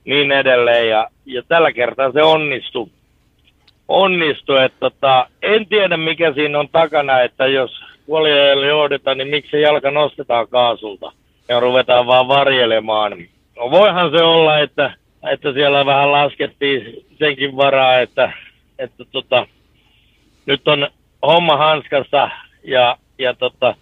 niin 0.05 0.31
edelleen. 0.31 0.89
Ja, 0.89 1.07
ja 1.25 1.43
tällä 1.47 1.71
kertaa 1.71 2.11
se 2.11 2.23
onnistui. 2.23 2.87
Onnistui, 3.87 4.63
että 4.63 4.79
tota, 4.79 5.27
en 5.41 5.67
tiedä 5.67 5.97
mikä 5.97 6.33
siinä 6.33 6.59
on 6.59 6.69
takana, 6.71 7.21
että 7.21 7.47
jos 7.47 7.83
puoliajalle 8.05 8.67
johdetaan, 8.67 9.17
niin 9.17 9.27
miksi 9.27 9.61
jalka 9.61 9.91
nostetaan 9.91 10.47
kaasulta 10.47 11.11
ja 11.49 11.59
ruvetaan 11.59 12.07
vaan 12.07 12.27
varjelemaan. 12.27 13.11
No 13.57 13.71
voihan 13.71 14.11
se 14.11 14.23
olla, 14.23 14.59
että, 14.59 14.93
että 15.29 15.53
siellä 15.53 15.85
vähän 15.85 16.11
laskettiin 16.11 17.05
senkin 17.19 17.57
varaa, 17.57 17.99
että, 17.99 18.31
että 18.79 19.05
tota, 19.11 19.47
nyt 20.45 20.67
on 20.67 20.87
homma 21.27 21.57
hanskassa 21.57 22.29
ja, 22.63 22.97
ja 23.17 23.33
tota, 23.33 23.75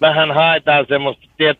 vähän 0.00 0.32
haetaan 0.32 0.86
semmoista 0.88 1.26
tiet, 1.36 1.58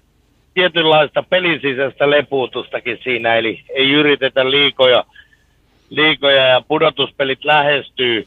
tietynlaista 0.55 1.23
pelisisäistä 1.23 2.11
lepuutustakin 2.11 2.99
siinä, 3.05 3.35
eli 3.35 3.63
ei 3.69 3.93
yritetä 3.93 4.51
liikoja, 4.51 5.05
liikoja 5.91 6.47
ja 6.47 6.61
pudotuspelit 6.69 7.45
lähestyy. 7.45 8.27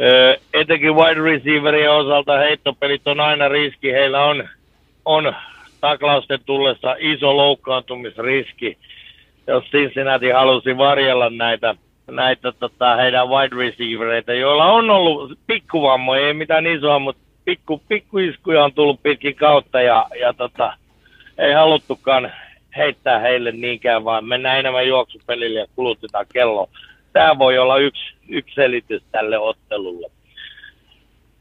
Öö, 0.00 0.36
etenkin 0.54 0.94
wide 0.94 1.20
receiverien 1.20 1.92
osalta 1.92 2.38
heittopelit 2.38 3.06
on 3.06 3.20
aina 3.20 3.48
riski, 3.48 3.92
heillä 3.92 4.24
on, 4.24 4.48
on 5.04 5.34
taklausten 5.80 6.40
tullessa 6.46 6.96
iso 6.98 7.36
loukkaantumisriski. 7.36 8.78
Jos 9.50 9.64
Cincinnati 9.64 10.30
halusi 10.30 10.78
varjella 10.78 11.30
näitä, 11.30 11.74
näitä 12.10 12.52
tota, 12.52 12.96
heidän 12.96 13.28
wide 13.28 13.56
receivereitä, 13.56 14.34
joilla 14.34 14.64
on 14.64 14.90
ollut 14.90 15.38
pikkuvammoja, 15.46 16.26
ei 16.26 16.34
mitään 16.34 16.66
isoa, 16.66 16.98
mutta 16.98 17.22
pikku, 17.44 17.82
pikkuiskuja 17.88 18.64
on 18.64 18.72
tullut 18.72 19.02
pitkin 19.02 19.34
kautta 19.34 19.80
ja, 19.80 20.06
ja 20.20 20.32
tota, 20.32 20.72
ei 21.38 21.52
haluttukaan 21.52 22.32
heittää 22.76 23.18
heille 23.18 23.52
niinkään, 23.52 24.04
vaan 24.04 24.24
mennään 24.24 24.58
enemmän 24.58 24.88
juoksupelille 24.88 25.60
ja 25.60 25.66
kulutetaan 25.76 26.26
kello. 26.32 26.68
Tämä 27.12 27.38
voi 27.38 27.58
olla 27.58 27.78
yksi, 27.78 28.14
yksi 28.28 28.54
selitys 28.54 29.02
tälle 29.12 29.38
ottelulle. 29.38 30.10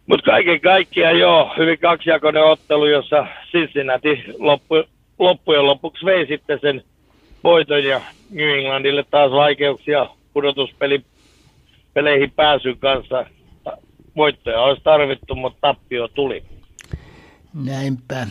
Mutta 0.07 0.31
kaiken 0.31 0.61
kaikkiaan 0.61 1.19
joo, 1.19 1.53
hyvin 1.57 1.79
kaksijakoinen 1.79 2.43
ottelu, 2.43 2.85
jossa 2.85 3.27
Cincinnati 3.51 4.23
loppu, 4.37 4.83
loppujen 5.19 5.65
lopuksi 5.65 6.05
vei 6.05 6.27
sitten 6.27 6.59
sen 6.61 6.83
voiton 7.43 7.83
ja 7.83 8.01
New 8.29 8.57
Englandille 8.57 9.03
taas 9.11 9.31
vaikeuksia 9.31 10.09
pudotuspeli 10.33 11.05
peleihin 11.93 12.31
pääsyn 12.31 12.77
kanssa. 12.77 13.25
Voittoja 14.15 14.61
olisi 14.61 14.83
tarvittu, 14.83 15.35
mutta 15.35 15.57
tappio 15.61 16.07
tuli. 16.07 16.43
Näinpä. 17.53 18.27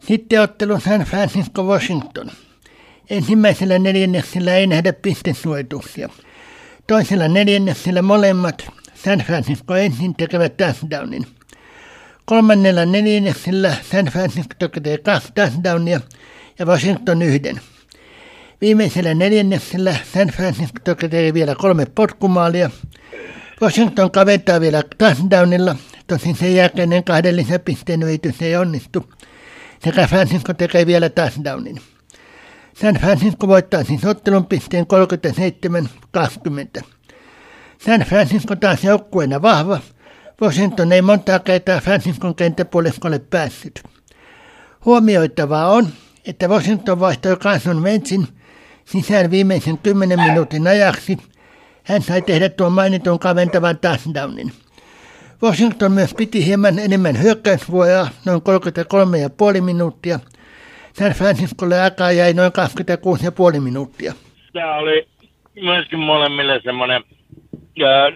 Sitten 0.00 0.40
ottelu 0.40 0.80
San 0.80 1.00
Francisco 1.00 1.62
Washington. 1.62 2.30
Ensimmäisellä 3.10 3.78
neljänneksellä 3.78 4.54
ei 4.54 4.66
nähdä 4.66 4.92
pistesuojituksia. 4.92 6.08
Toisella 6.86 7.28
neljänneksellä 7.28 8.02
molemmat 8.02 8.68
San 8.94 9.18
Francisco 9.18 9.74
ensin 9.74 10.14
tekevät 10.14 10.56
touchdownin. 10.56 11.26
Kolmannella 12.24 12.84
neljänneksellä 12.84 13.76
San 13.82 14.06
Francisco 14.06 14.54
tekee 14.58 14.98
kaksi 14.98 15.32
touchdownia 15.34 16.00
ja 16.58 16.66
Washington 16.66 17.22
yhden. 17.22 17.60
Viimeisellä 18.60 19.14
neljänneksellä 19.14 19.96
San 20.12 20.28
Francisco 20.28 20.78
tekee 20.84 21.34
vielä 21.34 21.54
kolme 21.54 21.86
potkumaalia. 21.94 22.70
Washington 23.62 24.10
kaventaa 24.10 24.60
vielä 24.60 24.82
touchdownilla, 24.98 25.76
tosin 26.06 26.36
sen 26.36 26.54
jälkeinen 26.54 27.04
kahden 27.04 27.36
lisäpisteen 27.36 28.02
yritys 28.02 28.42
ei 28.42 28.56
onnistu. 28.56 29.12
Sekä 29.84 30.06
Francisco 30.06 30.54
tekee 30.54 30.86
vielä 30.86 31.08
touchdownin. 31.08 31.80
San 32.80 32.94
Francisco 32.94 33.48
voittaa 33.48 33.84
siis 33.84 34.04
ottelun 34.04 34.46
pisteen 34.46 34.86
37-20. 36.80 36.84
San 37.84 38.00
Francisco 38.00 38.56
taas 38.56 38.84
joukkueena 38.84 39.42
vahva. 39.42 39.80
Washington 40.42 40.92
ei 40.92 41.02
montaa 41.02 41.38
kertaa 41.38 41.80
Franciscon 41.80 42.34
kenttäpuoliskolle 42.34 43.18
päässyt. 43.18 43.82
Huomioitavaa 44.84 45.70
on, 45.70 45.88
että 46.26 46.48
Washington 46.48 47.00
vaihtoi 47.00 47.36
Carson 47.36 47.82
Wentzin 47.82 48.28
sisään 48.84 49.30
viimeisen 49.30 49.78
kymmenen 49.78 50.20
minuutin 50.20 50.66
ajaksi. 50.66 51.18
Hän 51.84 52.02
sai 52.02 52.22
tehdä 52.22 52.48
tuon 52.48 52.72
mainitun 52.72 53.18
kaventavan 53.18 53.78
touchdownin. 53.78 54.52
Washington 55.42 55.92
myös 55.92 56.14
piti 56.14 56.46
hieman 56.46 56.78
enemmän 56.78 57.22
hyökkäysvuoroa, 57.22 58.08
noin 58.26 58.42
33,5 59.56 59.60
minuuttia. 59.60 60.20
San 60.92 61.12
Franciscolle 61.12 61.80
aikaa 61.80 62.12
jäi 62.12 62.34
noin 62.34 62.52
26,5 63.54 63.60
minuuttia. 63.60 64.12
Tämä 64.52 64.76
oli 64.76 65.08
myöskin 65.62 65.98
molemmille 65.98 66.60
semmoinen 66.64 67.02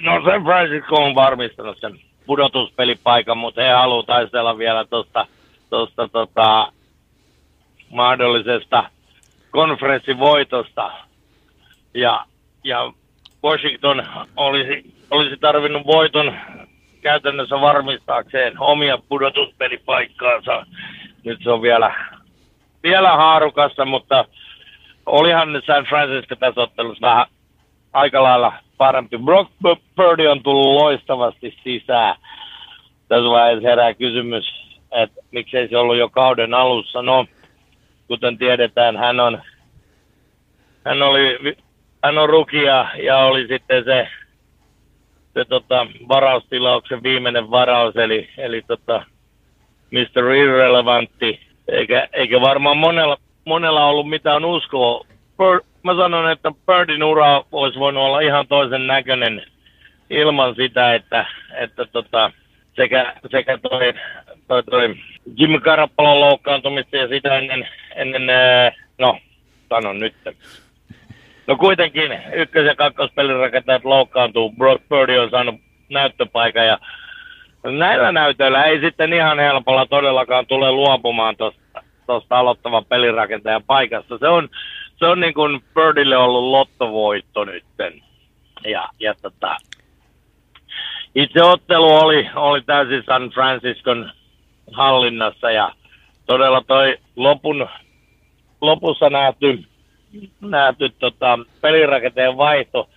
No 0.01 0.23
San 0.25 0.45
Francisco 0.45 0.97
on 0.97 1.15
varmistanut 1.15 1.79
sen 1.81 1.99
pudotuspelipaikan, 2.27 3.39
mutta 3.39 3.63
he 3.63 3.69
haluavat 3.69 4.07
taistella 4.07 4.59
vielä 4.59 4.85
tuosta 4.85 5.27
tosta, 5.71 6.09
tota, 6.09 6.73
mahdollisesta 7.91 8.91
konferenssivoitosta. 9.51 10.91
Ja, 11.95 12.25
ja 12.65 12.93
Washington 13.45 14.07
olisi, 14.37 14.95
olisi 15.11 15.37
tarvinnut 15.37 15.87
voiton 15.87 16.37
käytännössä 17.03 17.61
varmistaakseen 17.61 18.61
omia 18.61 18.99
pudotuspelipaikkaansa. 19.09 20.67
Nyt 21.25 21.41
se 21.43 21.51
on 21.51 21.63
vielä, 21.63 21.95
vielä 22.83 23.17
haarukassa, 23.17 23.85
mutta 23.85 24.25
olihan 25.07 25.63
San 25.67 25.85
Francisco 25.85 26.37
tässä 26.37 26.61
ottelussa 26.61 27.07
vähän 27.07 27.27
aika 27.93 28.23
lailla 28.23 28.53
parempi. 28.77 29.19
Brock 29.19 29.51
Purdy 29.97 30.27
on 30.27 30.43
tullut 30.43 30.83
loistavasti 30.83 31.55
sisään. 31.65 32.17
Tässä 33.09 33.31
vaiheessa 33.31 33.69
herää 33.69 33.95
kysymys, 33.95 34.45
että 34.91 35.21
miksei 35.31 35.69
se 35.69 35.77
ollut 35.77 35.97
jo 35.97 36.09
kauden 36.09 36.55
alussa. 36.55 37.03
No, 37.03 37.27
kuten 38.09 38.39
tiedetään, 38.39 38.97
hän 38.97 39.21
on, 39.21 39.43
hän 40.85 41.03
oli, 41.03 41.57
hän 42.05 42.19
on 42.19 42.29
rukia 42.29 42.87
ja 43.03 43.19
oli 43.19 43.47
sitten 43.49 43.85
se, 43.85 44.09
se 45.35 45.45
tota, 45.45 45.87
varaustilauksen 46.09 47.03
viimeinen 47.03 47.51
varaus, 47.51 47.97
eli, 47.97 48.29
eli 48.39 48.63
tota, 48.67 49.03
Mr. 49.91 50.35
Irrelevantti. 50.35 51.41
Eikä, 51.69 52.09
eikä 52.13 52.41
varmaan 52.41 52.77
monella, 52.77 53.17
monella 53.45 53.87
ollut 53.87 54.09
mitään 54.09 54.45
uskoa 54.45 55.05
mä 55.83 55.97
sanon, 55.97 56.31
että 56.31 56.53
Birdin 56.67 57.03
ura 57.03 57.45
olisi 57.53 57.79
voinut 57.79 58.03
olla 58.03 58.21
ihan 58.21 58.47
toisen 58.47 58.87
näköinen 58.87 59.43
ilman 60.11 60.55
sitä, 60.55 60.95
että, 60.95 61.27
että 61.55 61.85
tota, 61.85 62.33
sekä, 62.77 63.15
sekä 63.31 63.59
toi, 63.59 63.95
toi, 64.49 64.63
toi 64.63 64.95
Jimmy 65.37 65.61
Karapalon 65.61 66.21
loukkaantumista 66.21 66.97
ja 66.97 67.09
sitä 67.09 67.39
ennen, 67.39 67.69
ennen 67.97 68.23
no, 68.99 69.19
sanon 69.69 69.99
nyt. 69.99 70.15
No 71.47 71.57
kuitenkin 71.57 72.13
ykkös- 72.33 72.67
ja 72.67 72.75
kakkospelirakentajat 72.75 73.85
loukkaantuu. 73.85 74.53
Brock 74.53 74.89
Purdy 74.89 75.19
on 75.19 75.31
saanut 75.31 75.55
näyttöpaikan 75.89 76.67
ja 76.67 76.79
näillä 77.63 78.13
näytöillä 78.13 78.65
ei 78.65 78.81
sitten 78.81 79.13
ihan 79.13 79.39
helpolla 79.39 79.87
todellakaan 79.87 80.47
tule 80.47 80.73
luopumaan 80.73 81.37
tuosta 82.07 82.39
aloittavan 82.39 82.85
pelirakentajan 82.85 83.65
paikasta. 83.67 84.19
Se 84.19 84.29
on, 84.29 84.49
se 84.97 85.07
on 85.07 85.21
niin 85.21 85.35
kuin 85.35 85.61
Birdille 85.75 86.17
ollut 86.17 86.45
lottovoitto 86.45 87.45
nytten. 87.45 88.03
Ja, 88.65 88.89
ja 89.01 89.15
tota, 89.23 89.57
itse 91.15 91.43
ottelu 91.43 91.97
oli, 91.97 92.29
oli 92.35 92.63
täysin 92.63 93.03
San 93.07 93.31
Franciscon 93.31 94.11
hallinnassa 94.73 95.51
ja 95.51 95.73
todella 96.27 96.63
toi 96.67 96.97
lopun, 97.17 97.69
lopussa 98.61 99.11
nähty, 99.11 99.65
nähty 100.41 100.89
tota, 100.89 101.39
pelirakenteen 101.61 102.37
vaihto. 102.37 102.89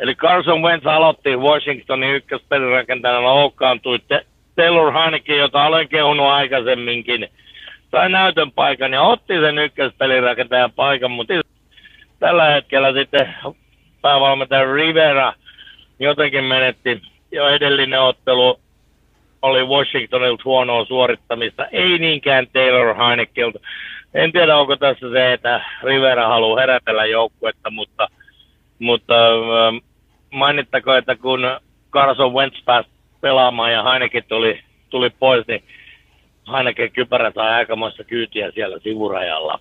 Eli 0.00 0.14
Carson 0.14 0.62
Wentz 0.62 0.86
aloitti 0.86 1.36
Washingtonin 1.36 2.14
ykköspelirakentajana 2.14 3.22
loukkaantui. 3.22 3.98
Te- 3.98 4.26
Taylor 4.56 4.92
Haneke, 4.92 5.36
jota 5.36 5.64
olen 5.64 5.88
kehunut 5.88 6.26
aikaisemminkin, 6.26 7.28
sai 7.90 8.10
näytön 8.10 8.52
paikan 8.52 8.92
ja 8.92 9.02
otti 9.02 9.34
sen 9.40 9.58
ykköspelirakentajan 9.58 10.72
paikan, 10.72 11.10
mutta 11.10 11.34
tällä 12.18 12.44
hetkellä 12.44 12.92
sitten 12.92 13.34
päävalmentaja 14.02 14.74
Rivera 14.74 15.32
jotenkin 15.98 16.44
menetti 16.44 17.02
jo 17.32 17.48
edellinen 17.48 18.02
ottelu 18.02 18.60
oli 19.42 19.64
Washingtonilta 19.64 20.42
huonoa 20.44 20.84
suorittamista, 20.84 21.66
ei 21.66 21.98
niinkään 21.98 22.46
Taylor 22.52 22.96
Heinekilta. 22.96 23.58
En 24.14 24.32
tiedä, 24.32 24.56
onko 24.56 24.76
tässä 24.76 25.10
se, 25.10 25.32
että 25.32 25.64
Rivera 25.82 26.28
haluaa 26.28 26.60
herätellä 26.60 27.06
joukkuetta, 27.06 27.70
mutta, 27.70 28.08
mutta 28.78 29.14
ähm, 29.28 29.76
mainittako, 30.30 30.94
että 30.94 31.16
kun 31.16 31.40
Carson 31.90 32.34
Wentz 32.34 32.64
pääsi 32.64 32.88
pelaamaan 33.20 33.72
ja 33.72 33.82
Heineken 33.82 34.24
tuli 34.28 34.60
tuli 34.90 35.10
pois, 35.10 35.46
niin 35.46 35.64
ainakin 36.46 36.92
kypärä 36.92 37.32
sai 37.34 37.48
aikamoista 37.48 38.04
kyytiä 38.04 38.50
siellä 38.50 38.78
sivurajalla. 38.78 39.60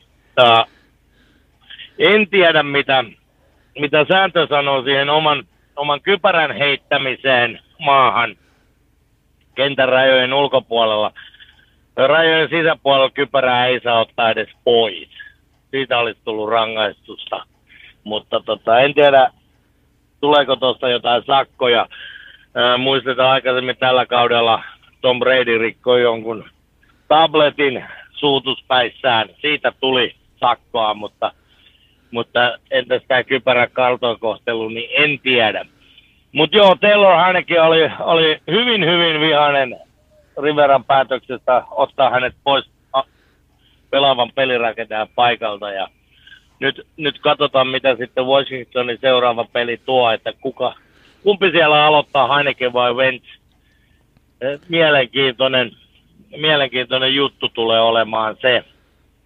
En 1.99 2.29
tiedä, 2.29 2.63
mitä, 2.63 3.03
mitä 3.79 4.05
sääntö 4.09 4.47
sanoo 4.47 4.83
siihen 4.83 5.09
oman, 5.09 5.43
oman 5.75 6.01
kypärän 6.01 6.51
heittämiseen 6.51 7.59
maahan 7.79 8.35
kentän 9.57 9.89
rajojen 9.89 10.33
ulkopuolella. 10.33 11.11
Rajojen 11.95 12.49
sisäpuolella 12.49 13.09
kypärää 13.09 13.67
ei 13.67 13.79
saa 13.83 13.99
ottaa 13.99 14.31
edes 14.31 14.49
pois. 14.63 15.09
Siitä 15.71 15.97
olisi 15.97 16.19
tullut 16.25 16.49
rangaistusta. 16.49 17.45
Mutta 18.03 18.39
tota, 18.39 18.79
en 18.79 18.93
tiedä, 18.93 19.31
tuleeko 20.21 20.55
tuosta 20.55 20.89
jotain 20.89 21.23
sakkoja. 21.25 21.87
Ää, 22.55 22.77
muistetaan 22.77 23.31
aikaisemmin 23.31 23.77
tällä 23.77 24.05
kaudella 24.05 24.63
Tom 25.01 25.19
Brady 25.19 25.57
rikkoi 25.57 26.01
jonkun 26.01 26.49
tabletin 27.07 27.85
suutuspäissään. 28.11 29.29
Siitä 29.41 29.71
tuli 29.79 30.15
sakkoa, 30.39 30.93
mutta, 30.93 31.31
mutta 32.11 32.57
entäs 32.71 33.01
tämä 33.07 33.23
kypärä 33.23 33.67
kaltoinkohtelu, 33.67 34.69
niin 34.69 34.89
en 34.97 35.19
tiedä. 35.19 35.65
Mutta 36.31 36.57
joo, 36.57 36.75
Taylor 36.75 37.13
ainakin 37.13 37.61
oli, 37.61 37.91
oli 37.99 38.41
hyvin, 38.51 38.85
hyvin 38.85 39.21
vihainen 39.21 39.79
Riveran 40.43 40.83
päätöksestä 40.83 41.63
ottaa 41.71 42.09
hänet 42.09 42.35
pois 42.43 42.69
pelaavan 43.89 44.31
pelirakentajan 44.35 45.07
paikalta. 45.15 45.71
Ja 45.71 45.87
nyt, 46.59 46.87
nyt 46.97 47.19
katsotaan, 47.19 47.67
mitä 47.67 47.95
sitten 47.95 48.25
Washingtonin 48.25 48.97
seuraava 49.01 49.45
peli 49.53 49.81
tuo, 49.85 50.11
että 50.11 50.33
kuka, 50.41 50.75
kumpi 51.23 51.51
siellä 51.51 51.85
aloittaa, 51.85 52.35
Heineken 52.35 52.73
vai 52.73 52.93
Wentz. 52.93 53.25
Eh, 54.41 54.59
mielenkiintoinen, 54.69 55.71
mielenkiintoinen 56.37 57.15
juttu 57.15 57.49
tulee 57.49 57.79
olemaan 57.79 58.37
se. 58.41 58.63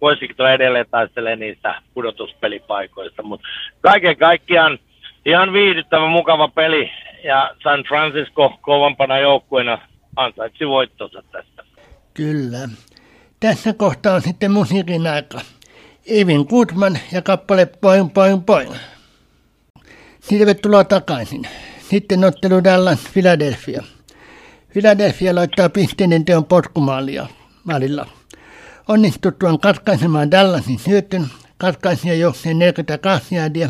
Washington 0.02 0.50
edelleen 0.50 0.86
taistelee 0.90 1.36
niistä 1.36 1.74
pudotuspelipaikoista, 1.94 3.22
mutta 3.22 3.48
kaiken 3.80 4.16
kaikkiaan 4.16 4.78
ihan 5.26 5.52
viihdyttävä, 5.52 6.08
mukava 6.08 6.48
peli 6.48 6.90
ja 7.24 7.54
San 7.62 7.84
Francisco 7.88 8.58
kovampana 8.62 9.18
joukkueena 9.18 9.78
ansaitsi 10.16 10.68
voittonsa 10.68 11.22
tästä. 11.32 11.62
Kyllä. 12.14 12.68
Tässä 13.40 13.72
kohtaa 13.72 14.14
on 14.14 14.22
sitten 14.22 14.50
musiikin 14.50 15.06
aika. 15.06 15.40
Evin 16.06 16.46
Goodman 16.48 16.98
ja 17.12 17.22
kappale 17.22 17.66
Poing 17.66 18.12
Poing 18.14 18.46
Poing. 18.46 18.74
Tervetuloa 20.28 20.84
takaisin. 20.84 21.48
Sitten 21.90 22.24
ottelu 22.24 22.64
Dallas 22.64 23.08
Philadelphia. 23.12 23.82
Philadelphia 24.72 25.34
laittaa 25.34 25.68
pisteinen 25.68 26.24
teon 26.24 26.44
potkumaalia 26.44 27.26
maalilla. 27.64 28.06
Onnistuttuaan 28.88 29.60
katkaisemaan 29.60 30.30
Dallasin 30.30 30.78
syötön, 30.78 31.26
katkaisija 31.58 32.14
juoksee 32.14 32.54
42 32.54 33.34
jäädiä 33.34 33.68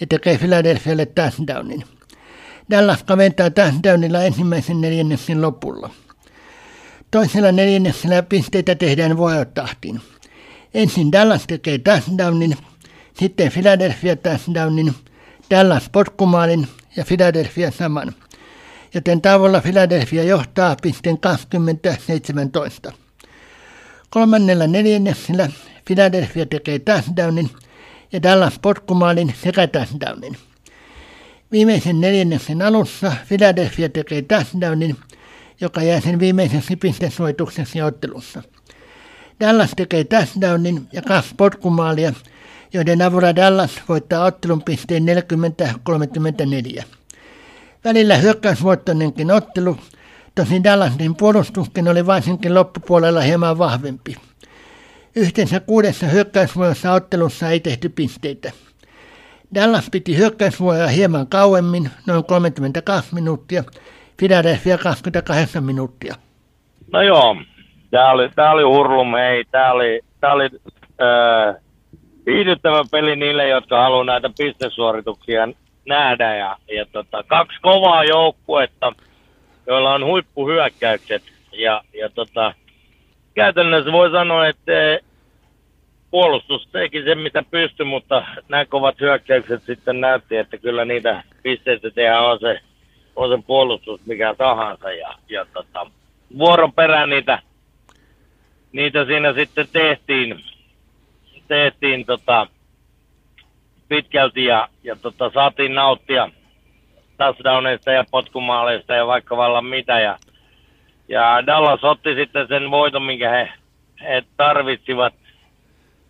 ja 0.00 0.06
tekee 0.06 0.38
Philadelphialle 0.38 1.06
touchdownin. 1.06 1.84
Dallas 2.70 3.04
kaventaa 3.04 3.50
touchdownilla 3.50 4.22
ensimmäisen 4.22 4.80
neljänneksen 4.80 5.42
lopulla. 5.42 5.90
Toisella 7.10 7.52
neljänneksellä 7.52 8.22
pisteitä 8.22 8.74
tehdään 8.74 9.16
vuorotahtiin. 9.16 10.00
Ensin 10.74 11.12
Dallas 11.12 11.46
tekee 11.46 11.78
touchdownin, 11.78 12.56
sitten 13.18 13.52
Philadelphia 13.52 14.16
touchdownin, 14.16 14.94
Dallas 15.50 15.88
potkumaalin 15.92 16.68
ja 16.96 17.04
Philadelphia 17.04 17.70
saman. 17.70 18.14
Joten 18.94 19.20
tauolla 19.20 19.60
Philadelphia 19.60 20.22
johtaa 20.22 20.76
pisteen 20.82 21.18
20-17. 22.88 22.92
Kolmannella 24.10 24.66
neljänneksellä 24.66 25.48
Philadelphia 25.84 26.46
tekee 26.46 26.78
touchdownin 26.78 27.50
ja 28.12 28.22
Dallas 28.22 28.58
potkumaalin 28.58 29.34
sekä 29.42 29.66
touchdownin. 29.66 30.36
Viimeisen 31.52 32.00
neljänneksen 32.00 32.62
alussa 32.62 33.12
Philadelphia 33.28 33.88
tekee 33.88 34.22
touchdownin, 34.22 34.96
joka 35.60 35.82
jää 35.82 36.00
sen 36.00 36.18
viimeiseksi 36.18 36.76
pistesuoitukseksi 36.76 37.82
ottelussa. 37.82 38.42
Dallas 39.40 39.70
tekee 39.76 40.04
touchdownin 40.04 40.88
ja 40.92 41.02
kaksi 41.02 41.34
potkumaalia, 41.36 42.12
joiden 42.72 43.02
avulla 43.02 43.36
Dallas 43.36 43.70
voittaa 43.88 44.24
ottelun 44.24 44.62
pisteen 44.62 45.06
40-34. 46.78 46.84
Välillä 47.84 48.16
hyökkäysvoittoinenkin 48.16 49.30
ottelu, 49.30 49.76
tosin 50.34 50.64
Dallasin 50.64 51.16
puolustuskin 51.16 51.88
oli 51.88 52.06
varsinkin 52.06 52.54
loppupuolella 52.54 53.20
hieman 53.20 53.58
vahvempi. 53.58 54.16
Yhteensä 55.16 55.60
kuudessa 55.60 56.06
hyökkäysvuorossa 56.06 56.92
ottelussa 56.92 57.48
ei 57.48 57.60
tehty 57.60 57.88
pisteitä. 57.88 58.52
Dallas 59.54 59.90
piti 59.90 60.16
hyökkäysvuoroja 60.16 60.88
hieman 60.88 61.26
kauemmin, 61.26 61.90
noin 62.06 62.24
32 62.24 63.14
minuuttia, 63.14 63.64
Philadelphia 64.16 64.78
28 64.78 65.64
minuuttia. 65.64 66.14
No 66.92 67.02
joo, 67.02 67.36
tämä 67.90 68.10
oli, 68.10 68.28
tää 68.34 68.50
oli 68.50 68.62
hurlum, 68.62 69.14
ei, 69.14 69.44
tämä 69.50 69.72
oli, 69.72 70.00
tää 70.20 70.32
oli 70.32 70.48
äh, 71.02 71.62
viihdyttävä 72.26 72.84
peli 72.90 73.16
niille, 73.16 73.48
jotka 73.48 73.82
haluaa 73.82 74.04
näitä 74.04 74.30
pistesuorituksia 74.38 75.48
nähdä. 75.88 76.36
Ja, 76.36 76.56
ja 76.76 76.86
tota, 76.92 77.22
kaksi 77.26 77.58
kovaa 77.62 78.04
joukkuetta, 78.04 78.92
joilla 79.66 79.94
on 79.94 80.04
huippuhyökkäykset. 80.04 81.22
Ja, 81.52 81.82
ja 81.94 82.10
tota, 82.10 82.54
käytännössä 83.40 83.92
voi 83.92 84.10
sanoa, 84.10 84.46
että 84.46 84.98
puolustus 86.10 86.68
teki 86.72 87.02
sen, 87.02 87.18
mitä 87.18 87.42
pystyi, 87.50 87.86
mutta 87.86 88.24
nämä 88.48 88.64
kovat 88.64 89.00
hyökkäykset 89.00 89.62
sitten 89.62 90.00
näytti, 90.00 90.36
että 90.36 90.58
kyllä 90.58 90.84
niitä 90.84 91.22
pisteitä 91.42 91.90
tehdään 91.90 92.24
on 92.24 92.40
se, 92.40 92.60
on 93.16 93.30
se 93.30 93.44
puolustus 93.46 94.06
mikä 94.06 94.34
tahansa. 94.34 94.92
Ja, 94.92 95.14
ja 95.28 95.46
tota, 95.52 95.86
vuoron 96.38 96.72
perään 96.72 97.10
niitä, 97.10 97.38
niitä 98.72 99.04
siinä 99.04 99.32
sitten 99.32 99.66
tehtiin, 99.72 100.44
tehtiin 101.48 102.06
tota, 102.06 102.46
pitkälti 103.88 104.44
ja, 104.44 104.68
ja 104.82 104.96
tota, 104.96 105.30
saatiin 105.34 105.74
nauttia 105.74 106.30
touchdowneista 107.18 107.90
ja 107.90 108.04
potkumaaleista 108.10 108.94
ja 108.94 109.06
vaikka 109.06 109.36
vallan 109.36 109.64
mitä. 109.64 110.00
Ja, 110.00 110.18
ja 111.10 111.46
Dallas 111.46 111.84
otti 111.84 112.14
sitten 112.14 112.48
sen 112.48 112.70
voiton, 112.70 113.02
minkä 113.02 113.30
he, 113.30 113.52
he 114.00 114.24
tarvitsivat 114.36 115.14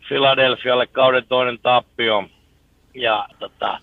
Philadelphialle 0.09 0.87
kauden 0.87 1.25
toinen 1.29 1.59
tappio. 1.63 2.25
Ja 2.95 3.27
tota, 3.39 3.81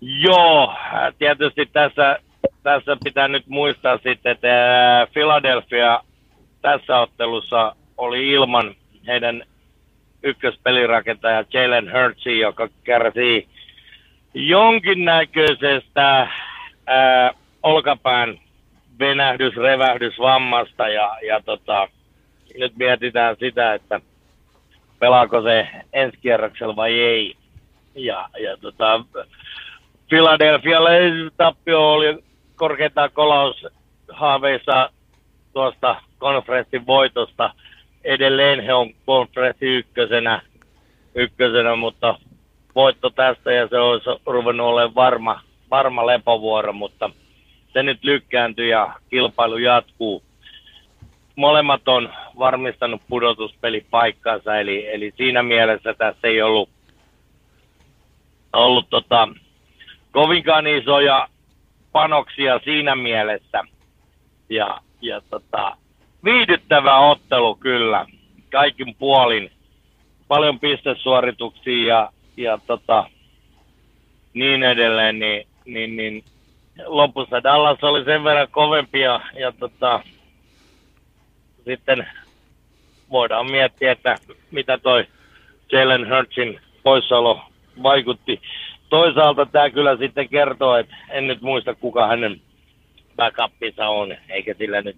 joo, 0.00 0.74
tietysti 1.18 1.66
tässä, 1.66 2.18
tässä 2.62 2.96
pitää 3.04 3.28
nyt 3.28 3.46
muistaa 3.46 3.98
sitten, 4.02 4.32
että 4.32 4.48
Philadelphia 5.12 6.00
tässä 6.60 7.00
ottelussa 7.00 7.76
oli 7.96 8.30
ilman 8.30 8.74
heidän 9.06 9.42
ykköspelirakentaja 10.22 11.44
Jalen 11.52 11.92
Hurtsi, 11.92 12.38
joka 12.38 12.68
kärsii 12.84 13.48
jonkinnäköisestä 14.34 16.28
ää, 16.86 17.34
olkapään 17.62 18.38
venähdys, 19.02 19.56
revähdys 19.56 20.18
vammasta 20.18 20.88
ja, 20.88 21.18
ja 21.26 21.40
tota, 21.44 21.88
nyt 22.58 22.76
mietitään 22.76 23.36
sitä, 23.40 23.74
että 23.74 24.00
pelaako 24.98 25.42
se 25.42 25.68
ensi 25.92 26.18
kierroksella 26.22 26.76
vai 26.76 27.00
ei. 27.00 27.36
Ja, 27.94 28.28
ja 28.38 28.56
tota, 28.56 29.04
Philadelphialle 30.08 30.90
tappio 31.36 31.92
oli 31.92 32.24
korkeintaan 32.56 33.10
kolaus 33.12 33.66
haaveissa 34.08 34.90
tuosta 35.52 35.96
konferenssin 36.18 36.86
voitosta. 36.86 37.50
Edelleen 38.04 38.60
he 38.60 38.74
on 38.74 38.90
konferenssi 39.06 39.66
ykkösenä, 39.66 40.42
ykkösenä, 41.14 41.76
mutta 41.76 42.18
voitto 42.74 43.10
tästä 43.10 43.52
ja 43.52 43.68
se 43.68 43.78
olisi 43.78 44.10
ruvennut 44.26 44.66
olemaan 44.66 44.94
varma, 44.94 45.40
varma 45.70 46.06
lepovuoro, 46.06 46.72
mutta 46.72 47.10
se 47.72 47.82
nyt 47.82 48.04
lykkääntyi 48.04 48.68
ja 48.68 48.94
kilpailu 49.10 49.56
jatkuu 49.56 50.22
molemmat 51.36 51.88
on 51.88 52.12
varmistanut 52.38 53.02
pudotuspelipaikkansa, 53.08 54.56
eli, 54.56 54.94
eli 54.94 55.12
siinä 55.16 55.42
mielessä 55.42 55.94
tässä 55.94 56.28
ei 56.28 56.42
ollut, 56.42 56.68
ollut 58.52 58.86
tota, 58.90 59.28
kovinkaan 60.12 60.66
isoja 60.66 61.28
panoksia 61.92 62.60
siinä 62.64 62.96
mielessä. 62.96 63.64
Ja, 64.50 64.80
ja 65.00 65.20
tota, 65.30 65.76
viihdyttävä 66.24 66.98
ottelu 66.98 67.54
kyllä, 67.54 68.06
kaikin 68.52 68.94
puolin. 68.94 69.50
Paljon 70.28 70.60
pistesuorituksia 70.60 71.86
ja, 71.86 72.12
ja 72.36 72.58
tota, 72.66 73.06
niin 74.34 74.62
edelleen, 74.62 75.18
niin, 75.18 75.46
niin, 75.64 75.96
niin 75.96 76.24
lopussa 76.86 77.42
Dallas 77.42 77.84
oli 77.84 78.04
sen 78.04 78.24
verran 78.24 78.48
kovempia 78.50 79.02
ja, 79.02 79.20
ja 79.40 79.52
tota, 79.52 80.00
sitten 81.64 82.06
voidaan 83.10 83.50
miettiä, 83.50 83.92
että 83.92 84.16
mitä 84.50 84.78
toi 84.78 85.06
Jalen 85.72 86.08
Hurtsin 86.08 86.60
poissaolo 86.82 87.40
vaikutti. 87.82 88.40
Toisaalta 88.88 89.46
tämä 89.46 89.70
kyllä 89.70 89.96
sitten 89.96 90.28
kertoo, 90.28 90.76
että 90.76 90.96
en 91.10 91.26
nyt 91.26 91.40
muista 91.40 91.74
kuka 91.74 92.06
hänen 92.06 92.40
backupinsa 93.16 93.88
on, 93.88 94.16
eikä 94.28 94.54
sillä 94.58 94.82
nyt. 94.82 94.96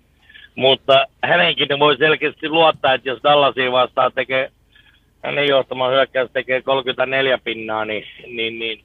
Mutta 0.55 1.07
hänenkin 1.23 1.79
voi 1.79 1.97
selkeästi 1.97 2.49
luottaa, 2.49 2.95
että 2.95 3.09
jos 3.09 3.23
Dallasia 3.23 3.73
vastaan 3.73 4.13
tekee, 4.15 4.51
hänen 5.25 5.49
johtama 5.49 5.89
hyökkäys 5.89 6.31
tekee 6.33 6.63
34 6.63 7.39
pinnaa, 7.39 7.85
niin, 7.85 8.05
niin, 8.27 8.59
niin 8.59 8.85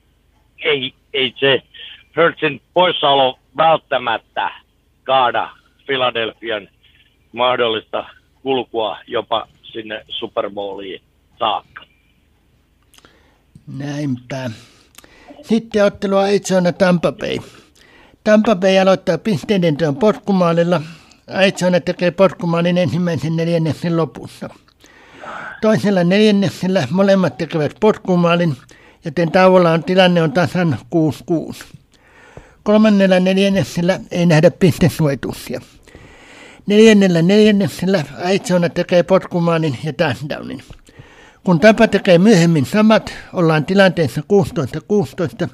ei, 0.63 0.93
ei 1.13 1.33
se 1.39 1.61
Hurtsin 2.15 2.61
poissaolo 2.73 3.39
välttämättä 3.57 4.51
kaada 5.03 5.49
Philadelphian 5.85 6.67
mahdollista 7.31 8.05
kulkua 8.43 8.97
jopa 9.07 9.47
sinne 9.63 10.05
Super 10.07 10.49
Bowliin 10.49 11.01
saakka. 11.39 11.83
Näinpä. 13.77 14.51
Sitten 15.41 15.85
ottelua 15.85 16.21
Arizona 16.23 16.71
Tampa 16.71 17.11
Bay. 17.11 17.37
Tampa 18.23 18.55
Bay 18.55 18.79
aloittaa 18.79 19.17
pisteiden 19.17 19.77
teon 19.77 19.95
potkumaalilla. 19.95 20.81
Arizona 21.33 21.79
tekee 21.79 22.11
potkumaalin 22.11 22.77
ensimmäisen 22.77 23.35
neljänneksen 23.35 23.97
lopussa. 23.97 24.49
Toisella 25.61 26.03
neljänneksellä 26.03 26.87
molemmat 26.91 27.37
tekevät 27.37 27.75
potkumaalin, 27.79 28.55
joten 29.05 29.31
tauolla 29.31 29.71
on 29.71 29.83
tilanne 29.83 30.21
on 30.21 30.31
tasan 30.31 30.77
6-6. 31.51 31.78
Kolmannella 32.69 33.19
neljänneksellä 33.19 33.99
ei 34.11 34.25
nähdä 34.25 34.51
pistesuojituksia. 34.51 35.61
Neljännellä 36.65 37.21
neljänneksellä 37.21 38.03
Arizona 38.25 38.69
tekee 38.69 39.03
potkumaalin 39.03 39.77
ja 39.83 39.93
touchdownin. 39.93 40.63
Kun 41.43 41.59
Tampa 41.59 41.87
tekee 41.87 42.17
myöhemmin 42.17 42.65
samat, 42.65 43.13
ollaan 43.33 43.65
tilanteessa 43.65 44.21
16-16 45.45 45.49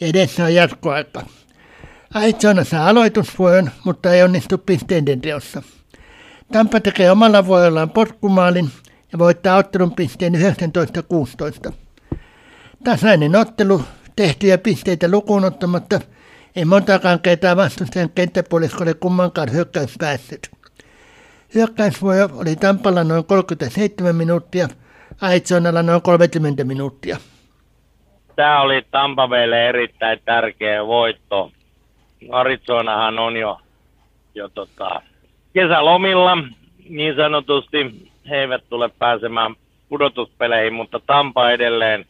ja 0.00 0.06
edessä 0.06 0.44
on 0.44 0.54
jatkoaika. 0.54 1.26
Arizona 2.14 2.64
saa 2.64 2.88
aloitusvuoron, 2.88 3.70
mutta 3.84 4.14
ei 4.14 4.22
onnistu 4.22 4.58
pisteiden 4.58 5.20
teossa. 5.20 5.62
Tampa 6.52 6.80
tekee 6.80 7.10
omalla 7.10 7.46
vuorollaan 7.46 7.90
potkumaalin 7.90 8.70
ja 9.12 9.18
voittaa 9.18 9.56
ottelun 9.56 9.94
pisteen 9.94 10.34
19-16. 11.68 11.72
Tasainen 12.84 13.36
ottelu, 13.36 13.82
tehtyjä 14.16 14.58
pisteitä 14.58 15.10
lukuun 15.10 15.44
ottamatta, 15.44 16.00
ei 16.56 16.64
montakaan 16.64 17.20
kertaa 17.20 17.56
vastustajan 17.56 18.10
kenttäpuoliskolle 18.14 18.94
kummankaan 18.94 19.52
hyökkäys 19.52 19.96
päässyt. 20.00 20.50
Hyökkäysvuoro 21.54 22.28
oli 22.40 22.56
Tampalla 22.56 23.04
noin 23.04 23.24
37 23.24 24.16
minuuttia, 24.16 24.68
Arizonalla 25.20 25.82
noin 25.82 26.02
30 26.02 26.64
minuuttia. 26.64 27.16
Tämä 28.36 28.60
oli 28.60 28.82
Tampaveille 28.90 29.68
erittäin 29.68 30.20
tärkeä 30.24 30.86
voitto. 30.86 31.50
Arizonahan 32.32 33.18
on 33.18 33.36
jo, 33.36 33.60
jo 34.34 34.48
tota, 34.48 35.02
kesälomilla 35.54 36.38
niin 36.88 37.16
sanotusti. 37.16 38.10
He 38.30 38.36
eivät 38.36 38.62
tule 38.68 38.90
pääsemään 38.98 39.54
pudotuspeleihin, 39.88 40.72
mutta 40.72 41.00
Tampa 41.06 41.50
edelleen 41.50 42.06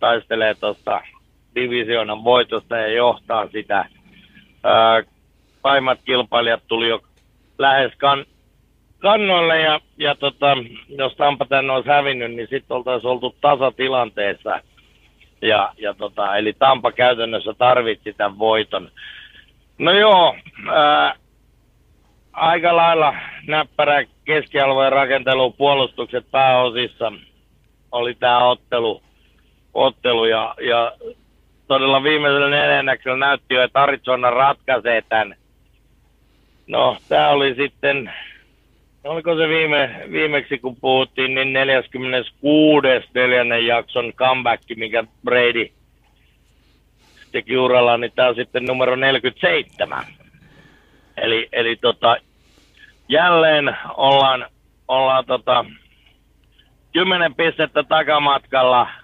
taistelee 0.00 0.54
tuosta 0.54 1.00
divisioonan 1.54 2.24
voitosta 2.24 2.76
ja 2.76 2.88
johtaa 2.88 3.48
sitä. 3.48 3.84
Ää, 4.64 5.02
paimat 5.62 5.98
kilpailijat 6.04 6.62
tuli 6.68 6.88
jo 6.88 7.00
lähes 7.58 7.92
kan, 7.98 8.24
kannoille 8.98 9.60
ja, 9.60 9.80
ja 9.98 10.14
tota, 10.14 10.56
jos 10.88 11.16
Tampa 11.16 11.44
tänne 11.44 11.72
olisi 11.72 11.88
hävinnyt, 11.88 12.32
niin 12.32 12.48
sitten 12.50 12.76
oltaisiin 12.76 13.10
oltu 13.10 13.36
tasatilanteessa. 13.40 14.60
Ja, 15.42 15.72
ja 15.78 15.94
tota, 15.94 16.36
eli 16.36 16.52
Tampa 16.52 16.92
käytännössä 16.92 17.54
tarvitsi 17.58 18.12
tämän 18.12 18.38
voiton. 18.38 18.90
No 19.78 19.92
joo, 19.92 20.36
ää, 20.72 21.14
aika 22.32 22.76
lailla 22.76 23.14
näppärä 23.46 24.04
keskialueen 24.24 24.92
rakentelu, 24.92 25.50
puolustukset 25.50 26.30
pääosissa 26.30 27.12
oli 27.92 28.14
tämä 28.14 28.44
ottelu, 28.44 29.02
ottelu 29.74 30.24
ja, 30.24 30.54
ja 30.66 30.92
todella 31.72 32.02
viimeisellä 32.02 32.50
neljänneksellä 32.50 33.16
näytti 33.16 33.54
jo, 33.54 33.62
että 33.62 33.82
Arizona 33.82 34.30
ratkaisee 34.30 35.02
tämän. 35.08 35.34
No, 36.66 36.96
tämä 37.08 37.28
oli 37.28 37.54
sitten, 37.54 38.12
oliko 39.04 39.36
se 39.36 39.48
viime, 39.48 40.04
viimeksi 40.10 40.58
kun 40.58 40.76
puhuttiin, 40.76 41.34
niin 41.34 41.52
46. 41.52 42.86
neljännen 43.14 43.66
jakson 43.66 44.12
comeback, 44.12 44.62
mikä 44.76 45.04
Brady 45.24 45.68
teki 47.32 47.56
uralla, 47.56 47.96
niin 47.96 48.12
tämä 48.14 48.28
on 48.28 48.34
sitten 48.34 48.64
numero 48.64 48.96
47. 48.96 50.04
Eli, 51.16 51.48
eli 51.52 51.76
tota, 51.76 52.16
jälleen 53.08 53.76
ollaan, 53.96 54.46
ollaan 54.88 55.24
tota, 55.26 55.64
10 56.92 57.34
pistettä 57.34 57.82
takamatkalla– 57.82 58.88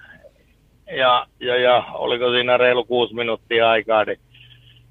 ja, 0.90 1.26
ja, 1.40 1.56
ja 1.56 1.84
oliko 1.94 2.30
siinä 2.30 2.56
reilu 2.56 2.84
kuusi 2.84 3.14
minuuttia 3.14 3.70
aikaa, 3.70 4.04
niin 4.04 4.18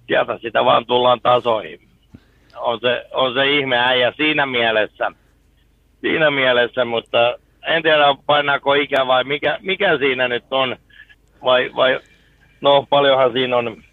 sieltä 0.07 0.37
sitä 0.41 0.65
vaan 0.65 0.85
tullaan 0.85 1.21
tasoihin. 1.21 1.79
On 2.57 2.79
se, 2.79 3.05
on 3.13 3.33
se 3.33 3.51
ihme 3.51 3.77
äijä 3.77 4.13
siinä 4.17 4.45
mielessä, 4.45 5.11
siinä 6.01 6.31
mielessä, 6.31 6.85
mutta 6.85 7.37
en 7.67 7.83
tiedä 7.83 8.15
painaako 8.25 8.73
ikä 8.73 9.07
vai 9.07 9.23
mikä, 9.23 9.57
mikä 9.61 9.97
siinä 9.97 10.27
nyt 10.27 10.45
on, 10.51 10.77
vai, 11.43 11.71
vai 11.75 11.99
no 12.61 12.87
paljonhan 12.89 13.31
siinä 13.31 13.57
on, 13.57 13.83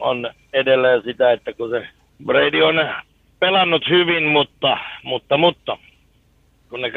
on 0.00 0.30
edelleen 0.52 1.02
sitä, 1.02 1.32
että 1.32 1.52
kun 1.52 1.70
se 1.70 1.88
Brady 2.24 2.62
on 2.62 2.88
pelannut 3.38 3.88
hyvin, 3.88 4.24
mutta, 4.24 4.78
mutta, 5.02 5.36
mutta 5.36 5.78
kun 6.70 6.80
ne 6.80 6.90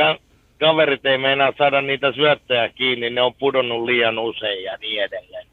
kaverit 0.59 1.05
ei 1.05 1.17
meinaa 1.17 1.53
saada 1.57 1.81
niitä 1.81 2.11
syöttäjä 2.11 2.69
kiinni, 2.69 3.09
ne 3.09 3.21
on 3.21 3.33
pudonnut 3.33 3.85
liian 3.85 4.19
usein 4.19 4.63
ja 4.63 4.77
niin 4.77 5.03
edelleen. 5.03 5.47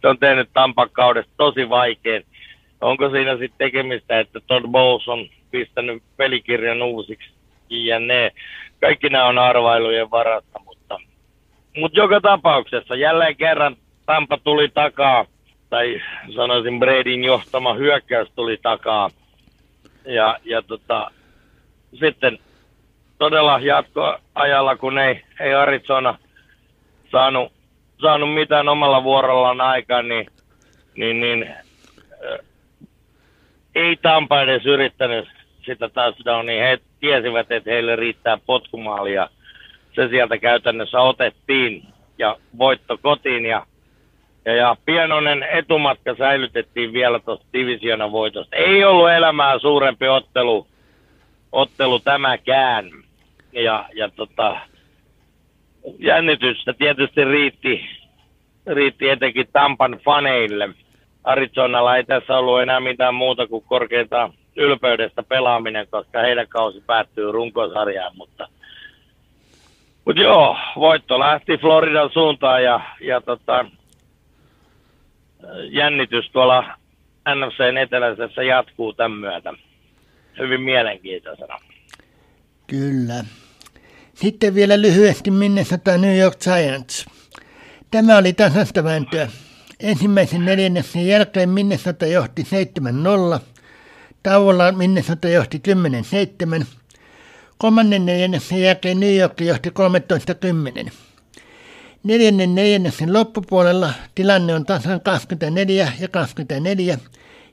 Se 0.00 0.08
on 0.08 0.18
tehnyt 0.18 0.50
Tampakaudesta 0.52 1.32
tosi 1.36 1.68
vaikein. 1.68 2.24
Onko 2.80 3.10
siinä 3.10 3.32
sitten 3.32 3.58
tekemistä, 3.58 4.20
että 4.20 4.40
Todd 4.46 4.66
Bowles 4.68 5.08
on 5.08 5.28
pistänyt 5.50 6.02
pelikirjan 6.16 6.82
uusiksi 6.82 7.30
ja 7.70 7.98
ne. 7.98 8.32
Kaikki 8.80 9.08
nämä 9.08 9.26
on 9.26 9.38
arvailujen 9.38 10.10
varassa, 10.10 10.60
mutta, 10.64 10.98
mutta 11.76 12.00
joka 12.00 12.20
tapauksessa 12.20 12.94
jälleen 12.94 13.36
kerran 13.36 13.76
Tampa 14.06 14.38
tuli 14.44 14.68
takaa, 14.68 15.26
tai 15.70 16.00
sanoisin 16.34 16.80
Bradyn 16.80 17.24
johtama 17.24 17.74
hyökkäys 17.74 18.28
tuli 18.36 18.58
takaa. 18.62 19.10
Ja, 20.04 20.38
ja 20.44 20.62
tota, 20.62 21.10
sitten 22.00 22.38
todella 23.18 23.58
jatkoajalla, 23.58 24.76
kun 24.76 24.98
ei, 24.98 25.22
ei 25.40 25.54
Arizona 25.54 26.18
saanut, 27.12 27.52
saanut 28.00 28.34
mitään 28.34 28.68
omalla 28.68 29.04
vuorollaan 29.04 29.60
aikaan, 29.60 30.08
niin, 30.08 30.26
niin, 30.96 31.20
niin 31.20 31.42
äh, 31.42 32.38
ei 33.74 33.96
Tampa 33.96 34.42
edes 34.42 34.66
yrittänyt 34.66 35.28
sitä 35.66 35.88
touchdownia. 35.88 36.64
He 36.64 36.78
tiesivät, 37.00 37.52
että 37.52 37.70
heille 37.70 37.96
riittää 37.96 38.38
potkumaalia. 38.46 39.28
Se 39.94 40.08
sieltä 40.08 40.38
käytännössä 40.38 41.00
otettiin 41.00 41.82
ja 42.18 42.36
voitto 42.58 42.98
kotiin 43.02 43.46
ja 43.46 43.66
ja, 44.44 44.54
ja 44.54 44.76
pienoinen 44.84 45.42
etumatka 45.42 46.14
säilytettiin 46.18 46.92
vielä 46.92 47.18
tuosta 47.18 47.46
divisionan 47.52 48.12
voitosta. 48.12 48.56
Ei 48.56 48.84
ollut 48.84 49.10
elämää 49.10 49.58
suurempi 49.58 50.08
ottelu, 50.08 50.66
ottelu 51.54 52.00
tämäkään 52.00 52.90
ja, 53.52 53.88
ja 53.94 54.08
tota, 54.10 54.56
jännitystä 55.98 56.72
tietysti 56.72 57.24
riitti, 57.24 57.80
riitti 58.66 59.08
etenkin 59.08 59.46
Tampan 59.52 60.00
faneille. 60.04 60.68
Arizonalla 61.24 61.96
ei 61.96 62.04
tässä 62.04 62.38
ollut 62.38 62.62
enää 62.62 62.80
mitään 62.80 63.14
muuta 63.14 63.46
kuin 63.46 63.64
korkeinta 63.64 64.30
ylpeydestä 64.56 65.22
pelaaminen, 65.22 65.86
koska 65.90 66.20
heidän 66.20 66.48
kausi 66.48 66.80
päättyy 66.86 67.32
runkosarjaan, 67.32 68.16
mutta 68.16 68.48
mutta 70.04 70.22
joo, 70.22 70.56
voitto 70.76 71.18
lähti 71.18 71.58
Floridan 71.58 72.10
suuntaan 72.12 72.64
ja, 72.64 72.80
ja 73.00 73.20
tota, 73.20 73.64
jännitys 75.70 76.30
tuolla 76.32 76.64
NFCn 77.34 77.78
eteläisessä 77.78 78.42
jatkuu 78.42 78.92
tämän 78.92 79.18
myötä. 79.18 79.54
Hyvin 80.38 80.60
mielenkiintoisena. 80.60 81.58
Kyllä. 82.66 83.24
Sitten 84.14 84.54
vielä 84.54 84.80
lyhyesti 84.82 85.30
Minnesota 85.30 85.98
New 85.98 86.18
York 86.18 86.38
Giants. 86.38 87.06
Tämä 87.90 88.16
oli 88.16 88.32
tasasta 88.32 88.84
vääntöä. 88.84 89.28
Ensimmäisen 89.80 90.44
neljänneksen 90.44 91.06
jälkeen 91.06 91.48
Minnesota 91.48 92.06
johti 92.06 92.42
7-0. 93.36 93.40
Tauolla 94.22 94.72
Minnesota 94.72 95.28
johti 95.28 95.62
10-7. 96.60 96.64
Kolmannen 97.58 98.06
neljänneksen 98.06 98.60
jälkeen 98.60 99.00
New 99.00 99.16
York 99.16 99.40
johti 99.40 99.70
13-10. 100.88 100.90
Neljännen 102.02 102.54
neljänneksen 102.54 103.12
loppupuolella 103.12 103.92
tilanne 104.14 104.54
on 104.54 104.66
tasan 104.66 105.00
24 105.00 105.92
ja 106.00 106.08
24 106.08 106.98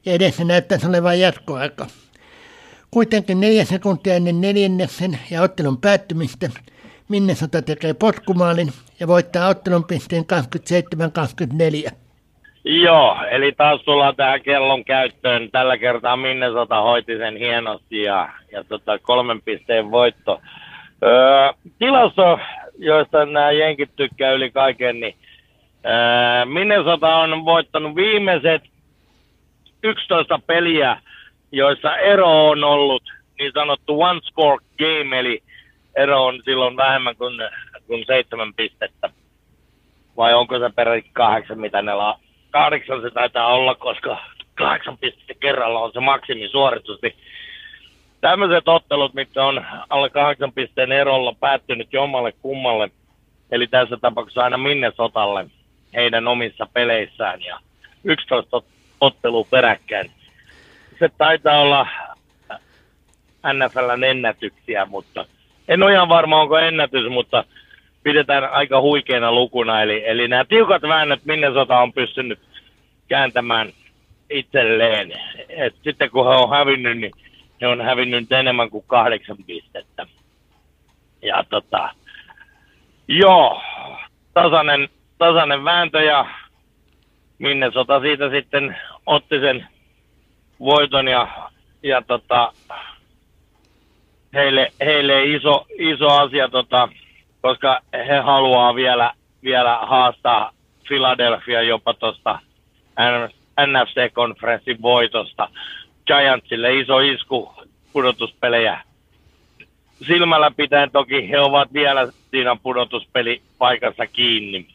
ja 0.05 0.13
edessä 0.13 0.43
näyttäisi 0.43 0.87
olevan 0.87 1.19
jatkoaika. 1.19 1.87
Kuitenkin 2.93 3.39
neljä 3.39 3.65
sekuntia 3.65 4.13
ennen 4.13 4.41
neljänneksen 4.41 5.19
ja 5.31 5.41
ottelun 5.41 5.81
päättymistä 5.81 6.49
Minnesota 7.09 7.61
tekee 7.61 7.93
potkumaalin 7.93 8.67
ja 8.99 9.07
voittaa 9.07 9.47
ottelun 9.47 9.83
pisteen 9.83 10.23
27-24. 11.87 11.91
Joo, 12.63 13.17
eli 13.31 13.51
taas 13.51 13.81
tullaan 13.81 14.15
tähän 14.15 14.41
kellon 14.41 14.85
käyttöön. 14.85 15.49
Tällä 15.51 15.77
kertaa 15.77 16.17
Minnesota 16.17 16.81
hoiti 16.81 17.17
sen 17.17 17.37
hienosti 17.37 18.01
ja, 18.01 18.29
ja 18.51 18.63
tota, 18.63 18.99
kolmen 18.99 19.41
pisteen 19.41 19.91
voitto. 19.91 20.41
Öö, 21.03 21.53
tilasto, 21.79 22.39
joista 22.77 23.25
nämä 23.25 23.51
jenkit 23.51 23.89
tykkää 23.95 24.31
yli 24.31 24.51
kaiken, 24.51 24.99
niin 24.99 25.15
öö, 25.85 26.45
Minnesota 26.45 27.15
on 27.15 27.45
voittanut 27.45 27.95
viimeiset 27.95 28.61
11 29.83 30.39
peliä, 30.47 30.97
joissa 31.51 31.97
ero 31.97 32.49
on 32.49 32.63
ollut 32.63 33.03
niin 33.39 33.51
sanottu 33.53 34.01
one 34.01 34.19
score 34.23 34.65
game, 34.79 35.19
eli 35.19 35.43
ero 35.95 36.25
on 36.25 36.41
silloin 36.45 36.77
vähemmän 36.77 37.15
kuin, 37.15 37.33
kuin 37.87 38.03
seitsemän 38.07 38.53
pistettä. 38.53 39.09
Vai 40.17 40.33
onko 40.33 40.59
se 40.59 40.69
peräti 40.75 41.09
kahdeksan, 41.13 41.59
mitä 41.59 41.81
ne 41.81 41.93
la- 41.93 42.19
kahdeksan 42.51 43.01
se 43.01 43.09
taitaa 43.09 43.47
olla, 43.47 43.75
koska 43.75 44.17
kahdeksan 44.55 44.97
pistettä 44.97 45.33
kerralla 45.39 45.79
on 45.79 45.91
se 45.93 45.99
maksimisuoritus. 45.99 47.01
Niin 47.01 47.15
tämmöiset 48.21 48.67
ottelut, 48.67 49.13
mitkä 49.13 49.43
on 49.43 49.65
alle 49.89 50.09
kahdeksan 50.09 50.51
pisteen 50.51 50.91
erolla 50.91 51.35
päättynyt 51.39 51.93
jommalle 51.93 52.31
kummalle, 52.31 52.89
eli 53.51 53.67
tässä 53.67 53.97
tapauksessa 53.97 54.43
aina 54.43 54.57
Minnesotalle 54.57 55.45
heidän 55.93 56.27
omissa 56.27 56.67
peleissään 56.73 57.41
ja 57.41 57.59
11 58.03 58.61
ottelua 59.01 59.47
peräkkäin. 59.49 60.11
Se 61.01 61.09
taitaa 61.17 61.59
olla 61.59 61.87
NFLn 63.53 64.03
ennätyksiä, 64.03 64.85
mutta 64.85 65.25
en 65.67 65.83
ole 65.83 65.93
ihan 65.93 66.09
varma, 66.09 66.41
onko 66.41 66.57
ennätys, 66.57 67.09
mutta 67.09 67.43
pidetään 68.03 68.51
aika 68.51 68.81
huikeana 68.81 69.31
lukuna. 69.31 69.81
Eli, 69.81 70.03
eli 70.05 70.27
nämä 70.27 70.45
tiukat 70.45 70.81
väännöt 70.81 71.25
Minnesota 71.25 71.79
on 71.79 71.93
pystynyt 71.93 72.39
kääntämään 73.07 73.69
itselleen. 74.29 75.11
Et 75.49 75.75
sitten 75.83 76.09
kun 76.09 76.25
he 76.25 76.31
on 76.31 76.49
hävinnyt, 76.49 76.97
niin 76.97 77.11
he 77.61 77.67
on 77.67 77.81
hävinnyt 77.81 78.31
enemmän 78.31 78.69
kuin 78.69 78.85
kahdeksan 78.87 79.37
pistettä. 79.47 80.07
Ja 81.21 81.43
tota, 81.49 81.89
joo, 83.07 83.61
tasainen, 84.33 84.89
tasainen 85.17 85.63
vääntö 85.63 86.01
ja 86.01 86.25
Minnesota 87.39 87.99
siitä 87.99 88.29
sitten 88.29 88.77
otti 89.05 89.39
sen 89.39 89.67
voiton 90.61 91.07
ja, 91.07 91.27
ja 91.83 92.01
tota, 92.01 92.53
heille, 94.33 94.71
heille 94.79 95.23
iso, 95.23 95.65
iso 95.79 96.07
asia, 96.07 96.49
tota, 96.49 96.89
koska 97.41 97.81
he 97.93 98.19
haluaa 98.19 98.75
vielä, 98.75 99.11
vielä 99.43 99.77
haastaa 99.77 100.51
Philadelphia 100.87 101.61
jopa 101.61 101.93
tuosta 101.93 102.39
NFC-konferenssin 103.59 104.81
voitosta. 104.81 105.49
Giantsille 106.07 106.79
iso 106.79 106.99
isku 106.99 107.53
pudotuspelejä 107.93 108.81
silmällä 110.07 110.51
pitäen 110.51 110.91
toki 110.91 111.29
he 111.29 111.39
ovat 111.39 111.73
vielä 111.73 112.07
siinä 112.31 112.55
pudotuspelipaikassa 112.63 114.07
kiinni. 114.07 114.67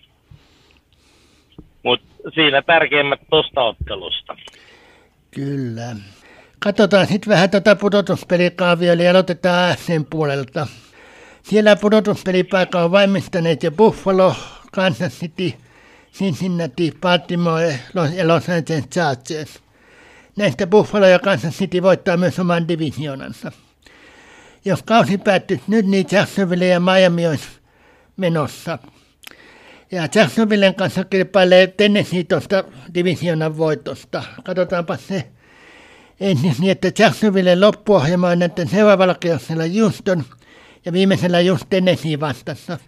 Mutta 1.82 2.07
siinä 2.34 2.62
tärkeimmät 2.62 3.20
tuosta 3.30 3.62
ottelusta. 3.62 4.37
Kyllä. 5.37 5.97
Katsotaan 6.59 7.07
sitten 7.07 7.30
vähän 7.30 7.51
tätä 7.51 7.76
pudotuspelikaavia, 7.76 8.93
eli 8.93 9.09
aloitetaan 9.09 9.76
sen 9.87 10.05
puolelta. 10.05 10.66
Siellä 11.43 11.76
pudotuspelipaikka 11.76 12.84
on 12.84 12.91
valmistaneet 12.91 13.62
jo 13.62 13.70
Buffalo, 13.70 14.37
Kansas 14.72 15.12
City, 15.12 15.53
Cincinnati, 16.14 16.93
Baltimore 17.01 17.80
ja 18.16 18.28
Los 18.28 18.49
Angeles 18.49 18.89
Chargers. 18.89 19.62
Näistä 20.37 20.66
Buffalo 20.66 21.07
ja 21.07 21.18
Kansas 21.18 21.55
City 21.55 21.82
voittaa 21.82 22.16
myös 22.16 22.39
oman 22.39 22.68
divisionansa. 22.68 23.53
Jos 24.64 24.82
kausi 24.82 25.18
päättyy 25.18 25.61
nyt, 25.66 25.87
niin 25.87 26.07
Jacksonville 26.11 26.66
ja 26.66 26.80
Miami 26.80 27.26
olisi 27.26 27.49
menossa. 28.16 28.78
Ja 29.93 30.09
Jacksonvillen 30.14 30.74
kanssa 30.74 31.05
kilpailee 31.05 31.66
Tennessee 31.66 32.24
tuosta 32.24 32.64
divisionan 32.95 33.57
voitosta. 33.57 34.22
Katsotaanpa 34.45 34.97
se 34.97 35.26
ensin 36.20 36.55
niin, 36.59 36.70
että 36.70 37.03
Jacksonville 37.03 37.61
loppuohjelma 37.61 38.28
on 38.28 38.39
näiden 38.39 38.68
seuraavalla 38.68 39.14
kierroksella 39.14 39.62
Houston 39.80 40.24
ja 40.84 40.93
viimeisellä 40.93 41.41
just 41.41 41.66
Tennessee 41.70 42.20
vastassa. 42.20 42.78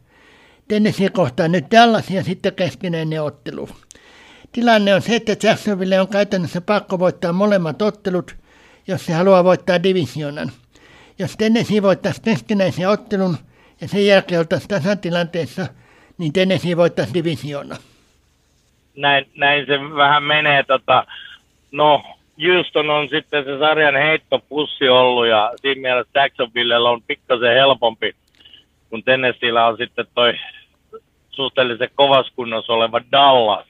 Tennessee 0.68 1.08
kohtaa 1.08 1.48
nyt 1.48 1.70
Dallas 1.70 2.10
ja 2.10 2.24
sitten 2.24 2.54
keskinäinen 2.54 3.22
ottelu. 3.22 3.68
Tilanne 4.52 4.94
on 4.94 5.02
se, 5.02 5.16
että 5.16 5.46
Jacksonville 5.46 6.00
on 6.00 6.08
käytännössä 6.08 6.60
pakko 6.60 6.98
voittaa 6.98 7.32
molemmat 7.32 7.82
ottelut, 7.82 8.36
jos 8.86 9.06
se 9.06 9.12
haluaa 9.12 9.44
voittaa 9.44 9.82
divisionan. 9.82 10.52
Jos 11.18 11.36
Tennessee 11.36 11.82
voittaisi 11.82 12.22
keskinäisen 12.22 12.88
ottelun 12.88 13.38
ja 13.80 13.88
sen 13.88 14.06
jälkeen 14.06 14.38
oltaisiin 14.38 14.68
tasatilanteessa, 14.68 15.66
niin 16.18 16.32
Tennessee 16.32 16.76
voittaisi 16.76 17.14
divisiona. 17.14 17.76
Näin, 18.96 19.26
näin 19.36 19.66
se 19.66 19.80
vähän 19.96 20.22
menee. 20.22 20.62
Tota, 20.62 21.04
no, 21.72 22.02
Houston 22.46 22.90
on 22.90 23.08
sitten 23.08 23.44
se 23.44 23.58
sarjan 23.58 23.96
heittopussi 23.96 24.88
ollut 24.88 25.26
ja 25.26 25.52
siinä 25.60 25.80
mielessä 25.80 26.20
Jacksonvillella 26.20 26.90
on 26.90 27.02
pikkasen 27.02 27.54
helpompi, 27.54 28.14
kun 28.90 29.04
Tennesseellä 29.04 29.66
on 29.66 29.76
sitten 29.76 30.06
toi 30.14 30.34
suhteellisen 31.30 31.90
kovaskunnossa 31.94 32.72
oleva 32.72 33.00
Dallas. 33.12 33.66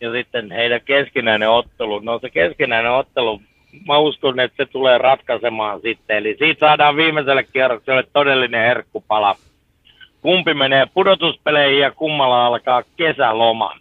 Ja 0.00 0.12
sitten 0.12 0.50
heidän 0.50 0.80
keskinäinen 0.80 1.50
ottelu. 1.50 1.98
No 1.98 2.18
se 2.18 2.30
keskinäinen 2.30 2.92
ottelu, 2.92 3.42
mä 3.86 3.98
uskon, 3.98 4.40
että 4.40 4.64
se 4.64 4.72
tulee 4.72 4.98
ratkaisemaan 4.98 5.80
sitten. 5.80 6.16
Eli 6.16 6.36
siitä 6.38 6.60
saadaan 6.60 6.96
viimeiselle 6.96 7.42
kierrokselle 7.42 8.04
todellinen 8.12 8.66
herkkupala. 8.66 9.36
Kumpi 10.22 10.54
menee 10.54 10.86
pudotuspeleihin 10.94 11.80
ja 11.80 11.90
kummalla 11.90 12.46
alkaa 12.46 12.82
kesäloma. 12.96 13.74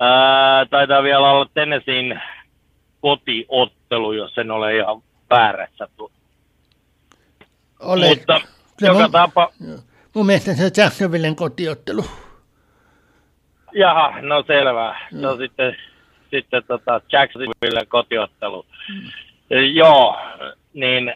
Ää, 0.00 0.66
taitaa 0.66 1.02
vielä 1.02 1.30
olla 1.30 1.46
Tennesseein 1.54 2.20
kotiottelu, 3.00 4.12
jos 4.12 4.38
en 4.38 4.50
ole 4.50 4.76
ihan 4.76 5.02
väärässä. 5.30 5.88
Ole. 7.80 8.08
Mutta 8.08 8.40
Se 8.78 8.86
joka 8.86 8.98
mun- 9.06 9.10
tapa... 9.12 9.50
Mun 10.14 10.26
mielestä 10.26 10.54
se 10.54 10.64
on 10.64 10.70
Jacksonvillen 10.76 11.36
kotiottelu. 11.36 12.04
Jaha, 13.72 14.20
no 14.20 14.44
selvä. 14.46 15.00
Se 15.20 15.26
on 15.26 15.38
sitten, 15.38 15.76
sitten 16.30 16.62
tota 16.66 17.00
Jacksonville 17.12 17.86
kotiottelu. 17.88 18.66
Joo, 19.74 20.18
niin 20.74 21.14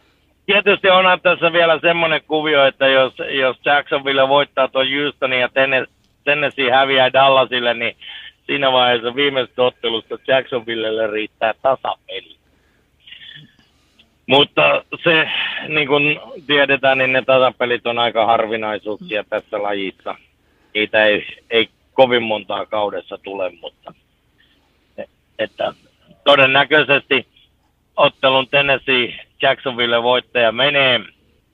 tietysti 0.53 0.91
onhan 0.91 1.21
tässä 1.21 1.53
vielä 1.53 1.79
semmoinen 1.81 2.21
kuvio, 2.29 2.67
että 2.67 2.87
jos, 2.87 3.15
jos 3.31 3.57
Jacksonville 3.65 4.29
voittaa 4.29 4.69
tuon 4.69 4.87
Houstonin 5.03 5.41
ja 5.41 5.49
Tennes- 5.49 5.91
Tennessee 6.25 6.71
häviää 6.71 7.13
Dallasille, 7.13 7.75
niin 7.75 7.97
siinä 8.47 8.73
vaiheessa 8.73 9.15
viimeisestä 9.15 9.63
ottelusta 9.63 10.19
Jacksonvillelle 10.27 11.07
riittää 11.07 11.55
tasapeli. 11.63 12.37
Mutta 14.27 14.85
se, 15.05 15.31
niin 15.69 15.89
kuin 15.89 16.21
tiedetään, 16.47 16.99
niin 16.99 17.13
ne 17.13 17.23
tasapelit 17.23 17.87
on 17.87 17.99
aika 17.99 18.27
harvinaisuuksia 18.27 19.25
tässä 19.25 19.63
lajissa. 19.63 20.15
Niitä 20.75 21.05
ei, 21.05 21.27
ei 21.51 21.69
kovin 21.93 22.23
montaa 22.23 22.67
kaudessa 22.67 23.19
tule, 23.19 23.53
mutta 23.61 23.95
että 25.39 25.73
todennäköisesti 26.25 27.27
ottelun 27.97 28.49
Tennessee 28.49 29.28
Jacksonville 29.43 30.03
voittaja 30.03 30.53
menee, 30.53 31.01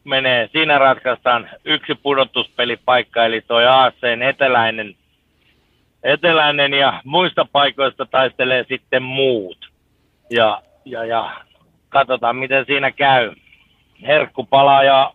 menee. 0.05 0.49
Siinä 0.53 0.79
ratkaistaan 0.79 1.51
yksi 1.65 1.95
pudotuspelipaikka, 1.95 3.25
eli 3.25 3.41
toi 3.41 3.67
ACn 3.67 4.23
eteläinen, 4.23 4.95
eteläinen 6.03 6.75
ja 6.75 7.01
muista 7.05 7.47
paikoista 7.53 8.07
taistelee 8.07 8.65
sitten 8.69 9.03
muut. 9.03 9.71
Ja, 10.31 10.63
ja, 10.85 11.05
ja 11.05 11.37
katsotaan, 11.89 12.37
miten 12.37 12.67
siinä 12.67 12.91
käy. 12.91 13.33
Herkku 14.07 14.45
palaa 14.45 14.85
ja, 14.85 15.13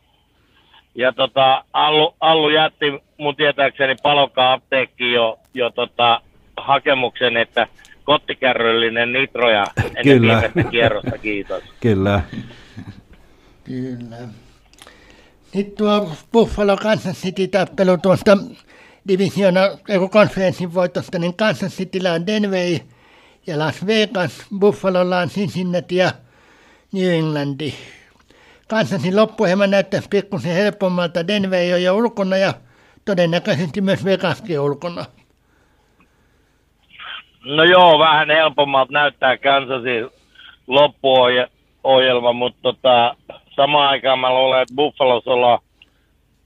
ja 0.96 1.14
tota, 1.14 1.64
Allu, 1.74 2.16
Allu 2.20 2.50
jätti 2.50 2.86
mun 3.18 3.36
tietääkseni 3.36 3.96
palokaa 4.04 4.54
apteekkiin 4.54 5.14
jo, 5.14 5.40
jo 5.54 5.70
tota, 5.70 6.22
hakemuksen, 6.58 7.38
että 7.38 7.68
kottikärryllinen 8.04 9.14
nitroja 9.14 9.66
ennen 9.96 10.04
Kyllä. 10.04 10.34
viimeistä 10.34 10.64
kierrosta, 10.72 11.18
kiitos. 11.18 11.64
Kyllä. 11.82 12.22
Kyllä. 13.70 14.18
Nyt 15.56 15.76
tuo 15.76 16.12
Buffalo 16.32 16.78
Kansas 16.78 17.22
City 17.22 17.48
tappelu 17.48 17.98
tuosta 17.98 18.38
divisiona, 19.08 19.62
konferenssin 20.12 20.74
voitosta, 20.74 21.20
niin 21.20 21.34
Kansas 21.34 21.78
Cityllä 21.78 22.14
on 22.14 22.28
Denver 22.28 22.80
ja 23.48 23.60
Las 23.60 23.86
Vegas, 23.86 24.46
Buffalolla 24.60 25.20
on 25.20 25.30
Cincinnati 25.30 25.96
ja 25.96 26.12
New 26.94 27.12
Englandi. 27.12 27.74
Kansasin 28.68 29.16
loppuohjelma 29.16 29.68
näyttäisi 29.68 30.10
pikkusen 30.10 30.54
helpommalta. 30.54 31.28
Denver 31.28 31.74
on 31.74 31.84
jo 31.84 31.96
ulkona 31.96 32.38
ja 32.38 32.54
todennäköisesti 33.06 33.82
myös 33.82 34.06
Vegaskin 34.06 34.60
ulkona. 34.60 35.06
No 37.46 37.64
joo, 37.64 38.00
vähän 38.00 38.30
helpommalta 38.30 38.94
näyttää 38.94 39.38
Kansasin 39.38 40.10
loppuohjelma, 40.68 42.34
mutta 42.34 42.60
tota, 42.62 43.16
samaan 43.56 43.90
aikaan 43.90 44.20
mä 44.20 44.34
luulen, 44.34 44.62
että 44.62 44.76
Buffalos 44.76 45.28
ollaan, 45.28 45.60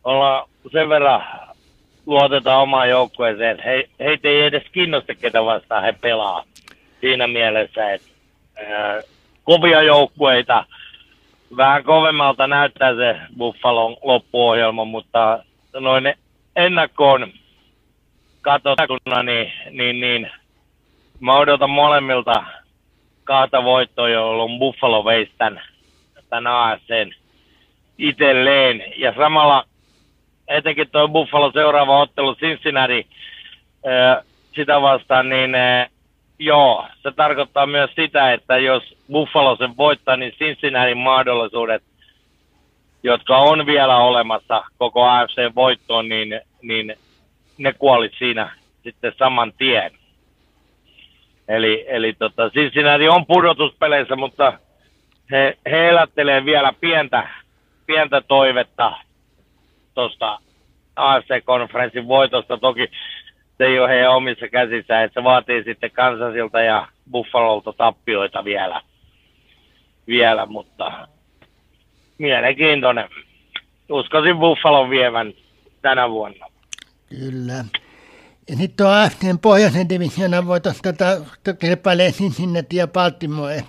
olla 0.03 0.49
sen 0.71 0.89
verran 0.89 1.23
luotetaan 2.05 2.61
omaan 2.61 2.89
joukkueeseen, 2.89 3.59
he, 3.65 3.89
heitä 3.99 4.27
ei 4.27 4.41
edes 4.41 4.63
kiinnosta, 4.71 5.15
ketä 5.15 5.45
vastaan 5.45 5.83
he 5.83 5.91
pelaa. 6.01 6.43
Siinä 7.01 7.27
mielessä, 7.27 7.93
että 7.93 8.07
ää, 8.55 9.01
kovia 9.43 9.81
joukkueita, 9.81 10.65
vähän 11.57 11.83
kovemmalta 11.83 12.47
näyttää 12.47 12.95
se 12.95 13.17
Buffalon 13.37 13.97
loppuohjelma, 14.01 14.85
mutta 14.85 15.43
noin 15.79 16.13
ennakkoon 16.55 17.31
katsottuna, 18.41 19.23
niin, 19.23 19.53
niin, 19.71 19.99
niin 19.99 20.31
mä 21.19 21.37
odotan 21.37 21.69
molemmilta 21.69 22.43
kahta 23.23 23.63
voittoa, 23.63 24.09
jolloin 24.09 24.59
Buffalo 24.59 25.05
veisi 25.05 25.31
tämän, 26.33 26.53
ASCn 26.53 27.11
itselleen. 27.97 28.83
Ja 28.97 29.13
samalla 29.17 29.63
etenkin 30.47 30.89
tuo 30.91 31.07
Buffalo 31.07 31.51
seuraava 31.51 31.99
ottelu 31.99 32.35
Cincinnati 32.35 33.07
sitä 34.55 34.81
vastaan, 34.81 35.29
niin 35.29 35.51
joo, 36.39 36.87
se 37.03 37.11
tarkoittaa 37.11 37.65
myös 37.65 37.91
sitä, 37.95 38.33
että 38.33 38.57
jos 38.57 38.97
Buffalo 39.11 39.55
sen 39.55 39.77
voittaa, 39.77 40.17
niin 40.17 40.33
Cincinnati 40.33 40.95
mahdollisuudet, 40.95 41.83
jotka 43.03 43.37
on 43.37 43.65
vielä 43.65 43.97
olemassa 43.97 44.63
koko 44.77 45.03
AFC-voittoon, 45.03 46.09
niin, 46.09 46.41
niin 46.61 46.95
ne 47.57 47.73
kuoli 47.73 48.09
siinä 48.17 48.55
sitten 48.83 49.13
saman 49.17 49.53
tien. 49.57 49.91
Eli, 51.47 51.85
eli 51.87 52.13
tota, 52.13 52.49
Cincinnati 52.49 53.09
on 53.09 53.25
pudotuspeleissä, 53.25 54.15
mutta 54.15 54.53
he, 55.33 55.57
he 55.71 55.89
elättelee 55.89 56.45
vielä 56.45 56.73
pientä, 56.81 57.27
pientä 57.85 58.21
toivetta 58.21 58.97
tuosta 59.93 60.39
AFC-konferenssin 60.95 62.07
voitosta. 62.07 62.57
Toki 62.57 62.87
se 63.57 63.63
ei 63.63 63.79
ole 63.79 63.89
heidän 63.89 64.15
omissa 64.15 64.47
käsissä, 64.47 65.03
että 65.03 65.19
se 65.19 65.23
vaatii 65.23 65.63
sitten 65.63 65.91
Kansasilta 65.91 66.61
ja 66.61 66.87
Buffalolta 67.11 67.73
tappioita 67.73 68.43
vielä, 68.43 68.81
vielä 70.07 70.45
mutta 70.45 71.07
mielenkiintoinen. 72.17 73.09
Uskoisin 73.89 74.37
Buffalon 74.37 74.89
vievän 74.89 75.33
tänä 75.81 76.09
vuonna. 76.09 76.45
Kyllä. 77.09 77.65
Ja 78.49 78.55
sitten 78.55 78.77
tuo 78.77 78.87
AFCn 78.87 79.39
pohjoisen 79.41 79.89
divisioonan 79.89 80.47
voitos 80.47 80.81
tätä 80.81 81.21
kilpailee 81.59 82.11
Cincinnati 82.11 82.75
ja 82.75 82.87
Baltimore. 82.87 83.63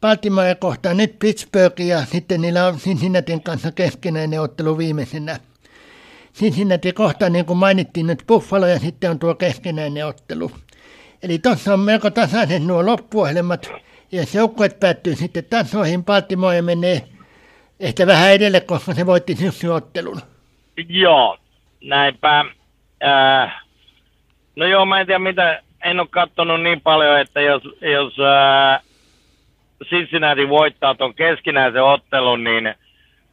Baltimore 0.00 0.54
kohtaa 0.54 0.94
nyt 0.94 1.18
Pittsburgh 1.18 1.80
ja 1.80 2.04
sitten 2.04 2.40
niillä 2.40 2.66
on 2.66 2.76
Cincinnatin 2.76 3.42
kanssa 3.42 3.72
keskenäinen 3.72 4.40
ottelu 4.40 4.78
viimeisenä. 4.78 5.36
Cincinnati 6.34 6.92
kohtaa, 6.92 7.28
niin 7.28 7.46
kuin 7.46 7.58
mainittiin, 7.58 8.06
nyt 8.06 8.24
Buffalo 8.26 8.66
ja 8.66 8.78
sitten 8.78 9.10
on 9.10 9.18
tuo 9.18 9.34
keskenäinen 9.34 10.06
ottelu. 10.06 10.50
Eli 11.22 11.38
tuossa 11.38 11.74
on 11.74 11.80
melko 11.80 12.10
tasaiset 12.10 12.62
nuo 12.62 12.86
loppuohjelmat. 12.86 13.70
Ja 14.12 14.22
joukkueet 14.34 14.80
päättyy 14.80 15.14
sitten 15.14 15.44
tasoihin, 15.44 16.04
Baltimore 16.04 16.62
menee 16.62 17.02
ehkä 17.80 18.06
vähän 18.06 18.32
edelle, 18.32 18.60
koska 18.60 18.94
se 18.94 19.06
voitti 19.06 19.36
syssyottelun. 19.36 20.20
Joo, 20.88 21.38
näinpä. 21.84 22.44
Äh, 23.04 23.62
no 24.56 24.66
joo, 24.66 24.86
mä 24.86 25.00
en 25.00 25.06
tiedä 25.06 25.18
mitä, 25.18 25.62
en 25.84 26.00
ole 26.00 26.08
katsonut 26.10 26.62
niin 26.62 26.80
paljon, 26.80 27.20
että 27.20 27.40
jos, 27.40 27.62
jos 27.64 28.14
äh, 28.18 28.82
Cincinnati 29.84 30.48
voittaa 30.48 30.94
tuon 30.94 31.14
keskinäisen 31.14 31.82
ottelun, 31.82 32.44
niin 32.44 32.74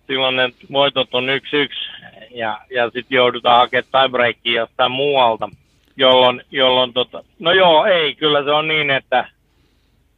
silloin 0.07 0.35
ne 0.35 0.49
voitot 0.71 1.15
on 1.15 1.29
yksi 1.29 1.57
yksi 1.57 1.89
ja, 2.31 2.59
ja 2.75 2.85
sitten 2.85 3.15
joudutaan 3.15 3.57
hakemaan 3.59 3.85
tiebreakia 3.91 4.61
jostain 4.61 4.91
muualta, 4.91 5.49
jolloin, 5.97 6.41
jolloin 6.51 6.93
tota, 6.93 7.23
no 7.39 7.51
joo, 7.51 7.85
ei, 7.85 8.15
kyllä 8.15 8.43
se 8.43 8.51
on 8.51 8.67
niin, 8.67 8.89
että, 8.89 9.27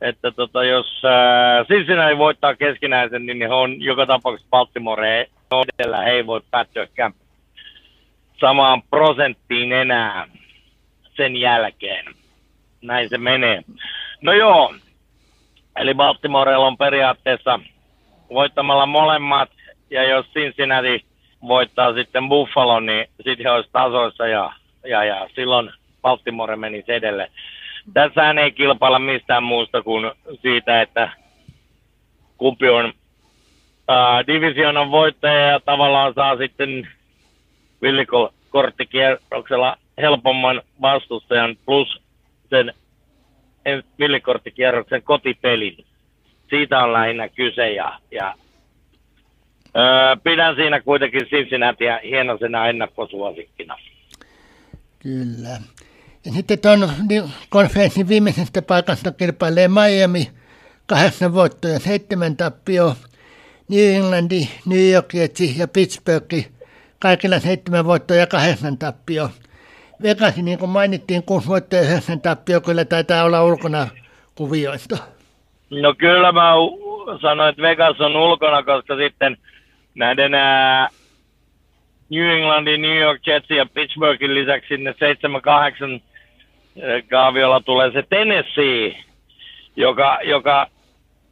että 0.01 0.31
tota, 0.31 0.63
jos 0.63 1.01
äh, 1.05 1.67
Cincinnati 1.67 2.17
voittaa 2.17 2.55
keskinäisen, 2.55 3.25
niin 3.25 3.41
he 3.41 3.53
on 3.53 3.81
joka 3.81 4.05
tapauksessa 4.05 4.49
Baltimore 4.49 5.27
edellä, 5.79 6.01
he 6.01 6.11
ei 6.11 6.25
voi 6.27 6.41
päättyäkään 6.51 7.13
samaan 8.39 8.81
prosenttiin 8.81 9.71
enää 9.71 10.27
sen 11.15 11.35
jälkeen. 11.35 12.05
Näin 12.81 13.09
se 13.09 13.17
menee. 13.17 13.63
No 14.21 14.33
joo, 14.33 14.73
eli 15.75 15.93
Baltimorella 15.93 16.67
on 16.67 16.77
periaatteessa 16.77 17.59
voittamalla 18.29 18.85
molemmat, 18.85 19.49
ja 19.89 20.03
jos 20.03 20.25
Cincinnati 20.33 21.05
voittaa 21.47 21.93
sitten 21.93 22.29
Buffalo, 22.29 22.79
niin 22.79 23.07
sitten 23.15 23.45
he 23.45 23.51
olisi 23.51 23.69
tasoissa 23.71 24.27
ja, 24.27 24.53
ja, 24.87 25.03
ja 25.03 25.29
silloin 25.35 25.71
Baltimore 26.01 26.55
meni 26.55 26.83
edelle. 26.87 27.31
Tässä 27.93 28.31
ei 28.43 28.51
kilpailla 28.51 28.99
mistään 28.99 29.43
muusta 29.43 29.81
kuin 29.81 30.11
siitä, 30.41 30.81
että 30.81 31.09
kumpi 32.37 32.69
on 32.69 32.93
ää, 33.87 34.27
divisionan 34.27 34.91
voittaja 34.91 35.39
ja 35.39 35.59
tavallaan 35.59 36.13
saa 36.13 36.37
sitten 36.37 36.87
villikorttikierroksella 37.81 39.77
helpomman 39.97 40.61
vastustajan 40.81 41.57
plus 41.65 42.01
sen 42.49 42.73
villikorttikierroksen 43.99 45.03
kotipelin. 45.03 45.85
Siitä 46.49 46.79
on 46.79 46.93
lähinnä 46.93 47.29
kyse 47.29 47.71
ja, 47.71 47.99
ja 48.11 48.35
Öö, 49.77 50.15
pidän 50.23 50.55
siinä 50.55 50.81
kuitenkin 50.81 51.27
Cincinnatia 51.27 51.99
hienosena 52.03 52.67
ennakkosuosikkina. 52.67 53.77
Kyllä. 54.99 55.49
Ja 56.25 56.31
sitten 56.31 56.59
tuon 56.59 56.89
konferenssin 57.49 58.07
viimeisestä 58.07 58.61
paikasta 58.61 59.11
kilpailee 59.11 59.67
Miami, 59.67 60.31
kahdeksan 60.85 61.33
voittoa 61.33 61.71
ja 61.71 61.79
seitsemän 61.79 62.37
tappio. 62.37 62.95
New 63.69 63.95
Englandi, 63.95 64.47
New 64.65 64.91
York 64.91 65.13
Jetsi 65.13 65.55
ja 65.57 65.67
Pittsburgh, 65.67 66.49
kaikilla 66.99 67.39
seitsemän 67.39 67.85
voittoa 67.85 68.17
ja 68.17 68.27
kahdeksan 68.27 68.77
tappio. 68.77 69.29
Vegas, 70.03 70.37
niin 70.37 70.59
kuin 70.59 70.69
mainittiin, 70.69 71.23
kuusi 71.23 71.47
voittoa 71.47 71.79
ja 71.79 71.85
yhdeksän 71.85 72.21
tappio, 72.21 72.61
kyllä 72.61 72.85
taitaa 72.85 73.23
olla 73.23 73.43
ulkona 73.43 73.87
kuvioista. 74.35 74.97
No 75.69 75.93
kyllä 75.97 76.31
mä 76.31 76.51
sanoin, 77.21 77.49
että 77.49 77.61
Vegas 77.61 78.01
on 78.01 78.15
ulkona, 78.15 78.63
koska 78.63 78.97
sitten– 78.97 79.37
näiden 79.95 80.33
ää, 80.33 80.89
New 82.09 82.25
Englandin, 82.25 82.81
New 82.81 82.97
York 82.97 83.27
Jetsin 83.27 83.57
ja 83.57 83.65
Pittsburghin 83.65 84.35
lisäksi 84.35 84.67
sinne 84.67 84.91
7-8 84.91 84.95
kaaviolla 87.09 87.61
tulee 87.61 87.91
se 87.91 88.03
Tennessee, 88.09 89.03
joka, 89.75 90.19
joka 90.23 90.67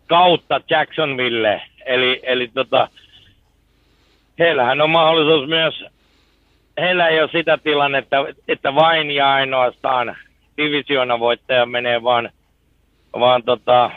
kautta 0.08 0.62
Jacksonville. 0.70 1.62
Eli, 1.86 2.20
eli 2.24 2.48
tota, 2.48 2.88
heillähän 4.40 4.82
on 4.82 4.90
mahdollisuus 4.90 5.50
myös, 5.50 5.86
heillä 6.78 7.08
ei 7.08 7.22
ole 7.22 7.30
sitä 7.32 7.58
tilannetta, 7.58 8.18
että 8.48 8.76
vain 8.76 9.12
ja 9.12 9.34
ainoastaan 9.34 10.16
divisiona 10.58 11.20
voittaja 11.20 11.66
menee, 11.66 12.04
vaan, 12.04 12.30
vaan 13.20 13.44
tota, 13.44 13.92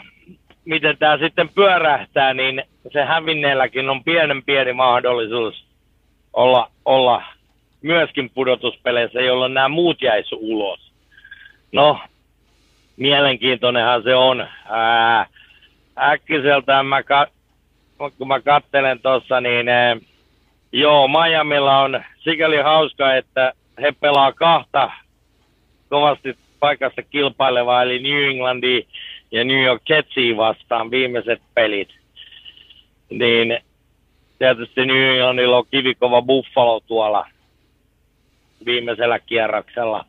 miten 0.65 0.97
tämä 0.97 1.17
sitten 1.17 1.49
pyörähtää, 1.49 2.33
niin 2.33 2.63
se 2.93 3.03
hävinneelläkin 3.03 3.89
on 3.89 4.03
pienen 4.03 4.43
pieni 4.43 4.73
mahdollisuus 4.73 5.65
olla, 6.33 6.71
olla 6.85 7.23
myöskin 7.81 8.29
pudotuspeleissä, 8.29 9.21
jolloin 9.21 9.53
nämä 9.53 9.69
muut 9.69 10.01
jäisi 10.01 10.35
ulos. 10.35 10.91
No, 11.71 11.99
mielenkiintoinenhan 12.97 14.03
se 14.03 14.15
on. 14.15 14.47
Ää, 14.69 15.25
äkkiseltään 15.99 16.85
mä, 16.85 17.03
ka- 17.03 17.27
kun 18.17 18.27
mä 18.27 18.39
kattelen 18.39 18.99
tuossa, 18.99 19.41
niin 19.41 19.69
ää, 19.69 19.97
joo, 20.71 21.07
Miamilla 21.07 21.79
on 21.79 22.03
sikäli 22.19 22.57
hauska, 22.57 23.15
että 23.15 23.53
he 23.81 23.91
pelaa 23.91 24.31
kahta 24.31 24.91
kovasti 25.89 26.37
paikassa 26.59 27.01
kilpailevaa, 27.01 27.83
eli 27.83 27.99
New 27.99 28.29
Englandi 28.29 28.87
ja 29.31 29.43
New 29.43 29.63
York 29.63 29.81
Jetsia 29.89 30.37
vastaan 30.37 30.91
viimeiset 30.91 31.41
pelit. 31.53 31.89
Niin 33.09 33.59
tietysti 34.39 34.85
New 34.85 35.03
Englandilla 35.03 35.57
on 35.57 35.65
kivikova 35.71 36.21
Buffalo 36.21 36.79
tuolla 36.79 37.27
viimeisellä 38.65 39.19
kierroksella. 39.19 40.05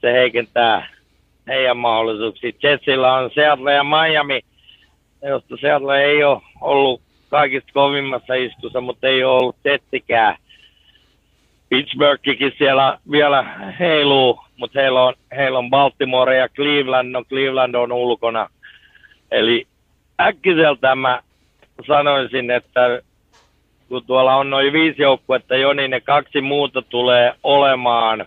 Se 0.00 0.12
heikentää 0.12 0.88
heidän 1.48 1.76
mahdollisuuksia. 1.76 2.52
Jetsillä 2.62 3.14
on 3.14 3.30
Seattle 3.34 3.74
ja 3.74 3.84
Miami, 3.84 4.40
josta 5.22 5.56
Seattle 5.60 6.04
ei 6.04 6.24
ole 6.24 6.42
ollut 6.60 7.00
kaikista 7.32 7.72
kovimmassa 7.72 8.34
iskussa, 8.34 8.80
mutta 8.80 9.08
ei 9.08 9.24
ole 9.24 9.40
ollut 9.40 9.56
Jetsikään. 9.64 10.36
Pittsburghikin 11.68 12.52
siellä 12.58 12.98
vielä 13.10 13.42
heiluu, 13.80 14.40
mutta 14.56 14.80
heillä 14.80 15.02
on, 15.02 15.14
heillä 15.36 15.58
on 15.58 15.70
Baltimore 15.70 16.36
ja 16.36 16.48
Cleveland, 16.48 17.10
no 17.10 17.24
Cleveland 17.24 17.74
on 17.74 17.92
ulkona. 17.92 18.48
Eli 19.30 19.66
äkkiseltä 20.20 20.94
mä 20.94 21.22
sanoisin, 21.86 22.50
että 22.50 23.02
kun 23.88 24.06
tuolla 24.06 24.36
on 24.36 24.50
noin 24.50 24.72
viisi 24.72 25.02
joukkuetta 25.02 25.56
jo, 25.56 25.72
niin 25.72 25.90
ne 25.90 26.00
kaksi 26.00 26.40
muuta 26.40 26.82
tulee 26.82 27.34
olemaan 27.42 28.26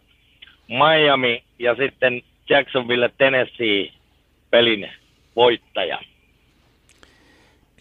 Miami 0.67 1.43
ja 1.59 1.75
sitten 1.75 2.21
Jacksonville 2.49 3.11
Tennessee 3.17 3.89
pelin 4.49 4.89
voittaja. 5.35 5.99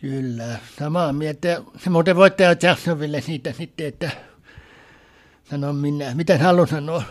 Kyllä, 0.05 0.59
samaa 0.79 1.13
mieltä. 1.13 1.63
Muuten 1.91 2.17
voittaja 2.17 2.57
Jacksonville 2.63 3.21
siitä 3.21 3.53
sitten, 3.53 3.87
että 3.87 4.11
sano 5.51 5.73
minä. 5.73 6.15
Miten 6.15 6.41
haluan 6.41 6.69
sanoa? 6.69 7.03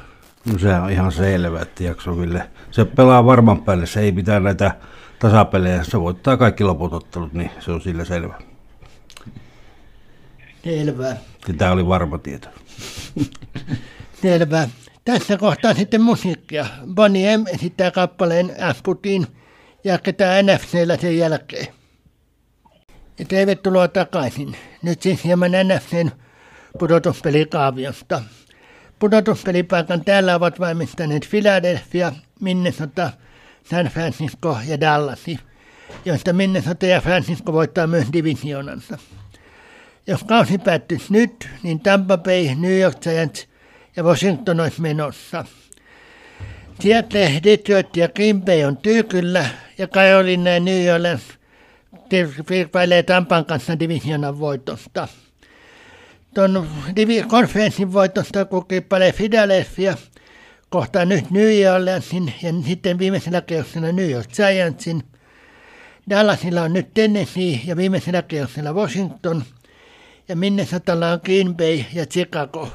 No 0.45 0.59
se 0.59 0.75
on 0.75 0.91
ihan 0.91 1.11
selvä, 1.11 1.61
että 1.61 1.83
Jacksonville. 1.83 2.49
Se 2.71 2.85
pelaa 2.85 3.25
varman 3.25 3.63
päälle, 3.63 3.85
se 3.85 3.99
ei 3.99 4.11
pitää 4.11 4.39
näitä 4.39 4.71
tasapelejä, 5.19 5.83
se 5.83 5.99
voittaa 5.99 6.37
kaikki 6.37 6.63
loput 6.63 6.93
ottelut, 6.93 7.33
niin 7.33 7.51
se 7.59 7.71
on 7.71 7.81
sillä 7.81 8.05
selvä. 8.05 8.39
Selvä. 10.63 11.15
Tämä 11.57 11.71
oli 11.71 11.87
varma 11.87 12.17
tieto. 12.17 12.47
Selvä. 14.21 14.69
Tässä 15.05 15.37
kohtaa 15.37 15.73
sitten 15.73 16.01
musiikkia. 16.01 16.65
Bonnie 16.93 17.37
M 17.37 17.43
esittää 17.47 17.91
kappaleen 17.91 18.55
Asputin 18.61 19.27
ja 19.83 19.97
ketään 19.97 20.45
NFCllä 20.45 20.97
sen 20.97 21.17
jälkeen. 21.17 21.82
Ja 23.19 23.25
tervetuloa 23.25 23.87
takaisin. 23.87 24.57
Nyt 24.81 25.01
siis 25.01 25.23
hieman 25.23 25.51
NFCn 25.51 26.11
pudotuspelikaaviosta. 26.79 28.21
Pudotuspelipaikan 28.99 30.05
täällä 30.05 30.35
ovat 30.35 30.59
valmistaneet 30.59 31.27
Philadelphia, 31.29 32.11
Minnesota, 32.39 33.11
San 33.69 33.85
Francisco 33.85 34.57
ja 34.67 34.79
Dallas, 34.79 35.25
joista 36.05 36.33
Minnesota 36.33 36.85
ja 36.85 37.01
Francisco 37.01 37.53
voittaa 37.53 37.87
myös 37.87 38.07
divisionansa. 38.13 38.97
Jos 40.07 40.23
kausi 40.23 40.57
päättyisi 40.57 41.13
nyt, 41.13 41.49
niin 41.63 41.79
Tampa 41.79 42.17
Bay, 42.17 42.55
New 42.55 42.79
York 42.79 42.99
Giants 43.01 43.47
ja 43.95 44.03
Washington 44.03 44.59
olisi 44.59 44.81
menossa. 44.81 45.45
Seattle, 46.79 47.39
Detroit 47.43 47.97
ja 47.97 48.09
Green 48.09 48.41
Bay 48.41 48.63
on 48.63 48.77
tyykyllä 48.77 49.45
ja 49.77 49.87
Carolina 49.87 50.49
ja 50.49 50.59
New 50.59 50.93
Orleans 50.95 51.23
kilpailee 52.47 53.03
Tampan 53.03 53.45
kanssa 53.45 53.79
divisionan 53.79 54.39
voitosta. 54.39 55.07
Tuon 56.33 56.67
konferenssin 57.27 57.93
voitosta 57.93 58.45
kun 58.45 58.67
kilpailee 58.67 59.11
Philadelphia, 59.11 59.97
kohtaa 60.69 61.05
nyt 61.05 61.31
New 61.31 61.73
Orleansin 61.75 62.33
ja 62.43 62.53
sitten 62.67 62.99
viimeisellä 62.99 63.41
kierroksella 63.41 63.91
New 63.91 64.09
York 64.09 64.27
Giantsin. 64.29 65.03
Dallasilla 66.09 66.61
on 66.61 66.73
nyt 66.73 66.93
Tennessee 66.93 67.59
ja 67.65 67.77
viimeisellä 67.77 68.21
kierroksella 68.21 68.73
Washington 68.73 69.43
ja 70.27 70.35
Minnesotalla 70.35 71.11
on 71.11 71.19
Green 71.25 71.55
Bay 71.55 71.83
ja 71.93 72.05
Chicago. 72.05 72.69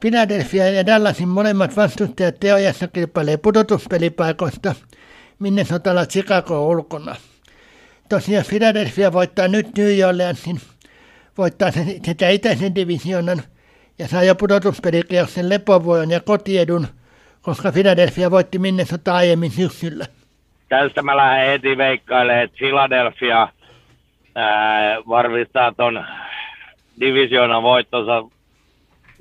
Philadelphia 0.00 0.70
ja 0.70 0.86
Dallasin 0.86 1.28
molemmat 1.28 1.76
vastustajat 1.76 2.40
teojassa 2.40 2.88
kilpailee 2.88 3.36
pudotuspelipaikoista, 3.36 4.74
Minnesotalla 5.38 6.06
Chicago 6.06 6.68
ulkona. 6.68 7.16
Tosiaan 8.08 8.44
Philadelphia 8.48 9.12
voittaa 9.12 9.48
nyt 9.48 9.66
New 9.78 10.08
Orleansin, 10.08 10.56
voittaa 11.38 11.70
sen, 11.70 11.86
sitä 12.04 12.28
itäisen 12.28 12.74
divisionan 12.74 13.42
ja 13.98 14.08
saa 14.08 14.22
jo 14.22 14.34
pudotuspelikierroksen 14.34 15.48
lepovuoron 15.48 16.10
ja 16.10 16.20
kotiedun, 16.20 16.86
koska 17.42 17.72
Philadelphia 17.72 18.30
voitti 18.30 18.58
Minnesota 18.58 19.14
aiemmin 19.14 19.50
syksyllä. 19.50 20.06
Tästä 20.68 21.02
mä 21.02 21.16
lähden 21.16 21.46
heti 21.46 21.76
veikkailemaan, 21.76 22.44
että 22.44 22.56
Philadelphia 22.56 23.48
ää, 24.34 24.96
varmistaa 25.08 25.72
ton 25.72 26.04
divisioonan 27.00 27.62
voittonsa 27.62 28.22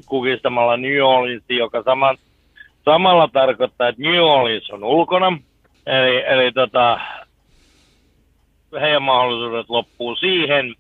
kukistamalla 0.06 0.78
New 0.78 1.02
Orleansin, 1.04 1.58
joka 1.58 1.84
sama, 1.84 2.16
samalla 2.86 3.30
tarkoittaa, 3.34 3.88
että 3.88 4.02
New 4.02 4.22
Orleans 4.22 4.70
on 4.70 4.84
ulkona. 4.84 5.38
Eli, 5.86 6.24
eli 6.28 6.52
tota, 6.52 7.00
heidän 8.82 9.04
mahdollisuudet 9.04 9.70
loppuu 9.70 10.16
siihen. 10.16 10.76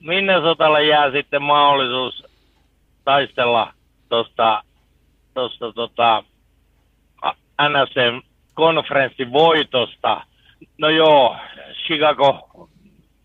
Minnesotalle 0.00 0.84
jää 0.84 1.10
sitten 1.10 1.42
mahdollisuus 1.42 2.24
taistella 3.04 3.72
tuosta 4.08 4.62
tosta, 5.34 5.72
tota, 5.72 6.24
NSCn 7.68 8.22
konferenssin 8.54 9.32
voitosta. 9.32 10.20
No 10.78 10.88
joo, 10.88 11.36
Chicago 11.86 12.48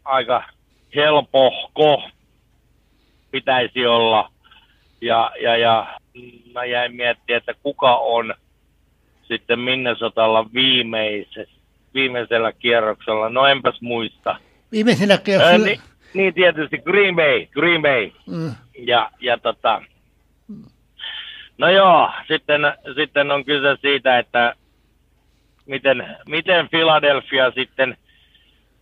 aika 0.05 0.43
helpohko 0.95 2.03
pitäisi 3.31 3.85
olla. 3.85 4.31
Ja, 5.01 5.31
ja, 5.41 5.57
ja 5.57 5.99
mä 6.53 6.65
jäin 6.65 6.95
miettimään, 6.95 7.37
että 7.37 7.53
kuka 7.63 7.95
on 7.95 8.33
sitten 9.27 9.59
Minnesotalla 9.59 10.45
viimeisessä, 10.53 11.56
viimeisellä 11.93 12.51
kierroksella. 12.51 13.29
No 13.29 13.47
enpäs 13.47 13.81
muista. 13.81 14.35
Viimeisellä 14.71 15.17
kierroksella? 15.17 15.65
Ää, 15.65 15.65
niin, 15.65 15.81
niin, 16.13 16.33
tietysti 16.33 16.77
Green 16.77 17.15
Bay, 17.15 17.45
Green 17.45 17.81
Bay. 17.81 18.11
Mm. 18.27 18.55
Ja, 18.77 19.11
ja 19.19 19.37
tota, 19.37 19.81
no 21.57 21.69
joo, 21.69 22.11
sitten, 22.27 22.61
sitten 22.95 23.31
on 23.31 23.45
kyse 23.45 23.77
siitä, 23.81 24.19
että 24.19 24.55
miten, 25.65 26.17
miten 26.29 26.69
Philadelphia 26.69 27.51
sitten 27.51 27.97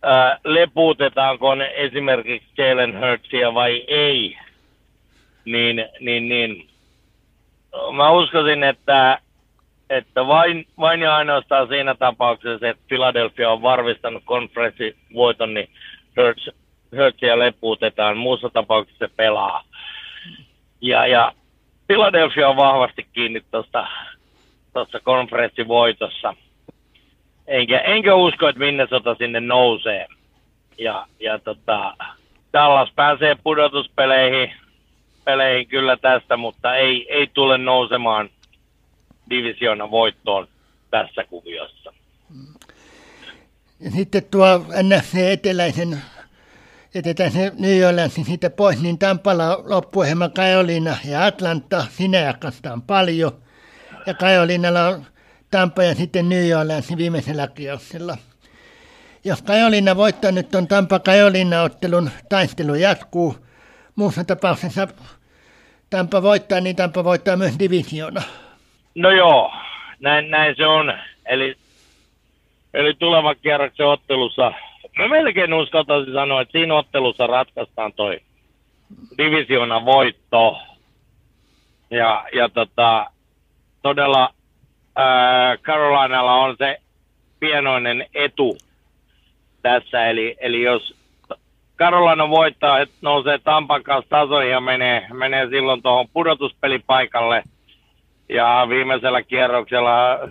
ää, 0.02 0.38
lepuutetaanko 0.44 1.54
ne 1.54 1.72
esimerkiksi 1.76 2.48
Jalen 2.58 3.00
Hurtsia 3.00 3.54
vai 3.54 3.84
ei 3.88 4.36
niin, 5.46 5.88
niin, 6.00 6.28
niin 6.28 6.68
mä 7.96 8.10
uskoisin, 8.10 8.62
että, 8.62 9.18
että 9.90 10.26
vain, 10.26 10.66
vain 10.80 11.00
ja 11.00 11.16
ainoastaan 11.16 11.68
siinä 11.68 11.94
tapauksessa, 11.94 12.68
että 12.68 12.82
Philadelphia 12.88 13.50
on 13.50 13.62
varmistanut 13.62 14.22
konferenssivoiton, 14.24 15.54
niin 15.54 15.70
Hurts, 16.16 16.50
Hurtsia 16.96 17.38
lepuutetaan. 17.38 18.16
Muussa 18.16 18.50
tapauksessa 18.50 19.06
se 19.06 19.12
pelaa. 19.16 19.64
Ja, 20.80 21.06
ja 21.06 21.32
Philadelphia 21.86 22.48
on 22.48 22.56
vahvasti 22.56 23.06
kiinni 23.12 23.42
tuossa 23.50 25.00
konferenssivoitossa. 25.02 26.34
Enkä, 27.46 27.78
enkä 27.78 28.14
usko, 28.14 28.48
että 28.48 28.58
Minnesota 28.58 29.14
sinne 29.14 29.40
nousee. 29.40 30.06
Ja, 30.78 31.06
ja 31.20 31.38
tota, 31.38 31.94
Dallas 32.52 32.92
pääsee 32.94 33.36
pudotuspeleihin 33.44 34.52
peleihin 35.24 35.68
kyllä 35.68 35.96
tästä, 35.96 36.36
mutta 36.36 36.76
ei, 36.76 37.06
ei 37.12 37.26
tule 37.26 37.58
nousemaan 37.58 38.28
divisioonan 39.30 39.90
voittoon 39.90 40.48
tässä 40.90 41.24
kuviossa. 41.24 41.92
Ja 43.80 43.90
sitten 43.90 44.24
tuo 44.24 44.58
NFC 44.82 45.14
eteläisen, 45.14 46.02
jätetään 46.94 47.32
se 47.32 47.52
New 47.58 47.84
Orleansin 47.88 48.24
siitä 48.24 48.50
pois, 48.50 48.82
niin 48.82 48.98
Tampalla 48.98 49.62
loppuohjelma 49.64 50.28
Kajolina 50.28 50.96
ja 51.04 51.24
Atlanta, 51.24 51.86
sinä 51.90 52.18
jakastaan 52.18 52.82
paljon. 52.82 53.32
Ja 54.06 54.14
Kajolinalla 54.14 54.88
on 54.88 55.06
Tampa 55.50 55.82
ja 55.82 55.94
sitten 55.94 56.28
New 56.28 56.58
Orleansin 56.60 56.98
viimeisellä 56.98 57.48
kierroksella. 57.48 58.16
Jos 59.24 59.42
Kajolina 59.42 59.96
voittaa 59.96 60.32
nyt 60.32 60.48
tuon 60.48 60.68
Tampa 60.68 60.98
Kajolina 60.98 61.62
ottelun, 61.62 62.10
taistelu 62.28 62.74
jatkuu. 62.74 63.36
Muussa 63.96 64.24
tapauksessa 64.24 64.88
Tampa 65.90 66.22
voittaa, 66.22 66.60
niin 66.60 66.76
Tampa 66.76 67.04
voittaa 67.04 67.36
myös 67.36 67.58
divisiona. 67.58 68.22
No 68.96 69.10
joo, 69.10 69.52
näin, 70.00 70.30
näin 70.30 70.56
se 70.56 70.66
on. 70.66 70.98
Eli, 71.26 71.56
eli 72.74 72.94
tulevan 72.94 73.36
kierroksen 73.42 73.86
ottelussa, 73.86 74.52
mä 74.98 75.08
melkein 75.08 75.54
uskaltaisin 75.54 76.14
sanoa, 76.14 76.40
että 76.40 76.52
siinä 76.52 76.74
ottelussa 76.74 77.26
ratkaistaan 77.26 77.92
toi 77.92 78.20
divisiona 79.18 79.84
voitto. 79.84 80.58
Ja, 81.90 82.24
ja 82.34 82.48
tota, 82.48 83.10
todella 83.82 84.30
ää, 84.96 85.56
Carolinalla 85.56 86.34
on 86.34 86.56
se 86.58 86.78
pienoinen 87.40 88.06
etu 88.14 88.58
tässä, 89.62 90.06
eli, 90.06 90.36
eli 90.40 90.62
jos 90.62 90.94
Carolina 91.78 92.30
voittaa, 92.30 92.80
että 92.80 92.96
nousee 93.02 93.38
Tampan 93.38 93.82
kanssa 93.82 94.10
tasoihin 94.10 94.50
ja 94.50 94.60
menee, 94.60 95.06
menee 95.12 95.48
silloin 95.48 95.82
tuohon 95.82 96.08
pudotuspelipaikalle. 96.12 97.42
Ja 98.28 98.66
viimeisellä 98.68 99.22
kierroksella, 99.22 100.28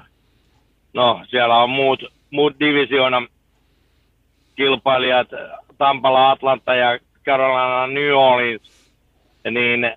no 0.94 1.22
siellä 1.28 1.58
on 1.58 1.70
muut, 1.70 2.04
muut 2.32 2.60
divisioonan 2.60 3.28
kilpailijat, 4.56 5.28
Tampala, 5.78 6.32
Atlanta 6.32 6.76
ja 6.76 7.00
Carolina, 7.26 7.88
New 7.88 8.14
Orleans, 8.14 8.94
niin 9.52 9.92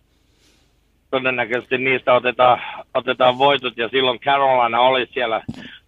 todennäköisesti 1.11 1.79
niistä 1.79 2.15
otetaan, 2.15 2.61
otetaan 2.95 3.39
voitot 3.39 3.77
ja 3.77 3.89
silloin 3.89 4.21
Carolina 4.21 4.81
oli 4.81 5.07
siellä. 5.07 5.43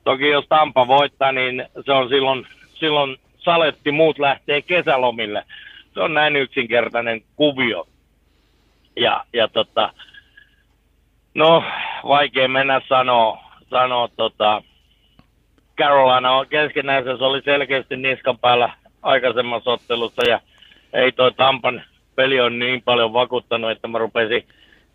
Toki 0.05 0.29
jos 0.29 0.45
Tampa 0.49 0.89
voittaa, 0.89 1.33
niin 1.33 1.67
se 1.87 1.93
on 1.93 2.09
silloin, 2.09 2.47
silloin 2.75 3.17
saletti, 3.39 3.93
muut 3.93 4.19
lähtee 4.19 4.63
kesälomille. 4.63 5.45
Se 5.95 6.01
on 6.01 6.15
näin 6.15 6.37
yksinkertainen 6.37 7.23
kuvio. 7.37 7.89
Ja, 8.97 9.25
ja 9.33 9.49
tota, 9.49 9.93
no, 11.35 11.65
vaikea 12.09 12.49
mennä 12.49 12.81
sanoa, 12.89 13.39
sanoa 13.71 14.09
tota, 14.17 14.63
Carolina 15.79 16.33
on 16.33 16.47
keskenänsä, 16.47 17.17
se 17.17 17.25
oli 17.25 17.43
selkeästi 17.43 17.97
niskan 17.97 18.39
päällä 18.39 18.73
aikaisemmassa 19.03 19.71
ottelussa 19.71 20.29
ja 20.29 20.41
ei 20.93 21.13
toi 21.13 21.33
Tampan 21.33 21.83
peli 22.17 22.41
on 22.41 22.59
niin 22.59 22.83
paljon 22.83 23.13
vakuuttanut, 23.13 23.71
että 23.71 23.89
mä 23.89 23.99
rupesin, 23.99 24.45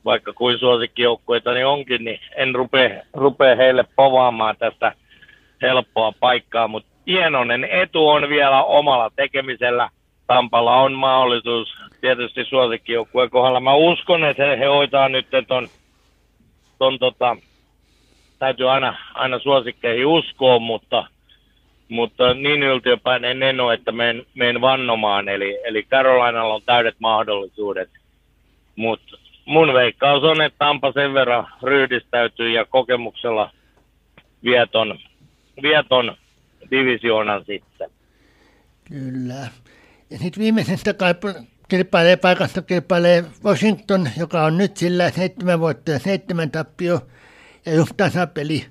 vaikka 0.06 0.34
kuin 0.34 0.60
suosikkijoukkueita 0.60 1.53
niin 1.53 1.66
onkin, 1.66 2.06
niin 2.06 2.20
en 2.36 2.56
rupea, 2.56 3.02
rupea 3.14 3.56
heille 3.56 3.86
povaamaan 3.95 4.56
tästä 4.57 4.91
helppoa 5.62 6.14
paikkaa, 6.20 6.68
mutta 6.68 6.90
hienoinen 7.07 7.64
etu 7.64 8.07
on 8.07 8.30
vielä 8.30 8.64
omalla 8.64 9.12
tekemisellä. 9.16 9.90
Tampalla 10.28 10.76
on 10.76 10.94
mahdollisuus 10.94 11.76
tietysti 12.02 12.45
suosikkijoukkueen 12.45 13.30
kohdalla. 13.30 13.60
Mä 13.60 13.74
uskon, 13.74 14.24
että 14.24 14.56
he 14.56 14.66
hoitaa 14.66 15.10
nyt 15.10 15.28
ton, 15.48 15.68
ton 16.78 17.00
tota, 17.00 17.38
täytyy 18.40 18.72
aina, 18.72 18.98
aina 19.14 19.40
suosikkeihin 19.40 20.06
uskoa, 20.06 20.60
mutta, 20.60 21.08
mutta 21.90 22.34
niin 22.34 22.64
yltiöpäinen 22.64 23.44
en 23.44 23.60
ole, 23.60 23.74
että 23.74 23.92
menen, 23.92 24.26
menen 24.36 24.62
vannomaan. 24.62 25.30
Eli, 25.30 25.60
eli 25.66 25.84
Carolinalla 25.84 26.54
on 26.54 26.62
täydet 26.66 26.96
mahdollisuudet. 27.00 27.90
Mutta 28.76 29.18
mun 29.46 29.74
veikkaus 29.74 30.24
on, 30.24 30.42
että 30.42 30.58
Tampa 30.60 30.92
sen 30.92 31.14
verran 31.14 31.48
ryhdistäytyy 31.64 32.52
ja 32.52 32.66
kokemuksella 32.66 33.52
vieton, 34.44 35.00
vieton 35.62 36.18
divisioonan 36.72 37.46
sitten. 37.46 37.90
Kyllä. 38.88 39.48
Ja 40.10 40.18
sitten 40.18 40.44
viimeisestä 40.44 40.94
kilpailee 41.68 42.18
paikasta 42.18 42.62
kilpailee 42.62 43.24
Washington, 43.44 44.10
joka 44.18 44.44
on 44.44 44.58
nyt 44.58 44.78
sillä 44.78 45.10
seitsemän 45.10 45.60
voittoa 45.60 45.94
ja 45.94 46.00
seitsemän 46.00 46.52
tappio 46.52 47.00
ja 47.66 47.74
just 47.76 47.92
tasapeli. 47.98 48.66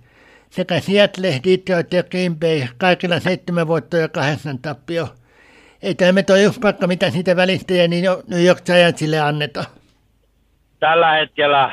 Sekä 0.50 0.80
Seattle, 0.80 1.40
Detroit 1.44 1.92
ja 1.92 2.02
Green 2.02 2.36
Bay, 2.36 2.60
kaikilla 2.78 3.20
seitsemän 3.20 3.68
voittoa 3.68 4.00
ja 4.00 4.08
kahdeksan 4.08 4.58
tappio. 4.58 5.08
Ei 5.82 5.94
tämä 5.94 6.22
tuo 6.22 6.36
just 6.36 6.60
paikka, 6.60 6.86
mitä 6.86 7.10
siitä 7.10 7.36
välistä 7.36 7.74
ja 7.74 7.88
niin 7.88 8.04
New 8.26 8.44
York 8.44 8.64
Giantsille 8.64 9.20
anneta. 9.20 9.64
Tällä 10.80 11.12
hetkellä 11.12 11.72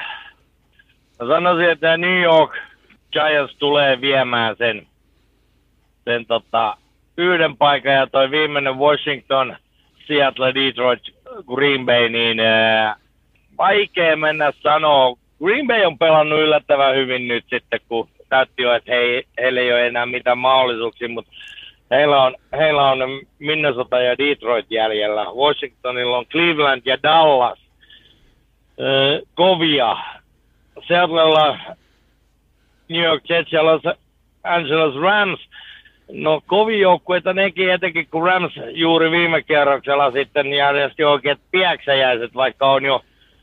mä 1.19 1.27
sanoisin, 1.27 1.69
että 1.69 1.98
New 1.98 2.22
York 2.22 2.52
Giants 3.11 3.56
tulee 3.56 4.02
viemään 4.02 4.56
sen 4.57 4.88
sen 6.06 6.26
tota, 6.26 6.77
yhden 7.18 7.57
paikan 7.57 7.93
ja 7.93 8.07
toi 8.07 8.31
viimeinen 8.31 8.77
Washington, 8.77 9.57
Seattle, 10.11 10.53
Detroit, 10.53 11.01
Green 11.47 11.85
Bay, 11.85 12.09
niin 12.09 12.39
ää, 12.39 12.95
vaikea 13.57 14.17
mennä 14.17 14.51
sanoa. 14.61 15.17
Green 15.43 15.67
Bay 15.67 15.85
on 15.85 15.97
pelannut 15.97 16.39
yllättävän 16.39 16.95
hyvin 16.95 17.27
nyt 17.27 17.45
sitten, 17.49 17.79
kun 17.88 18.09
näytti 18.29 18.63
jo, 18.63 18.73
että 18.73 18.91
he, 18.91 19.23
heillä 19.41 19.61
ei 19.61 19.73
ole 19.73 19.88
enää 19.88 20.05
mitään 20.05 20.38
mahdollisuuksia, 20.38 21.09
mutta 21.09 21.31
heillä 21.91 22.23
on, 22.23 22.35
heillä 22.57 22.91
on 22.91 22.99
Minnesota 23.39 23.99
ja 23.99 24.17
Detroit 24.17 24.65
jäljellä. 24.69 25.25
Washingtonilla 25.25 26.17
on 26.17 26.25
Cleveland 26.25 26.81
ja 26.85 26.97
Dallas 27.03 27.59
ää, 28.79 29.19
kovia. 29.35 29.97
Seattlella 30.88 31.57
New 32.89 33.03
York 33.03 33.29
Jets 33.29 33.51
ja 33.51 33.65
Los 33.65 33.81
Angeles 34.43 34.95
Rams 34.95 35.39
No 36.11 36.41
kovin 36.47 36.79
joukkueita 36.79 37.33
nekin, 37.33 37.71
etenkin 37.71 38.07
kun 38.11 38.25
Rams 38.25 38.53
juuri 38.71 39.11
viime 39.11 39.41
kierroksella 39.41 40.11
sitten 40.11 40.53
järjesti 40.53 41.03
oikeat 41.03 41.39
piäksäjäiset, 41.51 42.35
vaikka 42.35 42.71
on 42.71 42.85
jo 42.85 43.01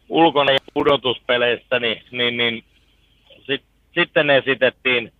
ulkona 0.08 0.52
pudotuspeleistä, 0.74 1.80
niin, 1.80 2.02
niin, 2.10 2.36
niin 2.36 2.64
sit, 3.46 3.62
sitten 3.94 4.30
esitettiin 4.30 5.12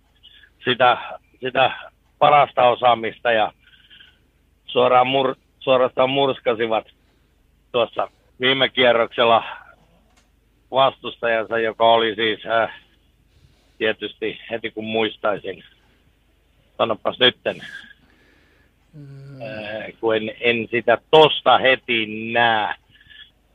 sitä, 0.63 0.97
sitä 1.39 1.71
parasta 2.19 2.69
osaamista 2.69 3.31
ja 3.31 3.51
suoraan 4.65 5.07
mur, 5.07 5.35
suorastaan 5.59 6.09
murskasivat 6.09 6.87
tuossa 7.71 8.07
viime 8.39 8.69
kierroksella 8.69 9.43
vastustajansa, 10.71 11.59
joka 11.59 11.91
oli 11.91 12.15
siis 12.15 12.45
äh, 12.45 12.73
tietysti 13.77 14.39
heti 14.51 14.71
kun 14.71 14.85
muistaisin 14.85 15.63
sanopas 16.79 17.19
nytten, 17.19 17.55
mm. 18.93 19.41
äh, 19.41 19.99
kun 19.99 20.15
en, 20.15 20.31
en 20.39 20.67
sitä 20.71 20.97
tosta 21.11 21.57
heti 21.57 22.31
näe. 22.33 22.75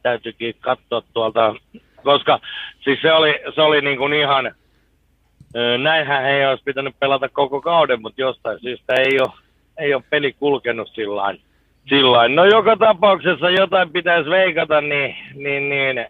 Täytyykin 0.02 0.54
katsoa 0.60 1.02
tuolta, 1.12 1.54
koska 2.02 2.40
siis 2.84 3.02
se 3.02 3.12
oli, 3.12 3.40
se 3.54 3.62
oli 3.62 3.80
niin 3.80 3.98
kuin 3.98 4.12
ihan, 4.12 4.54
näinhän 5.78 6.24
ei 6.24 6.46
olisi 6.46 6.64
pitänyt 6.64 6.94
pelata 6.98 7.28
koko 7.28 7.60
kauden, 7.60 8.02
mutta 8.02 8.20
jostain 8.20 8.60
syystä 8.60 8.94
ei 8.94 9.20
ole, 9.20 9.32
ei 9.78 9.94
ole 9.94 10.02
peli 10.10 10.32
kulkenut 10.32 10.90
sillä 10.94 11.34
Sillain. 11.88 12.34
No 12.34 12.44
joka 12.44 12.76
tapauksessa 12.76 13.50
jotain 13.50 13.90
pitäisi 13.90 14.30
veikata, 14.30 14.80
niin, 14.80 15.16
niin, 15.34 15.68
niin 15.68 16.06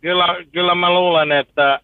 kyllä, 0.00 0.36
kyllä 0.52 0.74
mä 0.74 0.90
luulen, 0.90 1.32
että 1.32 1.80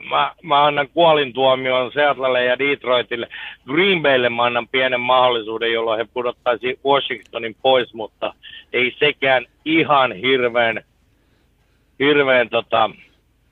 mä, 0.00 0.32
mä 0.42 0.64
annan 0.64 0.88
kuolintuomion 0.88 1.92
Seattlelle 1.92 2.44
ja 2.44 2.58
Detroitille. 2.58 3.28
Green 3.66 4.02
Baylle 4.02 4.28
mä 4.28 4.44
annan 4.44 4.68
pienen 4.68 5.00
mahdollisuuden, 5.00 5.72
jolloin 5.72 5.98
he 5.98 6.06
pudottaisi 6.14 6.78
Washingtonin 6.84 7.56
pois, 7.62 7.94
mutta 7.94 8.34
ei 8.72 8.96
sekään 8.98 9.46
ihan 9.64 10.12
hirveän, 10.12 10.84
hirveän 11.98 12.48
tota, 12.48 12.90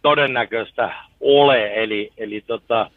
todennäköistä 0.03 0.95
ole. 1.21 1.75
Eli, 1.75 2.11
eli 2.17 2.45
tota, 2.47 2.91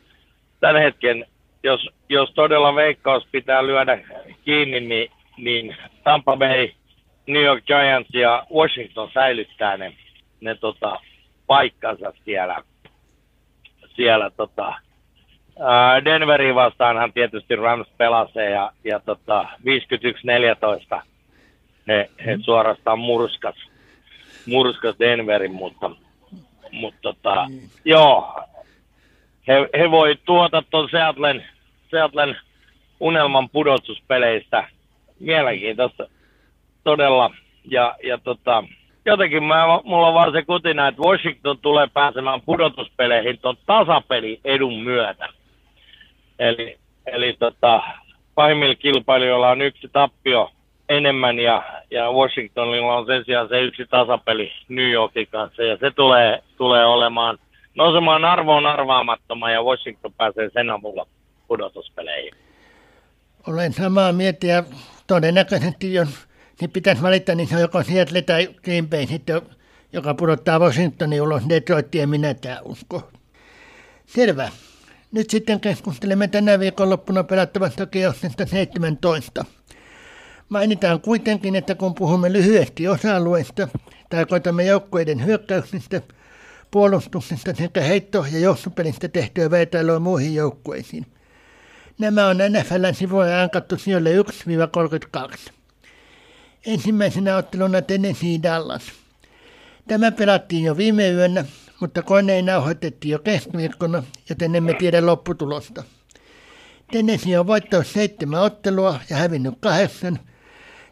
tämän 0.59 0.81
hetken, 0.81 1.26
jos, 1.63 1.89
jos 2.09 2.31
todella 2.35 2.76
veikkaus 2.76 3.27
pitää 3.31 3.67
lyödä 3.67 3.99
kiinni, 4.45 4.80
niin, 4.80 5.11
niin 5.38 5.76
Tampa 6.03 6.38
Bay, 6.38 6.69
New 7.27 7.43
York 7.43 7.65
Giants 7.65 8.09
ja 8.13 8.45
Washington 8.53 9.09
säilyttää 9.13 9.77
ne, 9.77 9.93
ne 10.41 10.55
tota, 10.55 10.99
paikkansa 11.47 12.13
siellä 12.26 12.63
siellä 13.95 14.30
tota, 14.30 14.73
Denveriin 16.05 16.55
vastaanhan 16.55 17.13
tietysti 17.13 17.55
Rams 17.55 17.88
pelasi 17.97 18.39
ja, 18.39 18.72
ja 18.84 18.99
tota, 18.99 19.47
51-14 20.97 21.01
he, 21.88 22.09
he 22.26 22.35
mm. 22.35 22.41
suorastaan 22.41 22.99
murskas, 22.99 23.55
murskas 24.45 24.95
Denverin, 24.99 25.53
mutta, 25.53 25.91
mutta 26.72 26.99
tota, 27.01 27.47
mm. 27.49 27.59
joo, 27.85 28.43
he, 29.47 29.53
he 29.77 29.91
voi 29.91 30.15
tuota 30.26 30.63
tuon 30.69 30.89
Seattlen, 30.89 31.45
Seattlen 31.91 32.38
unelman 32.99 33.49
pudotuspeleistä 33.49 34.67
mielenkiintoista 35.19 36.07
todella. 36.84 37.31
Ja, 37.72 37.95
ja 38.03 38.17
tota, 38.17 38.63
jotenkin 39.06 39.44
mä, 39.44 39.65
mulla 39.84 40.07
on 40.07 40.14
vaan 40.14 40.32
se 40.32 40.41
kutina, 40.41 40.88
että 40.88 41.02
Washington 41.02 41.57
tulee 41.57 41.88
pääsemään 41.94 42.41
pudotuspeleihin 42.41 43.40
tuon 43.40 43.57
tasapeli 43.65 44.40
edun 44.45 44.84
myötä. 44.84 45.30
Eli, 46.40 46.77
eli 47.06 47.36
tota, 47.40 47.82
pahimmilla 48.36 48.76
kilpailijoilla 48.76 49.49
on 49.49 49.61
yksi 49.61 49.90
tappio 49.94 50.52
enemmän 50.90 51.40
ja, 51.40 51.64
ja 51.91 52.11
Washingtonilla 52.11 52.98
on 52.98 53.06
sen 53.06 53.26
sijaan 53.26 53.49
se 53.49 53.61
yksi 53.61 53.86
tasapeli 53.90 54.52
New 54.69 54.91
Yorkin 54.91 55.27
kanssa 55.27 55.64
ja 55.64 55.77
se 55.77 55.91
tulee, 55.91 56.44
tulee 56.57 56.86
olemaan 56.86 57.38
nousemaan 57.76 58.26
arvoon 58.26 58.65
arvaamattoman 58.65 59.53
ja 59.53 59.64
Washington 59.64 60.14
pääsee 60.14 60.49
sen 60.53 60.69
avulla 60.69 61.07
pudotuspeleihin. 61.48 62.34
Olen 63.48 63.73
samaa 63.73 64.11
mieltä 64.11 64.48
ja 64.48 64.64
todennäköisesti 65.07 65.94
jos 65.94 66.27
niin 66.61 66.72
pitäisi 66.72 67.02
valita, 67.02 67.36
niin 67.36 67.48
se 67.48 67.56
on 67.56 67.61
joko 67.61 67.84
Seattle 67.84 68.22
tai 68.22 68.48
Green 68.64 68.90
Bay 68.90 69.07
sitten, 69.07 69.41
joka 69.94 70.14
pudottaa 70.14 70.60
Washingtonin 70.60 71.22
ulos 71.22 71.44
Detroitia, 71.49 72.07
minä 72.07 72.34
tämä 72.34 72.60
usko. 72.64 73.11
Selvä. 74.06 74.49
Nyt 75.11 75.30
sitten 75.30 75.60
keskustelemme 75.60 76.27
tänä 76.27 76.60
viikonloppuna 76.60 77.23
pelattavasta 77.23 77.86
kierroksesta 77.86 78.45
17. 78.45 79.45
Mainitaan 80.49 81.02
kuitenkin, 81.02 81.56
että 81.56 81.76
kun 81.76 81.95
puhumme 81.95 82.34
lyhyesti 82.34 82.88
osa-alueista, 82.88 83.68
tarkoitamme 84.10 84.65
joukkueiden 84.65 85.26
hyökkäyksistä, 85.26 86.02
puolustuksesta 86.72 87.53
sekä 87.56 87.82
heitto- 87.82 88.26
ja 88.32 88.40
joustopelistä 88.40 89.07
tehtyä 89.07 89.52
vertailua 89.52 89.99
muihin 89.99 90.36
joukkueisiin. 90.36 91.06
Nämä 91.99 92.27
on 92.27 92.38
NFLn 92.38 92.95
sivuilla 92.95 93.41
ankattu 93.41 93.77
sijoille 93.77 94.10
1-32. 94.22 95.55
Ensimmäisenä 96.65 97.37
otteluna 97.37 97.81
Tennessee 97.81 98.39
Dallas. 98.43 98.83
Tämä 99.87 100.11
pelattiin 100.11 100.63
jo 100.63 100.77
viime 100.77 101.09
yönä, 101.09 101.45
mutta 101.79 102.01
koneen 102.01 102.45
nauhoitettiin 102.45 103.11
jo 103.11 103.19
keskiviikkona, 103.19 104.03
joten 104.29 104.55
emme 104.55 104.73
tiedä 104.73 105.05
lopputulosta. 105.05 105.83
Tennessee 106.91 107.39
on 107.39 107.47
voittanut 107.47 107.87
seitsemän 107.87 108.41
ottelua 108.41 108.99
ja 109.09 109.17
hävinnyt 109.17 109.53
kahdeksan. 109.59 110.19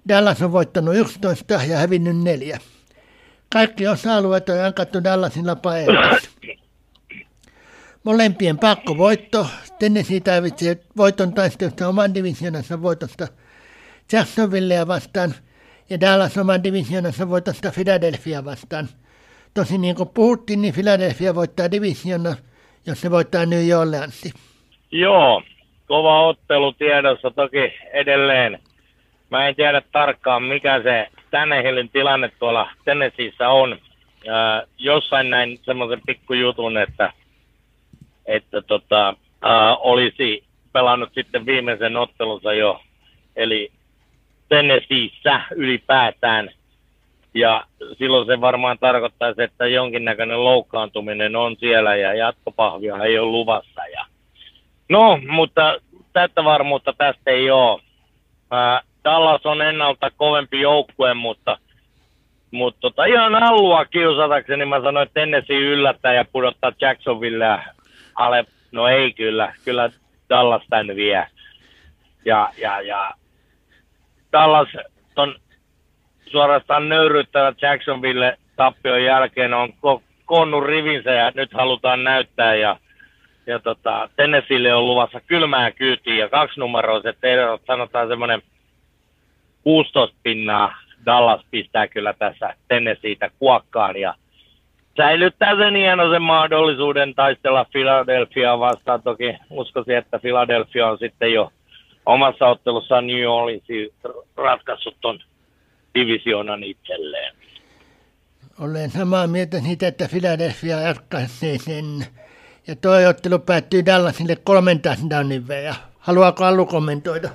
Dallas 0.10 0.42
on 0.42 0.52
voittanut 0.52 0.96
11 0.96 1.54
ja 1.54 1.78
hävinnyt 1.78 2.18
neljä. 2.18 2.60
Kaikki 3.54 3.88
osa-alueet 3.88 4.50
on 4.50 4.58
jankattu 4.58 5.04
Dallasilla 5.04 5.56
painoissa. 5.56 6.30
Molempien 8.04 8.60
voitto. 8.98 9.48
Tennessee 9.80 10.20
tarvitsee 10.20 10.78
voiton 10.98 11.34
taistelusta 11.34 11.88
oman 11.88 12.14
divisionansa 12.14 12.82
voitosta 12.82 13.28
Jacksonvillea 14.12 14.88
vastaan 14.88 15.36
ja 15.90 16.00
Dallas 16.00 16.38
oman 16.38 16.64
divisionansa 16.64 17.30
voitosta 17.30 17.72
Philadelphia 17.72 18.46
vastaan. 18.46 18.88
Tosin 19.54 19.82
niin 19.82 19.96
kuin 19.96 20.10
puhuttiin, 20.10 20.62
niin 20.62 20.74
Philadelphia 20.74 21.36
voittaa 21.36 21.72
divisiona, 21.72 22.36
jos 22.86 23.02
se 23.02 23.12
voittaa 23.12 23.46
New 23.46 23.80
Orleansi. 23.80 24.32
Joo, 24.92 25.44
kova 25.88 26.28
ottelu 26.28 26.74
tiedossa 26.74 27.32
toki 27.32 27.74
edelleen. 27.94 28.60
Mä 29.30 29.48
en 29.48 29.56
tiedä 29.56 29.82
tarkkaan, 29.92 30.44
mikä 30.44 30.82
se 30.84 31.08
Tannehillin 31.32 31.90
tilanne 31.90 32.32
tuolla 32.40 32.70
Tennesseeissä 32.86 33.50
on. 33.50 33.78
Ää, 34.28 34.64
jossain 34.78 35.30
näin 35.30 35.60
semmoisen 35.64 36.02
pikkujutun, 36.06 36.78
että, 36.78 37.14
että 38.26 38.62
tota, 38.62 39.16
ää, 39.42 39.76
olisi 39.76 40.44
pelannut 40.72 41.10
sitten 41.14 41.46
viimeisen 41.46 41.98
ottelunsa 41.98 42.54
jo, 42.54 42.82
eli 43.36 43.72
Tennesseeissä 44.50 45.42
ylipäätään. 45.56 46.50
Ja 47.34 47.64
silloin 47.98 48.28
se 48.28 48.42
varmaan 48.42 48.78
tarkoittaisi, 48.80 49.44
että 49.44 49.68
jonkinnäköinen 49.68 50.44
loukkaantuminen 50.44 51.36
on 51.36 51.56
siellä 51.60 51.96
ja 51.96 52.14
jatkopahvia 52.14 53.04
ei 53.04 53.20
ole 53.20 53.32
luvassa. 53.32 53.88
Ja... 53.88 54.06
No, 54.90 55.20
mutta 55.28 55.78
tätä 56.14 56.44
varmuutta 56.44 56.94
tästä 56.98 57.32
ei 57.32 57.52
ole. 57.52 57.82
Ää, 58.52 58.82
Dallas 59.04 59.46
on 59.46 59.62
ennalta 59.62 60.12
kovempi 60.18 60.62
joukkue, 60.62 61.14
mutta, 61.14 61.58
mutta 62.52 62.82
tota, 62.82 63.06
ihan 63.06 63.44
allua 63.44 63.86
kiusatakseni 63.86 64.58
niin 64.58 64.68
mä 64.68 64.82
sanoin, 64.82 65.08
että 65.08 65.22
Tennessee 65.22 65.58
yllättää 65.58 66.14
ja 66.14 66.26
pudottaa 66.32 66.72
Jacksonville 66.82 67.60
ale. 68.16 68.46
No 68.72 68.88
ei 68.88 69.14
kyllä, 69.14 69.54
kyllä 69.66 69.90
Dallas 70.30 70.64
tän 70.70 70.88
vie. 70.88 71.28
Ja, 72.26 72.50
ja, 72.58 72.82
ja 72.82 73.12
Dallas 74.34 74.68
on 75.16 75.36
suorastaan 76.26 76.90
nöyryttävä 76.90 77.54
Jacksonville 77.62 78.38
tappion 78.56 79.04
jälkeen. 79.04 79.54
On 79.54 79.70
ko- 79.70 80.02
koonnut 80.26 80.64
rivinsä 80.64 81.12
ja 81.12 81.32
nyt 81.36 81.54
halutaan 81.54 82.04
näyttää 82.04 82.56
ja, 82.56 82.78
ja 83.48 83.60
tota, 83.60 84.10
Tennesseelle 84.16 84.74
on 84.74 84.88
luvassa 84.88 85.22
kylmää 85.22 85.72
kyytiä 85.72 86.16
ja 86.16 86.30
kaksi 86.30 86.60
numeroiset 86.60 87.18
erot, 87.24 87.62
sanotaan 87.68 88.08
semmoinen 88.08 88.42
16 89.64 90.18
pinnaa. 90.24 90.76
Dallas 91.06 91.46
pistää 91.52 91.88
kyllä 91.88 92.14
tässä 92.14 92.54
Tennesseeitä 92.68 93.30
kuokkaan 93.40 93.98
ja 93.98 94.16
säilyttää 94.98 95.58
sen 95.58 95.76
hienoisen 95.76 96.22
mahdollisuuden 96.22 97.16
taistella 97.16 97.66
Philadelphia 97.72 98.60
vastaan. 98.60 99.04
Toki 99.04 99.38
uskoisin, 99.50 99.98
että 99.98 100.20
Philadelphia 100.20 100.88
on 100.88 100.98
sitten 100.98 101.34
jo 101.34 101.52
omassa 102.06 102.46
ottelussaan 102.46 103.08
New 103.08 103.28
Orleansin 103.28 103.90
ratkaissut 104.38 104.96
ton 105.02 105.20
divisioonan 105.94 106.64
itselleen. 106.64 107.36
Olen 108.60 108.92
samaa 108.92 109.28
mieltä 109.28 109.60
siitä, 109.60 109.88
että 109.88 110.08
Philadelphia 110.12 110.84
ratkaisee 110.84 111.58
sen. 111.58 112.06
Ja 112.68 112.76
tuo 112.76 113.10
ottelu 113.10 113.40
päättyy 113.40 113.86
Dallasille 113.86 114.36
kolmen 114.36 114.82
touchdownin 114.82 115.48
verran. 115.48 115.76
Haluaako 116.00 116.46
Allu 116.46 116.66
kommentoida? 116.66 117.30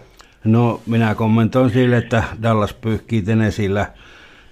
No 0.44 0.80
minä 0.86 1.14
kommentoin 1.14 1.70
sille, 1.70 1.96
että 1.96 2.22
Dallas 2.42 2.74
pyyhkii 2.74 3.22
Tenesillä 3.22 3.86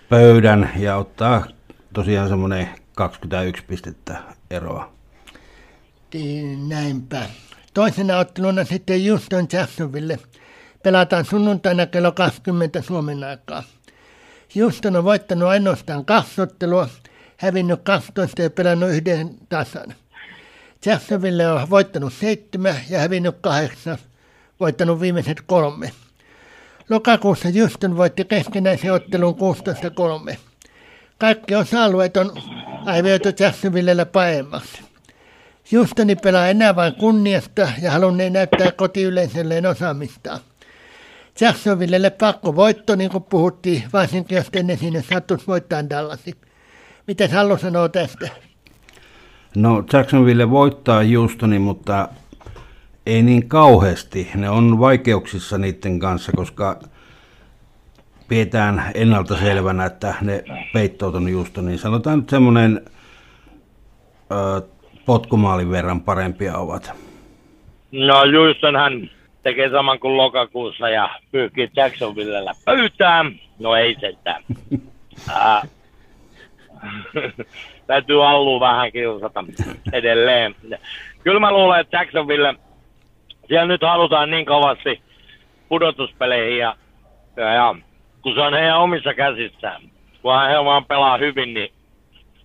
pöydän 0.09 0.70
ja 0.76 0.97
ottaa 0.97 1.47
tosiaan 1.93 2.28
semmoinen 2.28 2.68
21 2.94 3.64
pistettä 3.64 4.18
eroa. 4.51 4.93
Niin, 6.14 6.68
näinpä. 6.68 7.22
Toisena 7.77 8.19
otteluna 8.19 8.65
sitten 8.65 9.09
Houston 9.09 9.47
Jacksonville. 9.53 10.19
Pelataan 10.82 11.24
sunnuntaina 11.24 11.86
kello 11.86 12.12
20 12.12 12.82
Suomen 12.82 13.24
aikaa. 13.24 13.62
Houston 14.57 14.97
on 14.97 15.05
voittanut 15.05 15.48
ainoastaan 15.48 16.05
kaksi 16.05 16.40
ottelua, 16.40 16.89
hävinnyt 17.36 17.81
12 17.82 18.43
ja 18.43 18.51
pelannut 18.51 18.90
yhden 18.90 19.35
tasan. 19.48 19.94
Jacksonville 20.86 21.48
on 21.48 21.70
voittanut 21.70 22.12
seitsemän 22.12 22.77
ja 22.90 22.98
hävinnyt 22.98 23.36
kahdeksan 23.40 23.98
voittanut 24.61 25.01
viimeiset 25.01 25.40
kolme. 25.47 25.93
Lokakuussa 26.90 27.48
Houston 27.59 27.97
voitti 27.97 28.24
keskenäisen 28.24 28.93
ottelun 28.93 29.36
16-3. 30.32 30.36
Kaikki 31.19 31.55
osa-alueet 31.55 32.16
on 32.16 32.32
aivoitu 32.86 33.28
Jacksonvillellä 33.40 34.07
paemmaksi. 34.07 34.95
Houstoni 35.72 36.16
pelaa 36.16 36.48
enää 36.48 36.76
vain 36.76 36.94
kunniasta 36.94 37.68
ja 37.82 37.90
halunneen 37.90 38.32
näyttää 38.32 38.72
kotiyleisölleen 38.72 39.66
osaamistaan. 39.66 40.40
Jacksonvillelle 41.40 42.10
pakko 42.10 42.56
voitto, 42.56 42.97
niin 42.97 43.10
kuin 43.10 43.24
puhuttiin, 43.24 43.82
varsinkin 43.93 44.36
jos 44.36 44.47
ennen 44.52 44.78
sinne 44.78 45.02
sattuisi 45.02 45.47
voittaa 45.47 45.90
Dallasin. 45.90 46.34
Miten 47.06 47.30
Hallu 47.30 47.59
sanoo 47.59 47.88
tästä? 47.88 48.28
No 49.56 49.84
Jacksonville 49.93 50.51
voittaa 50.51 51.02
Houstoni, 51.16 51.59
mutta 51.59 52.09
ei 53.06 53.22
niin 53.22 53.48
kauheasti. 53.48 54.30
Ne 54.34 54.51
on 54.51 54.78
vaikeuksissa 54.78 55.59
niiden 55.59 55.98
kanssa, 55.98 56.32
koska 56.32 56.80
pidetään 58.28 58.90
ennalta 58.94 59.38
selvänä, 59.38 59.84
että 59.84 60.14
ne 60.20 60.44
peittoot 60.72 61.14
on 61.14 61.28
just, 61.28 61.59
niin 61.59 61.78
sanotaan 61.78 62.18
nyt 62.18 62.28
semmoinen 62.28 62.80
potkumaalin 65.06 65.70
verran 65.70 66.00
parempia 66.00 66.56
ovat. 66.56 66.92
No 67.92 68.14
hän 68.78 69.10
tekee 69.42 69.70
saman 69.70 69.98
kuin 69.98 70.16
lokakuussa 70.16 70.88
ja 70.88 71.10
pyyhkii 71.32 71.70
Jacksonvillellä 71.76 72.52
pöytään. 72.64 73.40
No 73.58 73.76
ei 73.76 73.96
sentään. 74.00 74.42
Täytyy 77.86 78.26
Allu 78.26 78.60
vähän 78.60 78.92
kiusata 78.92 79.44
edelleen. 79.92 80.54
Kyllä 81.22 81.40
mä 81.40 81.52
luulen, 81.52 81.80
että 81.80 81.96
Jacksonville 81.96 82.54
siellä 83.48 83.66
nyt 83.66 83.82
halutaan 83.82 84.30
niin 84.30 84.46
kovasti 84.46 85.02
pudotuspeleihin 85.68 86.58
ja, 86.58 86.76
ja, 87.36 87.52
ja 87.54 87.74
kun 88.22 88.34
se 88.34 88.40
on 88.40 88.54
heidän 88.54 88.78
omissa 88.78 89.14
käsissään, 89.14 89.82
kun 90.22 90.32
he 90.48 90.64
vaan 90.64 90.84
pelaa 90.84 91.18
hyvin, 91.18 91.54
niin 91.54 91.72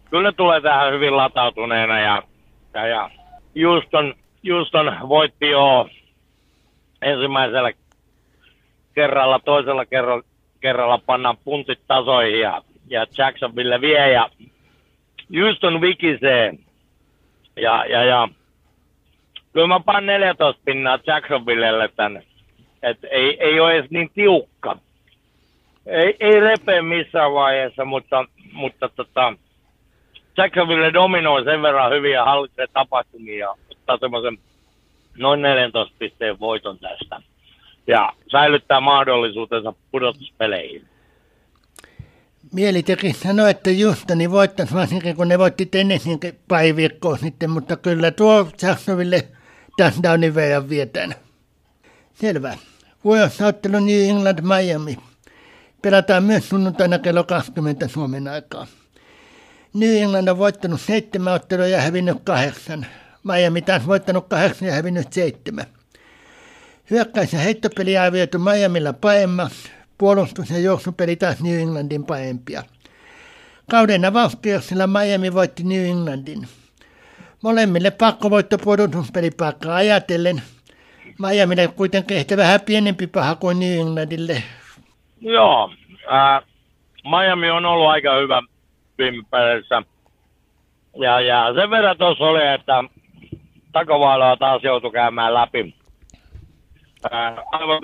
kyllä 0.09 0.29
ne 0.29 0.31
tulee 0.31 0.61
tähän 0.61 0.93
hyvin 0.93 1.17
latautuneena 1.17 1.99
ja, 1.99 2.23
ja, 2.73 2.88
ja 2.88 3.10
Houston, 3.64 4.14
Houston 4.49 5.10
voitti 5.10 5.49
jo 5.49 5.89
ensimmäisellä 7.02 7.72
kerralla, 8.93 9.39
toisella 9.39 9.85
kerralla, 9.85 10.23
kerralla 10.61 10.98
pannaan 11.06 11.38
puntit 11.43 11.80
tasoihin 11.88 12.39
ja, 12.39 12.61
ja 12.89 13.06
Jacksonville 13.18 13.81
vie 13.81 14.11
ja 14.11 14.30
Houston 15.39 15.81
vikisee 15.81 16.53
ja, 17.56 17.85
ja, 17.85 18.03
ja 18.03 18.27
kyllä 19.53 19.68
mä 19.68 19.80
panen 19.80 20.06
14 20.06 20.61
pinnaa 20.65 20.99
Jacksonvillelle 21.07 21.89
tänne. 21.95 22.23
Et 22.84 22.98
ei, 23.11 23.38
ei 23.39 23.60
ole 23.60 23.73
edes 23.73 23.91
niin 23.91 24.11
tiukka. 24.14 24.77
Ei, 25.85 26.15
ei 26.19 26.39
repe 26.39 26.81
missään 26.81 27.34
vaiheessa, 27.34 27.85
mutta, 27.85 28.26
mutta 28.53 28.89
tota, 28.89 29.34
Jacksonville 30.38 30.94
dominoi 30.94 31.44
sen 31.44 31.62
verran 31.62 31.91
hyvin 31.91 32.12
ja 32.12 32.26
hallitsee 32.26 32.68
tapahtumia 32.74 33.38
ja 33.38 33.56
ottaa 33.72 33.98
semmoisen 33.98 34.38
noin 35.18 35.41
14 35.41 35.95
pisteen 35.99 36.40
voiton 36.40 36.80
tästä. 36.80 37.22
Ja 37.88 38.14
säilyttää 38.32 38.80
mahdollisuutensa 38.80 39.74
pudotuspeleihin. 39.91 40.86
Mieli 42.53 42.84
teki 42.84 43.14
sanoa, 43.14 43.49
että 43.49 43.70
Justani 43.70 44.32
voittaisi 44.32 44.74
varsinkin, 44.74 45.16
kun 45.16 45.28
ne 45.28 45.40
voitti 45.40 45.66
Tennessin 45.66 46.20
pari 46.48 46.76
viikkoa 46.76 47.18
sitten, 47.18 47.49
mutta 47.49 47.76
kyllä 47.76 48.12
tuo 48.12 48.48
Jacksonville– 48.62 49.24
touchdownin 49.78 50.36
verran 50.36 50.70
vietän. 50.70 51.16
Selvä. 52.14 52.58
Vuorossa 53.03 53.48
ottelu 53.48 53.80
New 53.80 54.10
England 54.10 54.40
Miami. 54.41 54.98
Pelataan 55.82 56.24
myös 56.24 56.49
sunnuntaina 56.49 56.99
kello 56.99 57.24
20 57.24 57.88
Suomen 57.88 58.28
aikaa. 58.28 58.68
New 59.73 60.03
England 60.03 60.27
on 60.27 60.38
voittanut 60.38 60.81
seitsemän 60.81 61.34
ottelua 61.34 61.68
ja 61.68 61.81
hävinnyt 61.81 62.18
kahdeksan. 62.23 62.85
Miami 63.23 63.61
taas 63.61 63.88
voittanut 63.88 64.27
kahdeksan 64.27 64.68
ja 64.68 64.73
hävinnyt 64.73 65.14
seitsemän. 65.14 65.65
Hyökkäys- 66.89 67.34
ja 67.34 67.39
heittopeli 67.39 67.93
viety 68.11 68.38
Miamilla 68.38 68.93
paemmaksi. 68.93 69.72
Puolustus- 69.98 70.49
ja 70.49 70.60
juoksupeli 70.60 71.15
taas 71.15 71.41
New 71.41 71.60
Englandin 71.60 72.06
paempia. 72.06 72.64
Kauden 73.69 74.06
avauskierroksella 74.06 74.88
Miami 74.88 75.34
voitti 75.34 75.64
New 75.64 75.85
Englandin. 75.85 76.48
Molemmille 77.43 77.91
pakkovoitto 77.91 78.57
puolustuspelipaikkaa 78.57 79.76
ajatellen. 79.76 80.41
Miamille 81.19 81.68
kuitenkin 81.68 82.18
ehkä 82.18 82.38
vähän 82.38 82.61
pienempi 82.61 83.07
paha 83.07 83.35
kuin 83.35 83.60
New 83.60 83.80
Englandille. 83.80 84.43
Joo, 85.22 85.72
äh, 86.14 86.43
Miami 87.03 87.49
on 87.49 87.65
ollut 87.65 87.89
aika 87.89 88.15
hyvä 88.15 88.41
viime. 89.02 89.23
Ja, 90.95 91.22
ja 91.22 91.53
sen 91.53 91.69
verran 91.69 91.98
tuossa 91.98 92.23
oli, 92.23 92.48
että 92.48 92.84
Takovaalaa 93.72 94.38
taas 94.38 94.64
joutui 94.64 94.91
käymään 94.91 95.34
läpi. 95.34 95.76
Äh, 97.14 97.34
aivan 97.52 97.82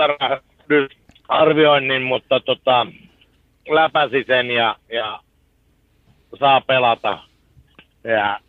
arvioinnin, 1.27 2.01
mutta 2.01 2.39
tota, 2.39 2.87
läpäsi 3.69 4.23
sen 4.27 4.51
ja, 4.51 4.75
ja 4.93 5.19
saa 6.39 6.61
pelata. 6.61 7.19
Ja 8.03 8.39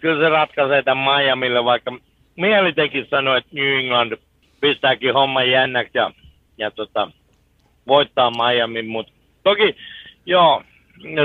kyllä 0.00 0.24
se 0.24 0.28
ratkaisee 0.28 0.82
tämän 0.82 1.04
Miamille, 1.04 1.64
vaikka 1.64 1.92
mieli 2.36 2.72
teki 2.72 3.06
sanoa, 3.10 3.36
että 3.36 3.50
New 3.52 3.78
England 3.78 4.16
pistääkin 4.60 5.14
homman 5.14 5.50
jännäksi 5.50 5.98
ja, 5.98 6.12
ja 6.58 6.70
tota, 6.70 7.10
voittaa 7.86 8.30
Miami, 8.30 8.82
mutta 8.82 9.12
toki 9.42 9.76
joo, 10.26 10.62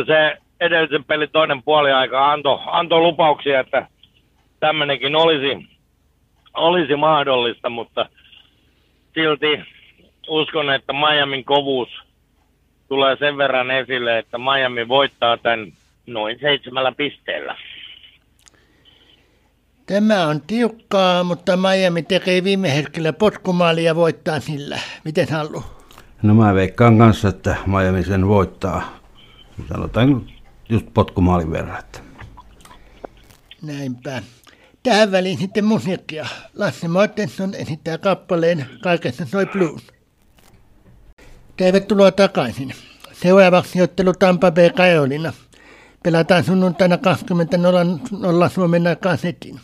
se 0.05 0.37
edellisen 0.59 1.03
pelin 1.03 1.29
toinen 1.31 1.63
puoli 1.63 1.91
aika 1.91 2.31
antoi 2.31 2.59
anto 2.65 2.99
lupauksia, 2.99 3.59
että 3.59 3.87
tämmöinenkin 4.59 5.15
olisi, 5.15 5.67
olisi 6.53 6.95
mahdollista, 6.95 7.69
mutta 7.69 8.09
silti 9.13 9.59
uskon, 10.27 10.73
että 10.73 10.93
Miamin 10.93 11.45
kovuus 11.45 11.89
tulee 12.87 13.17
sen 13.19 13.37
verran 13.37 13.71
esille, 13.71 14.17
että 14.17 14.37
Miami 14.37 14.87
voittaa 14.87 15.37
tämän 15.37 15.71
noin 16.07 16.39
seitsemällä 16.39 16.91
pisteellä. 16.91 17.55
Tämä 19.85 20.27
on 20.27 20.41
tiukkaa, 20.41 21.23
mutta 21.23 21.57
Miami 21.57 22.03
tekee 22.03 22.43
viime 22.43 22.75
hetkellä 22.75 23.13
potkumaalia 23.13 23.85
ja 23.85 23.95
voittaa 23.95 24.39
sillä. 24.39 24.79
Miten 25.03 25.27
halu? 25.31 25.63
No 26.23 26.33
mä 26.33 26.53
veikkaan 26.53 26.97
kanssa, 26.97 27.29
että 27.29 27.55
Miami 27.65 28.03
sen 28.03 28.27
voittaa. 28.27 28.99
Sanotaan 29.69 30.34
just 30.69 30.85
potkumaalin 30.93 31.51
verran. 31.51 31.83
Näinpä. 33.61 34.21
Tähän 34.83 35.11
väliin 35.11 35.37
sitten 35.37 35.65
musiikkia. 35.65 36.27
Lasse 36.55 36.87
Mortenson 36.87 37.53
esittää 37.53 37.97
kappaleen 37.97 38.65
Kaikessa 38.83 39.25
soi 39.25 39.45
blues. 39.45 39.81
Tervetuloa 41.57 42.11
takaisin. 42.11 42.73
Seuraavaksi 43.13 43.81
ottelu 43.81 44.13
Tampa 44.13 44.51
Bay 44.51 44.69
Carolina. 44.69 45.33
Pelataan 46.03 46.43
sunnuntaina 46.43 46.95
20.00 46.95 48.49
Suomen 48.49 48.87
aikaan 48.87 49.17
setin. 49.17 49.59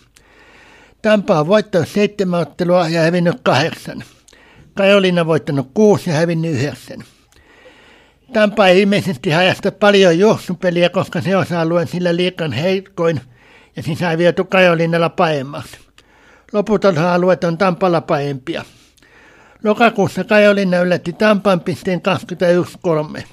Tampa 1.01 1.39
on 1.39 1.47
voittanut 1.47 1.87
seitsemän 1.89 2.39
ottelua 2.39 2.87
ja 2.87 3.01
hävinnyt 3.01 3.35
kahdeksan. 3.43 4.03
Carolina 4.77 5.25
voittanut 5.25 5.71
kuusi 5.73 6.09
ja 6.09 6.15
hävinnyt 6.15 6.51
yhdeksän. 6.51 7.03
Tampa 8.33 8.67
ei 8.67 8.81
ilmeisesti 8.81 9.29
hajasta 9.29 9.71
paljon 9.71 10.19
juoksupeliä, 10.19 10.89
koska 10.89 11.21
se 11.21 11.37
osa-alueen 11.37 11.87
sillä 11.87 12.15
liikan 12.15 12.51
heikoin 12.51 13.21
ja 13.75 13.83
sisään 13.83 14.17
viety 14.17 14.43
Kajolinalla 14.43 15.09
paemmaksi. 15.09 15.77
Loput 16.53 16.85
osa-alueet 16.85 17.43
on 17.43 17.57
Tampalla 17.57 18.01
paempia. 18.01 18.63
Lokakuussa 19.63 20.23
Kajolina 20.23 20.77
yllätti 20.77 21.13
Tampan 21.13 21.59
pisteen 21.59 22.01
21-3. 23.17 23.23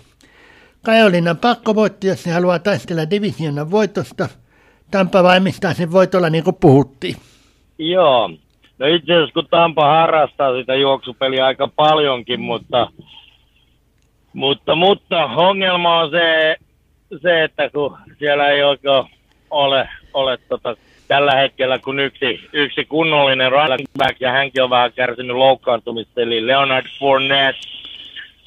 Kajolinan 0.84 1.36
pakko 1.36 1.74
voitti, 1.74 2.06
jos 2.06 2.22
se 2.22 2.30
haluaa 2.30 2.58
taistella 2.58 3.10
divisionan 3.10 3.70
voitosta. 3.70 4.28
Tampa 4.90 5.22
vaimistaa 5.22 5.74
sen 5.74 5.92
voitolla 5.92 6.30
niin 6.30 6.44
kuin 6.44 6.56
puhuttiin. 6.60 7.16
Joo. 7.78 8.28
No 8.78 8.86
itse 8.86 9.12
asiassa 9.14 9.32
kun 9.34 9.46
Tampa 9.50 9.86
harrastaa 9.86 10.58
sitä 10.58 10.74
juoksupeliä 10.74 11.46
aika 11.46 11.68
paljonkin, 11.76 12.40
mutta, 12.40 12.90
mutta, 14.32 14.74
mutta 14.74 15.24
ongelma 15.24 16.00
on 16.00 16.10
se, 16.10 16.56
se, 17.22 17.44
että 17.44 17.70
kun 17.70 17.96
siellä 18.18 18.48
ei 18.48 18.62
oikein 18.62 19.04
ole, 19.50 19.88
ole 20.14 20.38
tota, 20.48 20.76
tällä 21.08 21.34
hetkellä 21.34 21.78
kun 21.78 22.00
yksi, 22.00 22.48
yksi 22.52 22.84
kunnollinen 22.84 23.52
running 23.52 23.88
back 23.98 24.20
ja 24.20 24.32
hänkin 24.32 24.62
on 24.62 24.70
vähän 24.70 24.92
kärsinyt 24.92 25.36
loukkaantumista, 25.36 26.20
eli 26.20 26.46
Leonard 26.46 26.86
Fournette. 26.98 27.68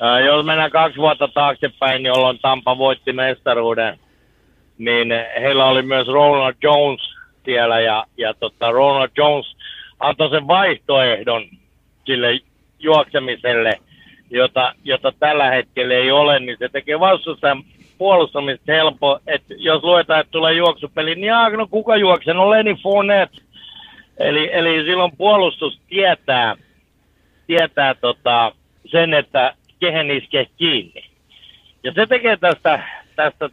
Uh, 0.02 0.26
jos 0.26 0.46
mennään 0.46 0.72
kaksi 0.72 0.98
vuotta 0.98 1.28
taaksepäin, 1.28 2.06
jolloin 2.06 2.40
Tampa 2.42 2.78
voitti 2.78 3.14
mestaruuden, 3.14 4.00
niin 4.78 5.08
heillä 5.42 5.66
oli 5.66 5.82
myös 5.82 6.08
Ronald 6.08 6.56
Jones 6.64 7.02
siellä 7.46 7.80
ja, 7.80 8.06
ja 8.18 8.34
tota, 8.34 8.72
Ronald 8.72 9.10
Jones 9.18 9.56
antoi 10.00 10.30
sen 10.30 10.48
vaihtoehdon 10.48 11.44
sille 12.06 12.40
juoksemiselle, 12.80 13.80
jota, 14.32 14.76
jota 14.84 15.14
tällä 15.20 15.50
hetkellä 15.50 15.94
ei 15.94 16.12
ole, 16.12 16.40
niin 16.40 16.58
se 16.60 16.70
tekee 16.70 17.00
vastustajan 17.00 17.64
puolustamista 17.98 18.72
helppo, 18.72 19.20
että 19.28 19.54
jos 19.58 19.84
luetaan, 19.84 20.20
että 20.20 20.32
tulee 20.32 20.54
juoksupeli, 20.54 21.16
niin 21.16 21.24
jaa, 21.24 21.50
no 21.50 21.68
kuka 21.68 21.98
juoksee? 21.98 22.34
No 22.34 22.50
Lenny 22.50 22.76
Fournette. 22.84 23.42
Eli, 24.18 24.50
eli 24.54 24.86
silloin 24.86 25.18
puolustus 25.18 25.80
tietää, 25.90 26.56
tietää 27.48 27.96
tota, 27.96 28.52
sen, 28.86 29.14
että 29.14 29.54
kehen 29.80 30.12
iskee 30.12 30.46
kiinni. 30.58 31.04
Ja 31.84 31.92
se 31.94 32.06
tekee 32.06 32.38
tästä, 32.38 32.84
tästä 33.16 33.50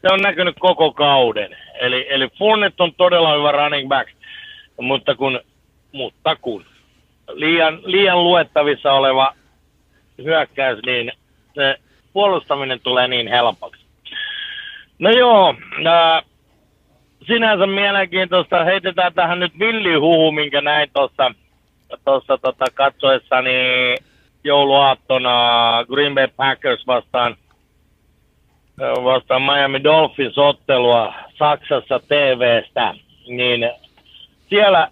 se 0.00 0.12
on 0.12 0.20
näkynyt 0.20 0.56
koko 0.58 0.92
kauden. 0.92 1.56
Eli, 1.80 2.06
eli 2.10 2.28
Fournette 2.38 2.82
on 2.82 2.94
todella 2.94 3.36
hyvä 3.36 3.52
running 3.52 3.88
back, 3.88 4.10
mutta 4.80 5.14
kun, 5.14 5.40
mutta 5.92 6.36
kun 6.36 6.64
liian, 7.32 7.80
liian 7.84 8.24
luettavissa 8.24 8.92
oleva 8.92 9.34
hyökkäys, 10.22 10.78
niin 10.86 11.12
se 11.54 11.76
puolustaminen 12.12 12.80
tulee 12.80 13.08
niin 13.08 13.28
helpoksi. 13.28 13.84
No 14.98 15.10
joo, 15.10 15.54
ää, 15.86 16.22
sinänsä 17.26 17.66
mielenkiintoista. 17.66 18.64
Heitetään 18.64 19.14
tähän 19.14 19.40
nyt 19.40 19.58
villihuhu, 19.58 20.32
minkä 20.32 20.60
näin 20.60 20.90
tuossa 20.94 21.34
tossa, 22.04 22.38
tota, 22.38 22.64
katsoessani 22.74 23.54
jouluaattona 24.44 25.84
Green 25.88 26.14
Bay 26.14 26.28
Packers 26.36 26.86
vastaan, 26.86 27.36
vastaan 28.80 29.42
Miami 29.42 29.84
Dolphins 29.84 30.38
ottelua 30.38 31.14
Saksassa 31.38 31.98
TVstä, 31.98 32.94
niin 33.28 33.70
siellä, 34.48 34.88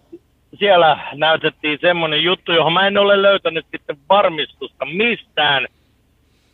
siellä 0.59 0.99
näytettiin 1.15 1.79
semmoinen 1.81 2.23
juttu, 2.23 2.53
johon 2.53 2.73
mä 2.73 2.87
en 2.87 2.99
ole 2.99 3.23
löytänyt 3.23 3.67
sitten 3.71 3.97
varmistusta 4.09 4.85
mistään– 4.85 5.67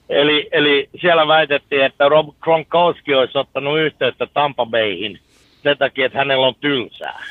Eli, 0.09 0.49
eli 0.53 0.89
siellä 1.01 1.27
väitettiin, 1.27 1.85
että 1.85 2.09
Rob 2.09 2.29
Gronkowski 2.41 3.15
olisi 3.15 3.39
ottanut 3.39 3.79
yhteyttä 3.79 4.27
Tampa 4.35 4.67
Bayhin 4.67 5.19
sen 5.63 5.79
takia, 5.79 6.07
että 6.07 6.19
hänellä 6.19 6.47
on 6.47 6.55
tylsää. 6.61 7.25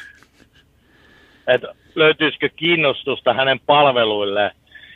Et 1.47 1.61
löytyisikö 1.95 2.49
kiinnostusta 2.55 3.33
hänen 3.33 3.59
palveluilleen? 3.65 4.51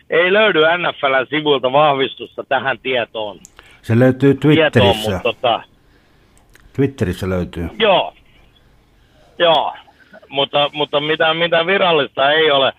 Ei 0.09 0.33
löydy 0.33 0.59
NFLn 0.59 1.27
sivuilta 1.29 1.71
vahvistusta 1.71 2.43
tähän 2.43 2.79
tietoon. 2.79 3.39
Se 3.81 3.99
löytyy 3.99 4.33
Twitterissä. 4.33 4.79
Tietoon, 4.79 4.97
mutta, 4.97 5.19
tota, 5.23 5.63
Twitterissä 6.73 7.29
löytyy. 7.29 7.69
Joo, 7.79 8.13
joo. 9.39 9.73
Mutta, 10.31 10.69
mutta 10.73 10.99
mitä, 10.99 11.33
mitä 11.33 11.65
virallista 11.65 12.31
ei 12.31 12.51
ole. 12.51 12.73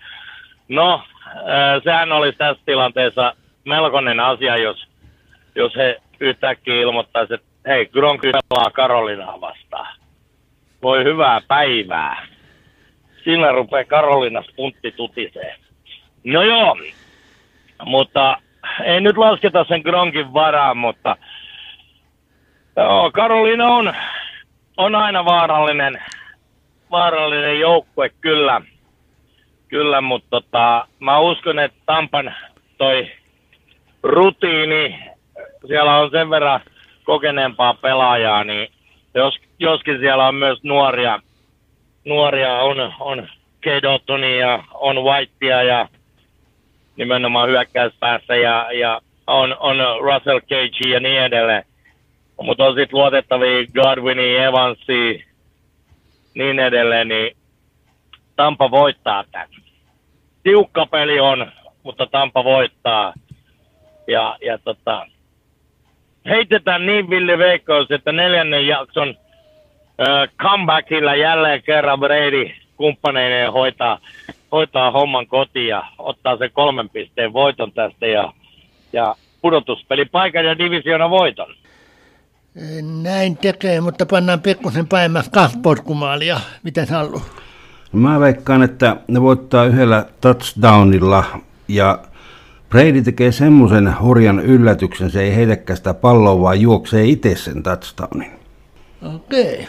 No, 0.67 1.03
äh, 1.27 1.83
sehän 1.83 2.11
olisi 2.11 2.37
tässä 2.37 2.63
tilanteessa 2.65 3.33
melkoinen 3.65 4.19
asia, 4.19 4.57
jos 4.57 4.87
jos 5.55 5.75
he 5.75 6.01
yhtäkkiä 6.19 6.75
ilmoittaisivat, 6.81 7.41
että 7.41 7.69
hei, 7.69 7.85
Gronk 7.85 8.21
pelaa 8.21 8.71
Karolinaa 8.71 9.41
vastaan. 9.41 9.95
Voi 10.81 11.03
hyvää 11.03 11.41
päivää. 11.47 12.27
Sillä 13.23 13.51
rupeaa 13.51 13.83
Karolinas 13.85 14.45
puntti 14.55 14.91
tutisee. 14.91 15.55
No 16.23 16.41
joo, 16.41 16.77
mutta 17.85 18.37
ei 18.83 19.01
nyt 19.01 19.17
lasketa 19.17 19.65
sen 19.67 19.81
Gronkin 19.81 20.33
varaan, 20.33 20.77
mutta 20.77 21.15
joo, 22.77 23.11
Karolina 23.11 23.67
on, 23.67 23.93
on 24.77 24.95
aina 24.95 25.25
vaarallinen, 25.25 26.01
vaarallinen 26.93 27.59
joukkue 27.59 28.09
kyllä. 28.21 28.61
Kyllä, 29.67 30.01
mutta 30.01 30.27
tota, 30.29 30.87
mä 30.99 31.19
uskon, 31.19 31.59
että 31.59 31.77
Tampan 31.85 32.35
toi 32.77 33.11
rutiini 34.03 34.99
siellä 35.67 35.97
on 35.97 36.11
sen 36.11 36.29
verran 36.29 36.59
kokeneempaa 37.03 37.73
pelaajaa, 37.73 38.43
niin 38.43 38.67
jos, 39.13 39.39
joskin 39.59 39.99
siellä 39.99 40.27
on 40.27 40.35
myös 40.35 40.63
nuoria, 40.63 41.19
nuoria 42.05 42.53
on, 42.53 42.93
on 42.99 43.27
ja 44.39 44.63
on 44.73 45.03
Whitea 45.03 45.63
ja 45.63 45.87
nimenomaan 46.95 47.49
hyökkäyspäässä 47.49 48.35
ja, 48.35 48.71
ja 48.71 49.01
on, 49.27 49.57
on 49.59 49.77
Russell 50.01 50.39
Cage 50.39 50.89
ja 50.89 50.99
niin 50.99 51.21
edelleen. 51.21 51.63
Mutta 52.41 52.65
on 52.65 52.75
sitten 52.75 52.99
luotettavia 52.99 53.67
Godwini, 53.73 54.37
Evansi, 54.37 55.25
niin 56.33 56.59
edelleen, 56.59 57.07
niin 57.07 57.37
Tampa 58.35 58.71
voittaa 58.71 59.23
tämän. 59.31 59.47
Tiukka 60.43 60.85
peli 60.85 61.19
on, 61.19 61.51
mutta 61.83 62.07
Tampa 62.07 62.43
voittaa. 62.43 63.13
Ja, 64.07 64.37
ja 64.45 64.57
tota, 64.57 65.07
heitetään 66.25 66.85
niin 66.85 67.09
villi 67.09 67.37
veikkaus, 67.37 67.91
että 67.91 68.11
neljännen 68.11 68.67
jakson 68.67 69.09
äh, 69.09 70.29
comebackilla 70.37 71.15
jälleen 71.15 71.63
kerran 71.63 71.99
Brady 71.99 72.51
kumppaneineen 72.77 73.53
hoitaa, 73.53 73.99
hoitaa 74.51 74.91
homman 74.91 75.27
kotiin 75.27 75.67
ja 75.67 75.83
ottaa 75.97 76.37
sen 76.37 76.51
kolmen 76.51 76.89
pisteen 76.89 77.33
voiton 77.33 77.71
tästä 77.71 78.07
ja, 78.07 78.33
ja 78.93 79.15
pudotuspelipaikan 79.41 80.45
ja 80.45 80.57
divisiona 80.57 81.09
voiton. 81.09 81.55
Näin 83.03 83.37
tekee, 83.37 83.81
mutta 83.81 84.05
pannaan 84.05 84.41
pikkusen 84.41 84.87
päivän 84.87 85.23
kahporkumaalia. 85.31 86.39
Miten 86.63 86.87
haluaa? 86.89 87.25
Mä 87.91 88.19
veikkaan, 88.19 88.63
että 88.63 88.97
ne 89.07 89.21
voittaa 89.21 89.65
yhdellä 89.65 90.05
touchdownilla 90.21 91.23
ja 91.67 91.99
Brady 92.69 93.01
tekee 93.01 93.31
semmoisen 93.31 93.95
hurjan 94.01 94.39
yllätyksen, 94.39 95.09
se 95.11 95.21
ei 95.21 95.35
heitäkään 95.35 95.77
sitä 95.77 95.93
palloa, 95.93 96.41
vaan 96.41 96.61
juoksee 96.61 97.05
itse 97.05 97.35
sen 97.35 97.63
touchdownin. 97.63 98.31
Okei, 99.15 99.67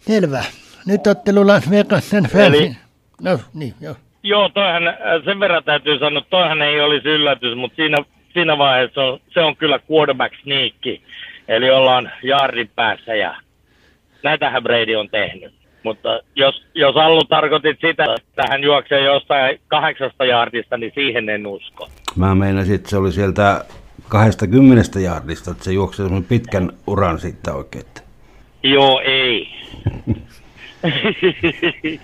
selvä. 0.00 0.44
Nyt 0.86 1.06
ottelu 1.06 1.46
Las 1.46 1.70
Vegas 1.70 2.10
sen 2.10 2.28
Eli... 2.34 2.76
No 3.22 3.38
niin, 3.54 3.74
joo. 3.80 3.94
Joo, 4.22 4.48
toihan, 4.48 4.82
sen 5.24 5.40
verran 5.40 5.64
täytyy 5.64 5.98
sanoa, 5.98 6.18
että 6.18 6.30
toihan 6.30 6.62
ei 6.62 6.80
olisi 6.80 7.08
yllätys, 7.08 7.56
mutta 7.56 7.76
siinä, 7.76 7.96
siinä 8.32 8.58
vaiheessa 8.58 9.00
on, 9.02 9.20
se 9.34 9.40
on 9.40 9.56
kyllä 9.56 9.80
quarterback 9.90 10.34
sneakki. 10.42 11.02
Eli 11.48 11.70
ollaan 11.70 12.12
jaardin 12.22 12.70
päässä 12.74 13.14
ja 13.14 13.36
näitähän 14.22 14.62
Brady 14.62 14.94
on 14.94 15.08
tehnyt. 15.08 15.54
Mutta 15.82 16.20
jos, 16.36 16.66
jos 16.74 16.96
Allu 16.96 17.24
tarkoitit 17.24 17.78
sitä, 17.80 18.04
että 18.18 18.42
hän 18.48 18.62
juoksee 18.62 19.00
jostain 19.00 19.60
kahdeksasta 19.68 20.24
jaardista, 20.24 20.76
niin 20.76 20.92
siihen 20.94 21.28
en 21.28 21.46
usko. 21.46 21.88
Mä 22.16 22.34
meinasin, 22.34 22.74
että 22.74 22.90
se 22.90 22.96
oli 22.96 23.12
sieltä 23.12 23.64
20 24.08 25.00
jaardista, 25.00 25.50
että 25.50 25.64
se 25.64 25.72
juoksee 25.72 26.06
pitkän 26.28 26.72
uran 26.86 27.18
sitten 27.18 27.54
oikein. 27.54 27.84
Joo, 28.62 29.00
ei. 29.04 29.48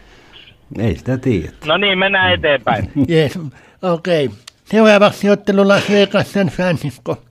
ei 0.78 0.96
sitä 0.96 1.18
tiedä. 1.18 1.52
No 1.66 1.76
niin, 1.76 1.98
mennään 1.98 2.32
eteenpäin. 2.32 2.92
Yes, 3.10 3.38
okei. 3.82 4.26
Okay. 4.26 4.38
Seuraavaksi 4.64 5.30
ottelu 5.30 5.68
Las 5.68 5.90
Vegas 5.90 6.32
San 6.32 6.46
Francisco. 6.46 7.22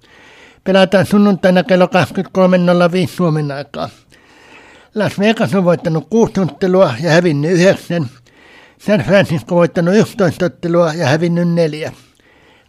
Pelataan 0.63 1.05
sunnuntaina 1.05 1.63
kello 1.63 1.85
23.05 1.85 3.07
Suomen 3.15 3.51
aikaa. 3.51 3.89
Las 4.95 5.19
Vegas 5.19 5.55
on 5.55 5.65
voittanut 5.65 6.07
kuusi 6.09 6.39
ottelua 6.39 6.93
ja 7.01 7.11
hävinnyt 7.11 7.51
yhdeksän. 7.51 8.05
San 8.77 8.99
Francisco 8.99 9.55
voittanut 9.55 9.95
11 9.95 10.45
ottelua 10.45 10.93
ja 10.93 11.07
hävinnyt 11.07 11.49
neljä. 11.49 11.91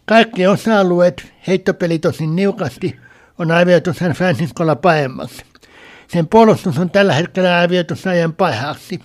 Kaikki 0.05 0.47
osa-alueet, 0.47 1.33
heittopeli 1.47 1.99
tosin 1.99 2.35
niukasti, 2.35 2.99
on 3.39 3.51
arvioitu 3.51 3.93
San 3.93 4.11
Franciscolla 4.11 4.75
paremmaksi. 4.75 5.43
Sen 6.07 6.27
puolustus 6.27 6.77
on 6.77 6.89
tällä 6.89 7.13
hetkellä 7.13 7.59
arvioitu 7.59 7.95
sarjan 7.95 8.33
parhaaksi. 8.33 8.99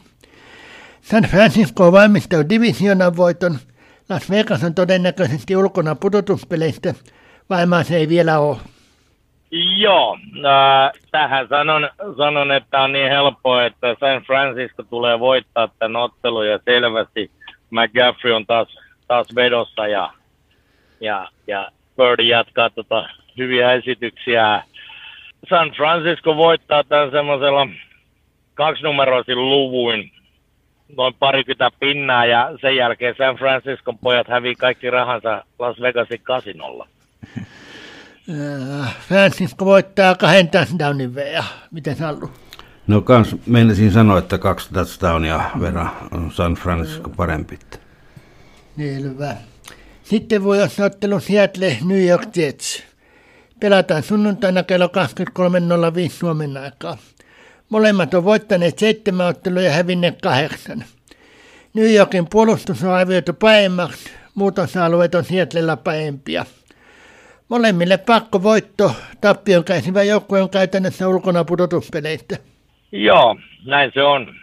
San 1.02 1.24
Francisco 1.24 1.86
on 1.86 1.92
valmistellut 1.92 2.48
divisionan 2.48 3.16
voiton. 3.16 3.58
Las 4.08 4.30
Vegas 4.30 4.64
on 4.64 4.74
todennäköisesti 4.74 5.56
ulkona 5.56 5.94
pudotuspeleistä, 5.94 6.94
vaikka 7.50 7.84
se 7.84 7.96
ei 7.96 8.08
vielä 8.08 8.38
ole. 8.38 8.58
Joo, 9.50 10.18
äh, 10.36 10.92
tähän 11.10 11.48
sanon, 11.48 11.90
sanon, 12.16 12.52
että 12.52 12.80
on 12.80 12.92
niin 12.92 13.08
helppoa, 13.08 13.64
että 13.64 13.96
San 14.00 14.22
Francisco 14.22 14.82
tulee 14.82 15.20
voittaa 15.20 15.68
tämän 15.78 15.96
ottelun 15.96 16.48
ja 16.48 16.58
selvästi 16.64 17.30
McGaffrey 17.70 18.32
on 18.32 18.46
taas, 18.46 18.68
taas 19.06 19.34
vedossa 19.34 19.86
ja, 19.86 20.12
ja, 21.00 21.28
ja 21.46 21.70
Bird 21.96 22.20
jatkaa 22.20 22.70
tota 22.70 23.08
hyviä 23.38 23.72
esityksiä. 23.72 24.62
San 25.50 25.70
Francisco 25.70 26.36
voittaa 26.36 26.84
tämän 26.84 27.10
semmoisella 27.10 27.66
kaksinumeroisin 28.54 29.48
luvuin, 29.50 30.12
noin 30.96 31.14
parikymmentä 31.18 31.70
pinnaa 31.80 32.26
ja 32.26 32.50
sen 32.60 32.76
jälkeen 32.76 33.14
San 33.18 33.36
Francisco 33.36 33.92
pojat 33.92 34.28
hävii 34.28 34.54
kaikki 34.54 34.90
rahansa 34.90 35.44
Las 35.58 35.80
Vegasin 35.80 36.20
kasinolla. 36.22 36.88
Äh, 38.30 38.96
Francisco 39.08 39.64
voittaa 39.64 40.14
kahden 40.14 40.48
touchdownin 40.48 41.14
veja. 41.14 41.44
Miten 41.70 41.96
Sallu? 41.96 42.30
No 42.86 43.00
kans 43.00 43.36
meinasin 43.46 43.92
sanoa, 43.92 44.18
että 44.18 44.38
kaksi 44.38 44.68
touchdownia 44.72 45.50
verran 45.60 45.90
on 46.10 46.32
San 46.32 46.54
Francisco 46.54 47.10
parempi. 47.10 47.58
Selvä. 48.76 49.36
Sitten 50.02 50.44
voi 50.44 50.62
olla 50.62 50.86
ottelu 50.86 51.20
Seattle 51.20 51.76
New 51.84 52.06
York 52.06 52.36
Jets. 52.36 52.82
Pelataan 53.60 54.02
sunnuntaina 54.02 54.62
kello 54.62 54.86
23.05 54.86 56.12
Suomen 56.12 56.56
aikaa. 56.56 56.98
Molemmat 57.68 58.14
on 58.14 58.24
voittaneet 58.24 58.78
seitsemän 58.78 59.26
ottelua 59.26 59.62
ja 59.62 59.72
hävinneet 59.72 60.20
kahdeksan. 60.22 60.84
New 61.74 61.94
Yorkin 61.94 62.26
puolustus 62.26 62.82
on 62.84 62.90
arvioitu 62.90 63.32
paremmaksi, 63.32 64.10
muut 64.34 64.58
osa-alueet 64.58 65.14
on 65.14 65.24
Seattlella 65.24 65.76
parempia. 65.76 66.44
Molemmille 67.48 67.98
pakko 67.98 68.42
voitto. 68.42 68.90
Tappion 69.20 69.64
käsivä 69.64 70.02
joukkue 70.02 70.42
on 70.42 70.50
käytännössä 70.50 71.08
ulkona 71.08 71.44
pudotuspeleistä. 71.44 72.36
Joo, 72.92 73.36
näin 73.66 73.90
se 73.94 74.02
on. 74.02 74.34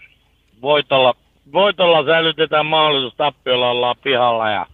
Voitolla, 0.62 1.14
voitolla 1.54 2.06
säilytetään 2.06 2.66
mahdollisuus, 2.66 3.16
tappiolla 3.16 3.70
ollaan 3.70 3.96
pihalla. 4.04 4.50
Ja... 4.50 4.66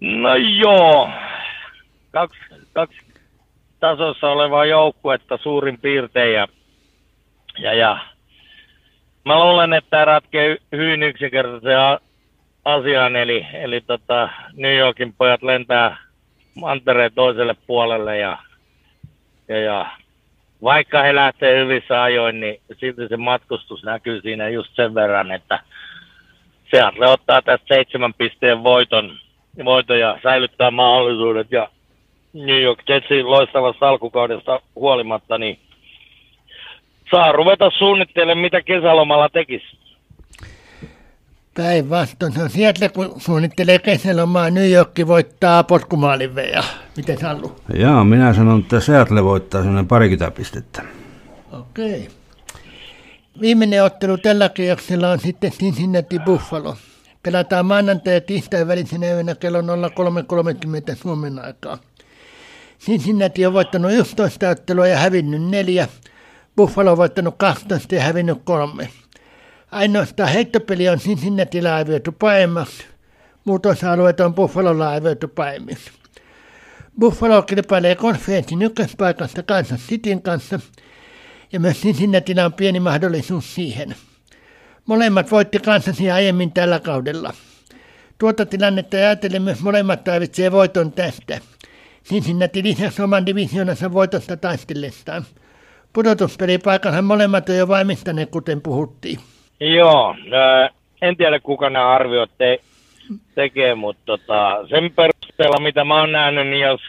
No 0.00 0.34
joo, 0.34 1.10
kaksi, 2.10 2.40
kaksi 2.72 2.98
tasossa 3.80 4.28
olevaa 4.28 4.64
joukkuetta 4.64 5.38
suurin 5.42 5.78
piirtein. 5.80 6.34
Ja, 6.34 6.46
ja, 7.58 7.74
ja 7.74 7.98
mä 9.24 9.44
luulen, 9.44 9.72
että 9.72 9.90
tämä 9.90 10.04
ratkee 10.04 10.56
hyvin 10.72 11.02
yksinkertaisen 11.02 11.78
asian, 12.64 13.16
eli, 13.16 13.46
eli 13.52 13.80
tota, 13.80 14.28
New 14.52 14.76
Yorkin 14.76 15.14
pojat 15.18 15.42
lentää 15.42 16.09
mantereen 16.54 17.12
toiselle 17.14 17.54
puolelle 17.66 18.18
ja, 18.18 18.38
ja, 19.48 19.58
ja 19.58 19.86
vaikka 20.62 21.02
he 21.02 21.14
lähtee 21.14 21.64
hyvissä 21.64 22.02
ajoin, 22.02 22.40
niin 22.40 22.60
silti 22.78 23.08
se 23.08 23.16
matkustus 23.16 23.82
näkyy 23.82 24.20
siinä 24.20 24.48
just 24.48 24.70
sen 24.74 24.94
verran, 24.94 25.32
että 25.32 25.60
Seattle 26.70 27.06
ottaa 27.06 27.42
tästä 27.42 27.66
seitsemän 27.74 28.14
pisteen 28.14 28.64
voiton, 28.64 29.18
voiton 29.64 30.00
ja 30.00 30.18
säilyttää 30.22 30.70
mahdollisuudet 30.70 31.52
ja 31.52 31.68
New 32.32 32.62
York 32.62 32.78
Jetsin 32.88 33.30
loistavasta 33.30 33.88
alkukaudesta 33.88 34.60
huolimatta, 34.74 35.38
niin 35.38 35.58
saa 37.10 37.32
ruveta 37.32 37.70
suunnittelemaan, 37.78 38.38
mitä 38.38 38.62
kesälomalla 38.62 39.28
tekisi. 39.28 39.66
Päinvastoin. 41.54 42.32
Se 42.32 42.42
on 42.42 42.50
sieltä, 42.50 42.88
kun 42.88 43.14
suunnittelee 43.18 43.78
kesälomaa, 43.78 44.50
New 44.50 44.70
York 44.70 44.90
voittaa 45.06 45.62
potkumaalin 45.62 46.34
veja. 46.34 46.64
Miten 46.96 47.18
Sallu? 47.18 47.56
Joo, 47.74 48.04
minä 48.04 48.34
sanon, 48.34 48.60
että 48.60 48.80
Seattle 48.80 49.24
voittaa 49.24 49.60
sellainen 49.60 49.88
parikymmentä 49.88 50.36
pistettä. 50.36 50.82
Okei. 51.52 52.00
Okay. 52.00 52.20
Viimeinen 53.40 53.84
ottelu 53.84 54.18
tällä 54.18 54.48
kierroksella 54.48 55.10
on 55.10 55.20
sitten 55.20 55.52
Cincinnati 55.52 56.18
Buffalo. 56.18 56.76
Pelataan 57.22 57.66
maanantai- 57.66 58.14
ja 58.14 58.20
tiistai 58.20 58.66
välisenä 58.66 59.06
yönä 59.06 59.34
kello 59.34 59.60
03.30 59.60 60.96
Suomen 61.02 61.38
aikaa. 61.38 61.78
Cincinnati 62.80 63.46
on 63.46 63.52
voittanut 63.52 63.92
11 63.92 64.48
ottelua 64.48 64.86
ja 64.86 64.98
hävinnyt 64.98 65.42
neljä. 65.42 65.88
Buffalo 66.56 66.92
on 66.92 66.96
voittanut 66.96 67.34
12 67.38 67.94
ja 67.94 68.02
hävinnyt 68.02 68.38
kolme. 68.44 68.88
Ainoastaan 69.72 70.28
heittopeli 70.28 70.88
on 70.88 70.98
Cincinnatilla 70.98 71.76
arvioitu 71.76 72.12
paremmaksi. 72.12 72.84
Muut 73.44 73.66
osa-alueet 73.66 74.20
on 74.20 74.34
Buffalolla 74.34 74.90
arvioitu 74.90 75.28
paremmiksi. 75.28 75.90
Buffalo 77.00 77.42
kilpailee 77.42 77.94
konferenssin 77.94 78.62
ykköspaikasta 78.62 79.42
Kansas 79.42 79.80
Cityn 79.80 80.22
kanssa, 80.22 80.60
ja 81.52 81.60
myös 81.60 81.80
Cincinnatilla 81.80 82.44
on 82.44 82.52
pieni 82.52 82.80
mahdollisuus 82.80 83.54
siihen. 83.54 83.94
Molemmat 84.86 85.30
voitti 85.30 85.58
Kansasia 85.58 86.14
aiemmin 86.14 86.52
tällä 86.52 86.80
kaudella. 86.80 87.34
Tuota 88.18 88.46
tilannetta 88.46 88.96
ajatellen 88.96 89.42
myös 89.42 89.60
molemmat 89.60 90.04
tarvitsee 90.04 90.52
voiton 90.52 90.92
tästä. 90.92 91.40
Cincinnati 92.04 92.62
lisäsi 92.62 93.02
oman 93.02 93.26
divisioonansa 93.26 93.92
voitosta 93.92 94.36
taistellestaan. 94.36 95.24
Pudotuspelipaikallahan 95.92 97.04
molemmat 97.04 97.48
on 97.48 97.56
jo 97.56 97.68
valmistaneet, 97.68 98.30
kuten 98.30 98.60
puhuttiin. 98.60 99.20
Joo, 99.60 100.16
en 101.02 101.16
tiedä 101.16 101.40
kuka 101.40 101.70
nämä 101.70 101.88
arviot 101.88 102.30
te- 102.38 102.60
tekee, 103.34 103.74
mutta 103.74 104.02
tota, 104.06 104.66
sen 104.68 104.92
perusteella 104.92 105.60
mitä 105.60 105.84
mä 105.84 106.00
oon 106.00 106.12
nähnyt, 106.12 106.46
niin 106.46 106.60
jos 106.60 106.80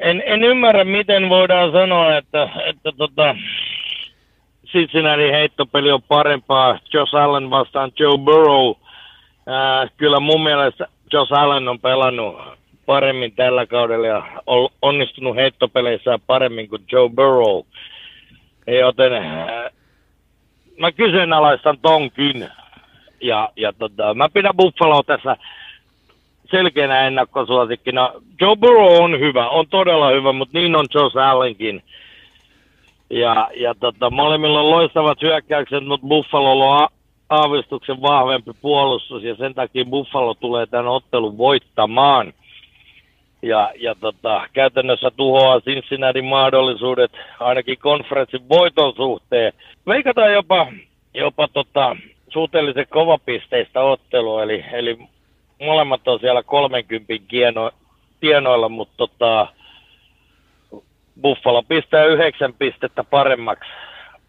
en, 0.00 0.22
en 0.26 0.44
ymmärrä, 0.44 0.84
miten 0.84 1.28
voidaan 1.28 1.72
sanoa, 1.72 2.16
että, 2.16 2.48
että 2.66 2.92
tota, 2.96 3.36
Cincinnati 4.66 5.32
heittopeli 5.32 5.90
on 5.90 6.02
parempaa 6.02 6.78
Josh 6.92 7.14
Allen 7.14 7.50
vastaan 7.50 7.92
Joe 7.98 8.18
Burrow. 8.18 8.74
Ää, 9.46 9.88
kyllä 9.96 10.20
mun 10.20 10.42
mielestä 10.42 10.86
Josh 11.12 11.32
Allen 11.32 11.68
on 11.68 11.80
pelannut 11.80 12.36
paremmin 12.86 13.32
tällä 13.32 13.66
kaudella 13.66 14.06
ja 14.06 14.22
onnistunut 14.82 15.36
heittopeleissä 15.36 16.18
paremmin 16.26 16.68
kuin 16.68 16.82
Joe 16.92 17.08
Burrow. 17.08 17.64
Joten 18.66 19.12
ää, 19.12 19.70
mä 20.78 20.92
kyseenalaistan 20.92 21.78
tonkin. 21.82 22.48
Ja, 23.20 23.48
ja 23.56 23.72
tota, 23.72 24.14
mä 24.14 24.28
pidän 24.28 24.56
Buffalo 24.56 25.02
tässä 25.02 25.36
selkeänä 26.50 27.06
ennakkosuosikkina. 27.06 28.12
Joe 28.40 28.56
Burrow 28.56 29.02
on 29.02 29.20
hyvä, 29.20 29.48
on 29.48 29.66
todella 29.68 30.10
hyvä, 30.10 30.32
mutta 30.32 30.58
niin 30.58 30.76
on 30.76 30.86
Josh 30.94 31.16
Allenkin. 31.16 31.82
Ja, 33.10 33.48
ja 33.56 33.74
tota, 33.74 34.10
molemmilla 34.10 34.60
on 34.60 34.70
loistavat 34.70 35.22
hyökkäykset, 35.22 35.86
mutta 35.86 36.06
Buffalo 36.06 36.68
on 36.68 36.88
aavistuksen 37.28 38.02
vahvempi 38.02 38.50
puolustus 38.62 39.22
ja 39.22 39.34
sen 39.34 39.54
takia 39.54 39.84
Buffalo 39.84 40.34
tulee 40.34 40.66
tämän 40.66 40.88
ottelun 40.88 41.38
voittamaan. 41.38 42.32
Ja, 43.44 43.72
ja 43.76 43.94
tota, 43.94 44.48
käytännössä 44.52 45.10
tuhoaa 45.10 45.60
Cincinnati 45.60 46.22
mahdollisuudet 46.22 47.12
ainakin 47.40 47.78
konferenssin 47.78 48.48
voiton 48.48 48.94
suhteen. 48.96 49.52
Veikataan 49.86 50.32
jopa, 50.32 50.66
jopa 51.14 51.48
tota, 51.48 51.96
suhteellisen 52.28 52.86
kovapisteistä 52.90 53.80
ottelua, 53.80 54.42
eli, 54.42 54.64
eli 54.72 54.98
molemmat 55.60 56.08
on 56.08 56.20
siellä 56.20 56.42
30 56.42 57.12
kieno, 57.28 57.70
tienoilla, 58.20 58.68
mutta 58.68 58.96
tota, 58.96 59.46
Buffalo 61.22 61.62
pistää 61.62 62.04
yhdeksän 62.04 62.54
pistettä 62.54 63.04
paremmaksi, 63.04 63.70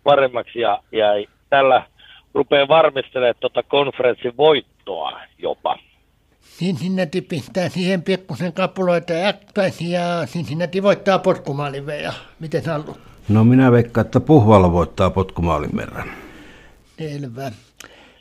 paremmaksi 0.03 0.59
ja, 0.59 0.79
ja 0.91 1.07
tällä 1.49 1.83
rupeaa 2.33 2.67
varmistelemaan 2.67 3.35
tuota 3.39 3.63
konferenssin 3.63 4.37
voittoa 4.37 5.19
jopa. 5.37 5.77
Cincinnati 6.59 7.21
pistää 7.21 7.69
siihen 7.69 8.03
pikkusen 8.03 8.53
kapuloita 8.53 9.13
äkkäisi 9.13 9.91
ja 9.91 10.01
Cincinnati 10.25 10.83
voittaa 10.83 11.19
potkumaalin 11.19 11.83
ja 12.03 12.13
miten 12.39 12.69
Allu? 12.69 12.97
No 13.29 13.43
minä 13.43 13.71
veikkaan, 13.71 14.05
että 14.05 14.19
Puhvalo 14.19 14.71
voittaa 14.71 15.09
potkumaalin 15.09 15.75
verran. 15.77 16.07
Selvä. 16.97 17.51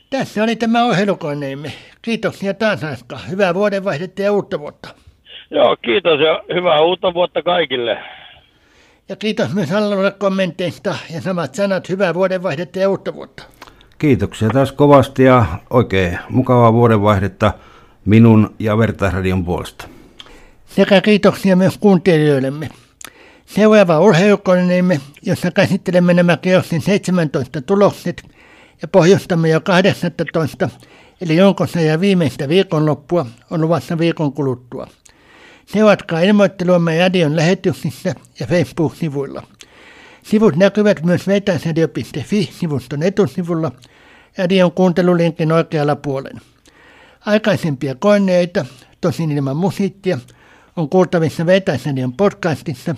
Tässä 0.09 0.43
oli 0.43 0.55
tämä 0.55 0.85
ohjelukoneimme. 0.85 1.71
Kiitoksia 2.01 2.53
taas 2.53 2.83
Aska. 2.83 3.19
Hyvää 3.29 3.53
vuodenvaihdetta 3.53 4.21
ja 4.21 4.31
uutta 4.31 4.59
vuotta. 4.59 4.89
Joo, 5.51 5.77
kiitos 5.81 6.19
ja 6.19 6.55
hyvää 6.55 6.81
uutta 6.81 7.13
vuotta 7.13 7.41
kaikille. 7.41 7.97
Ja 9.09 9.15
kiitos 9.15 9.53
myös 9.53 9.69
Hallulle 9.69 10.11
kommenteista 10.11 10.95
ja 11.13 11.21
samat 11.21 11.55
sanat. 11.55 11.89
Hyvää 11.89 12.13
vuodenvaihdetta 12.13 12.79
ja 12.79 12.89
uutta 12.89 13.13
vuotta. 13.13 13.43
Kiitoksia 13.97 14.49
taas 14.49 14.71
kovasti 14.71 15.23
ja 15.23 15.45
oikein 15.69 16.19
mukavaa 16.29 16.73
vuodenvaihdetta 16.73 17.53
minun 18.05 18.55
ja 18.59 18.77
Vertaisradion 18.77 19.45
puolesta. 19.45 19.87
Sekä 20.75 21.01
kiitoksia 21.01 21.55
myös 21.55 21.77
kuuntelijoillemme. 21.77 22.69
Seuraava 23.45 23.99
urheilukoneemme, 23.99 25.01
jossa 25.21 25.51
käsittelemme 25.51 26.13
nämä 26.13 26.37
kierroksen 26.37 26.81
17 26.81 27.61
tulokset 27.61 28.23
ja 28.81 28.87
pohjustamme 28.87 29.49
jo 29.49 29.61
18, 29.61 30.69
eli 31.21 31.35
jonkossa 31.35 31.81
ja 31.81 31.99
viimeistä 31.99 32.49
viikonloppua 32.49 33.25
on 33.51 33.61
luvassa 33.61 33.97
viikon 33.97 34.33
kuluttua. 34.33 34.87
Seuratkaa 35.65 36.19
ilmoitteluamme 36.19 36.99
radion 36.99 37.35
lähetyksissä 37.35 38.15
ja 38.39 38.47
Facebook-sivuilla. 38.47 39.43
Sivut 40.23 40.55
näkyvät 40.55 41.03
myös 41.03 41.27
vetäisradio.fi-sivuston 41.27 43.03
etusivulla 43.03 43.71
radion 44.37 44.71
kuuntelulinkin 44.71 45.51
oikealla 45.51 45.95
puolella. 45.95 46.54
Aikaisempia 47.25 47.95
koneita, 47.95 48.65
tosin 49.01 49.31
ilman 49.31 49.57
musiikkia, 49.57 50.17
on 50.75 50.89
kuultavissa 50.89 51.45
Vetäisradion 51.45 52.13
podcastissa. 52.13 52.95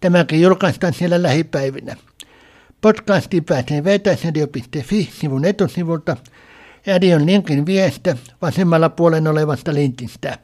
Tämäkin 0.00 0.42
julkaistaan 0.42 0.94
siellä 0.94 1.22
lähipäivinä. 1.22 1.96
Podcastiin 2.80 3.44
pääsee 3.44 3.84
vetäisradio.fi-sivun 3.84 5.44
etusivulta 5.44 6.16
radion 6.86 7.26
linkin 7.26 7.66
viestä 7.66 8.16
vasemmalla 8.42 8.88
puolen 8.88 9.26
olevasta 9.28 9.74
linkistä. 9.74 10.38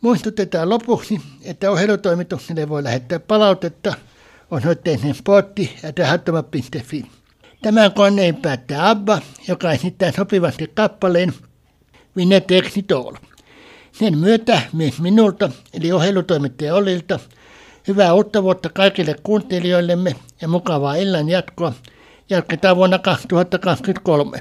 Muistutetaan 0.00 0.68
lopuksi, 0.68 1.20
että 1.44 1.70
ohjelutoimitukselle 1.70 2.68
voi 2.68 2.84
lähettää 2.84 3.18
palautetta 3.18 3.94
osoitteeseen 4.50 5.14
sportti 5.14 5.76
Tämän 7.62 7.92
koneen 7.92 8.36
päättää 8.36 8.90
Abba, 8.90 9.20
joka 9.48 9.72
esittää 9.72 10.12
sopivasti 10.12 10.70
kappaleen 10.74 11.32
Vinne 12.16 12.42
Exitol. 12.50 13.14
Sen 13.92 14.18
myötä 14.18 14.62
myös 14.72 15.00
minulta, 15.00 15.50
eli 15.74 15.92
ohjelutoimittaja 15.92 16.74
Ollilta, 16.74 17.18
hyvää 17.88 18.14
uutta 18.14 18.42
vuotta 18.42 18.68
kaikille 18.68 19.14
kuuntelijoillemme 19.22 20.16
ja 20.40 20.48
mukavaa 20.48 20.94
illan 20.94 21.28
jatkoa. 21.28 21.72
Jatketaan 22.30 22.76
vuonna 22.76 22.98
2023. 22.98 24.40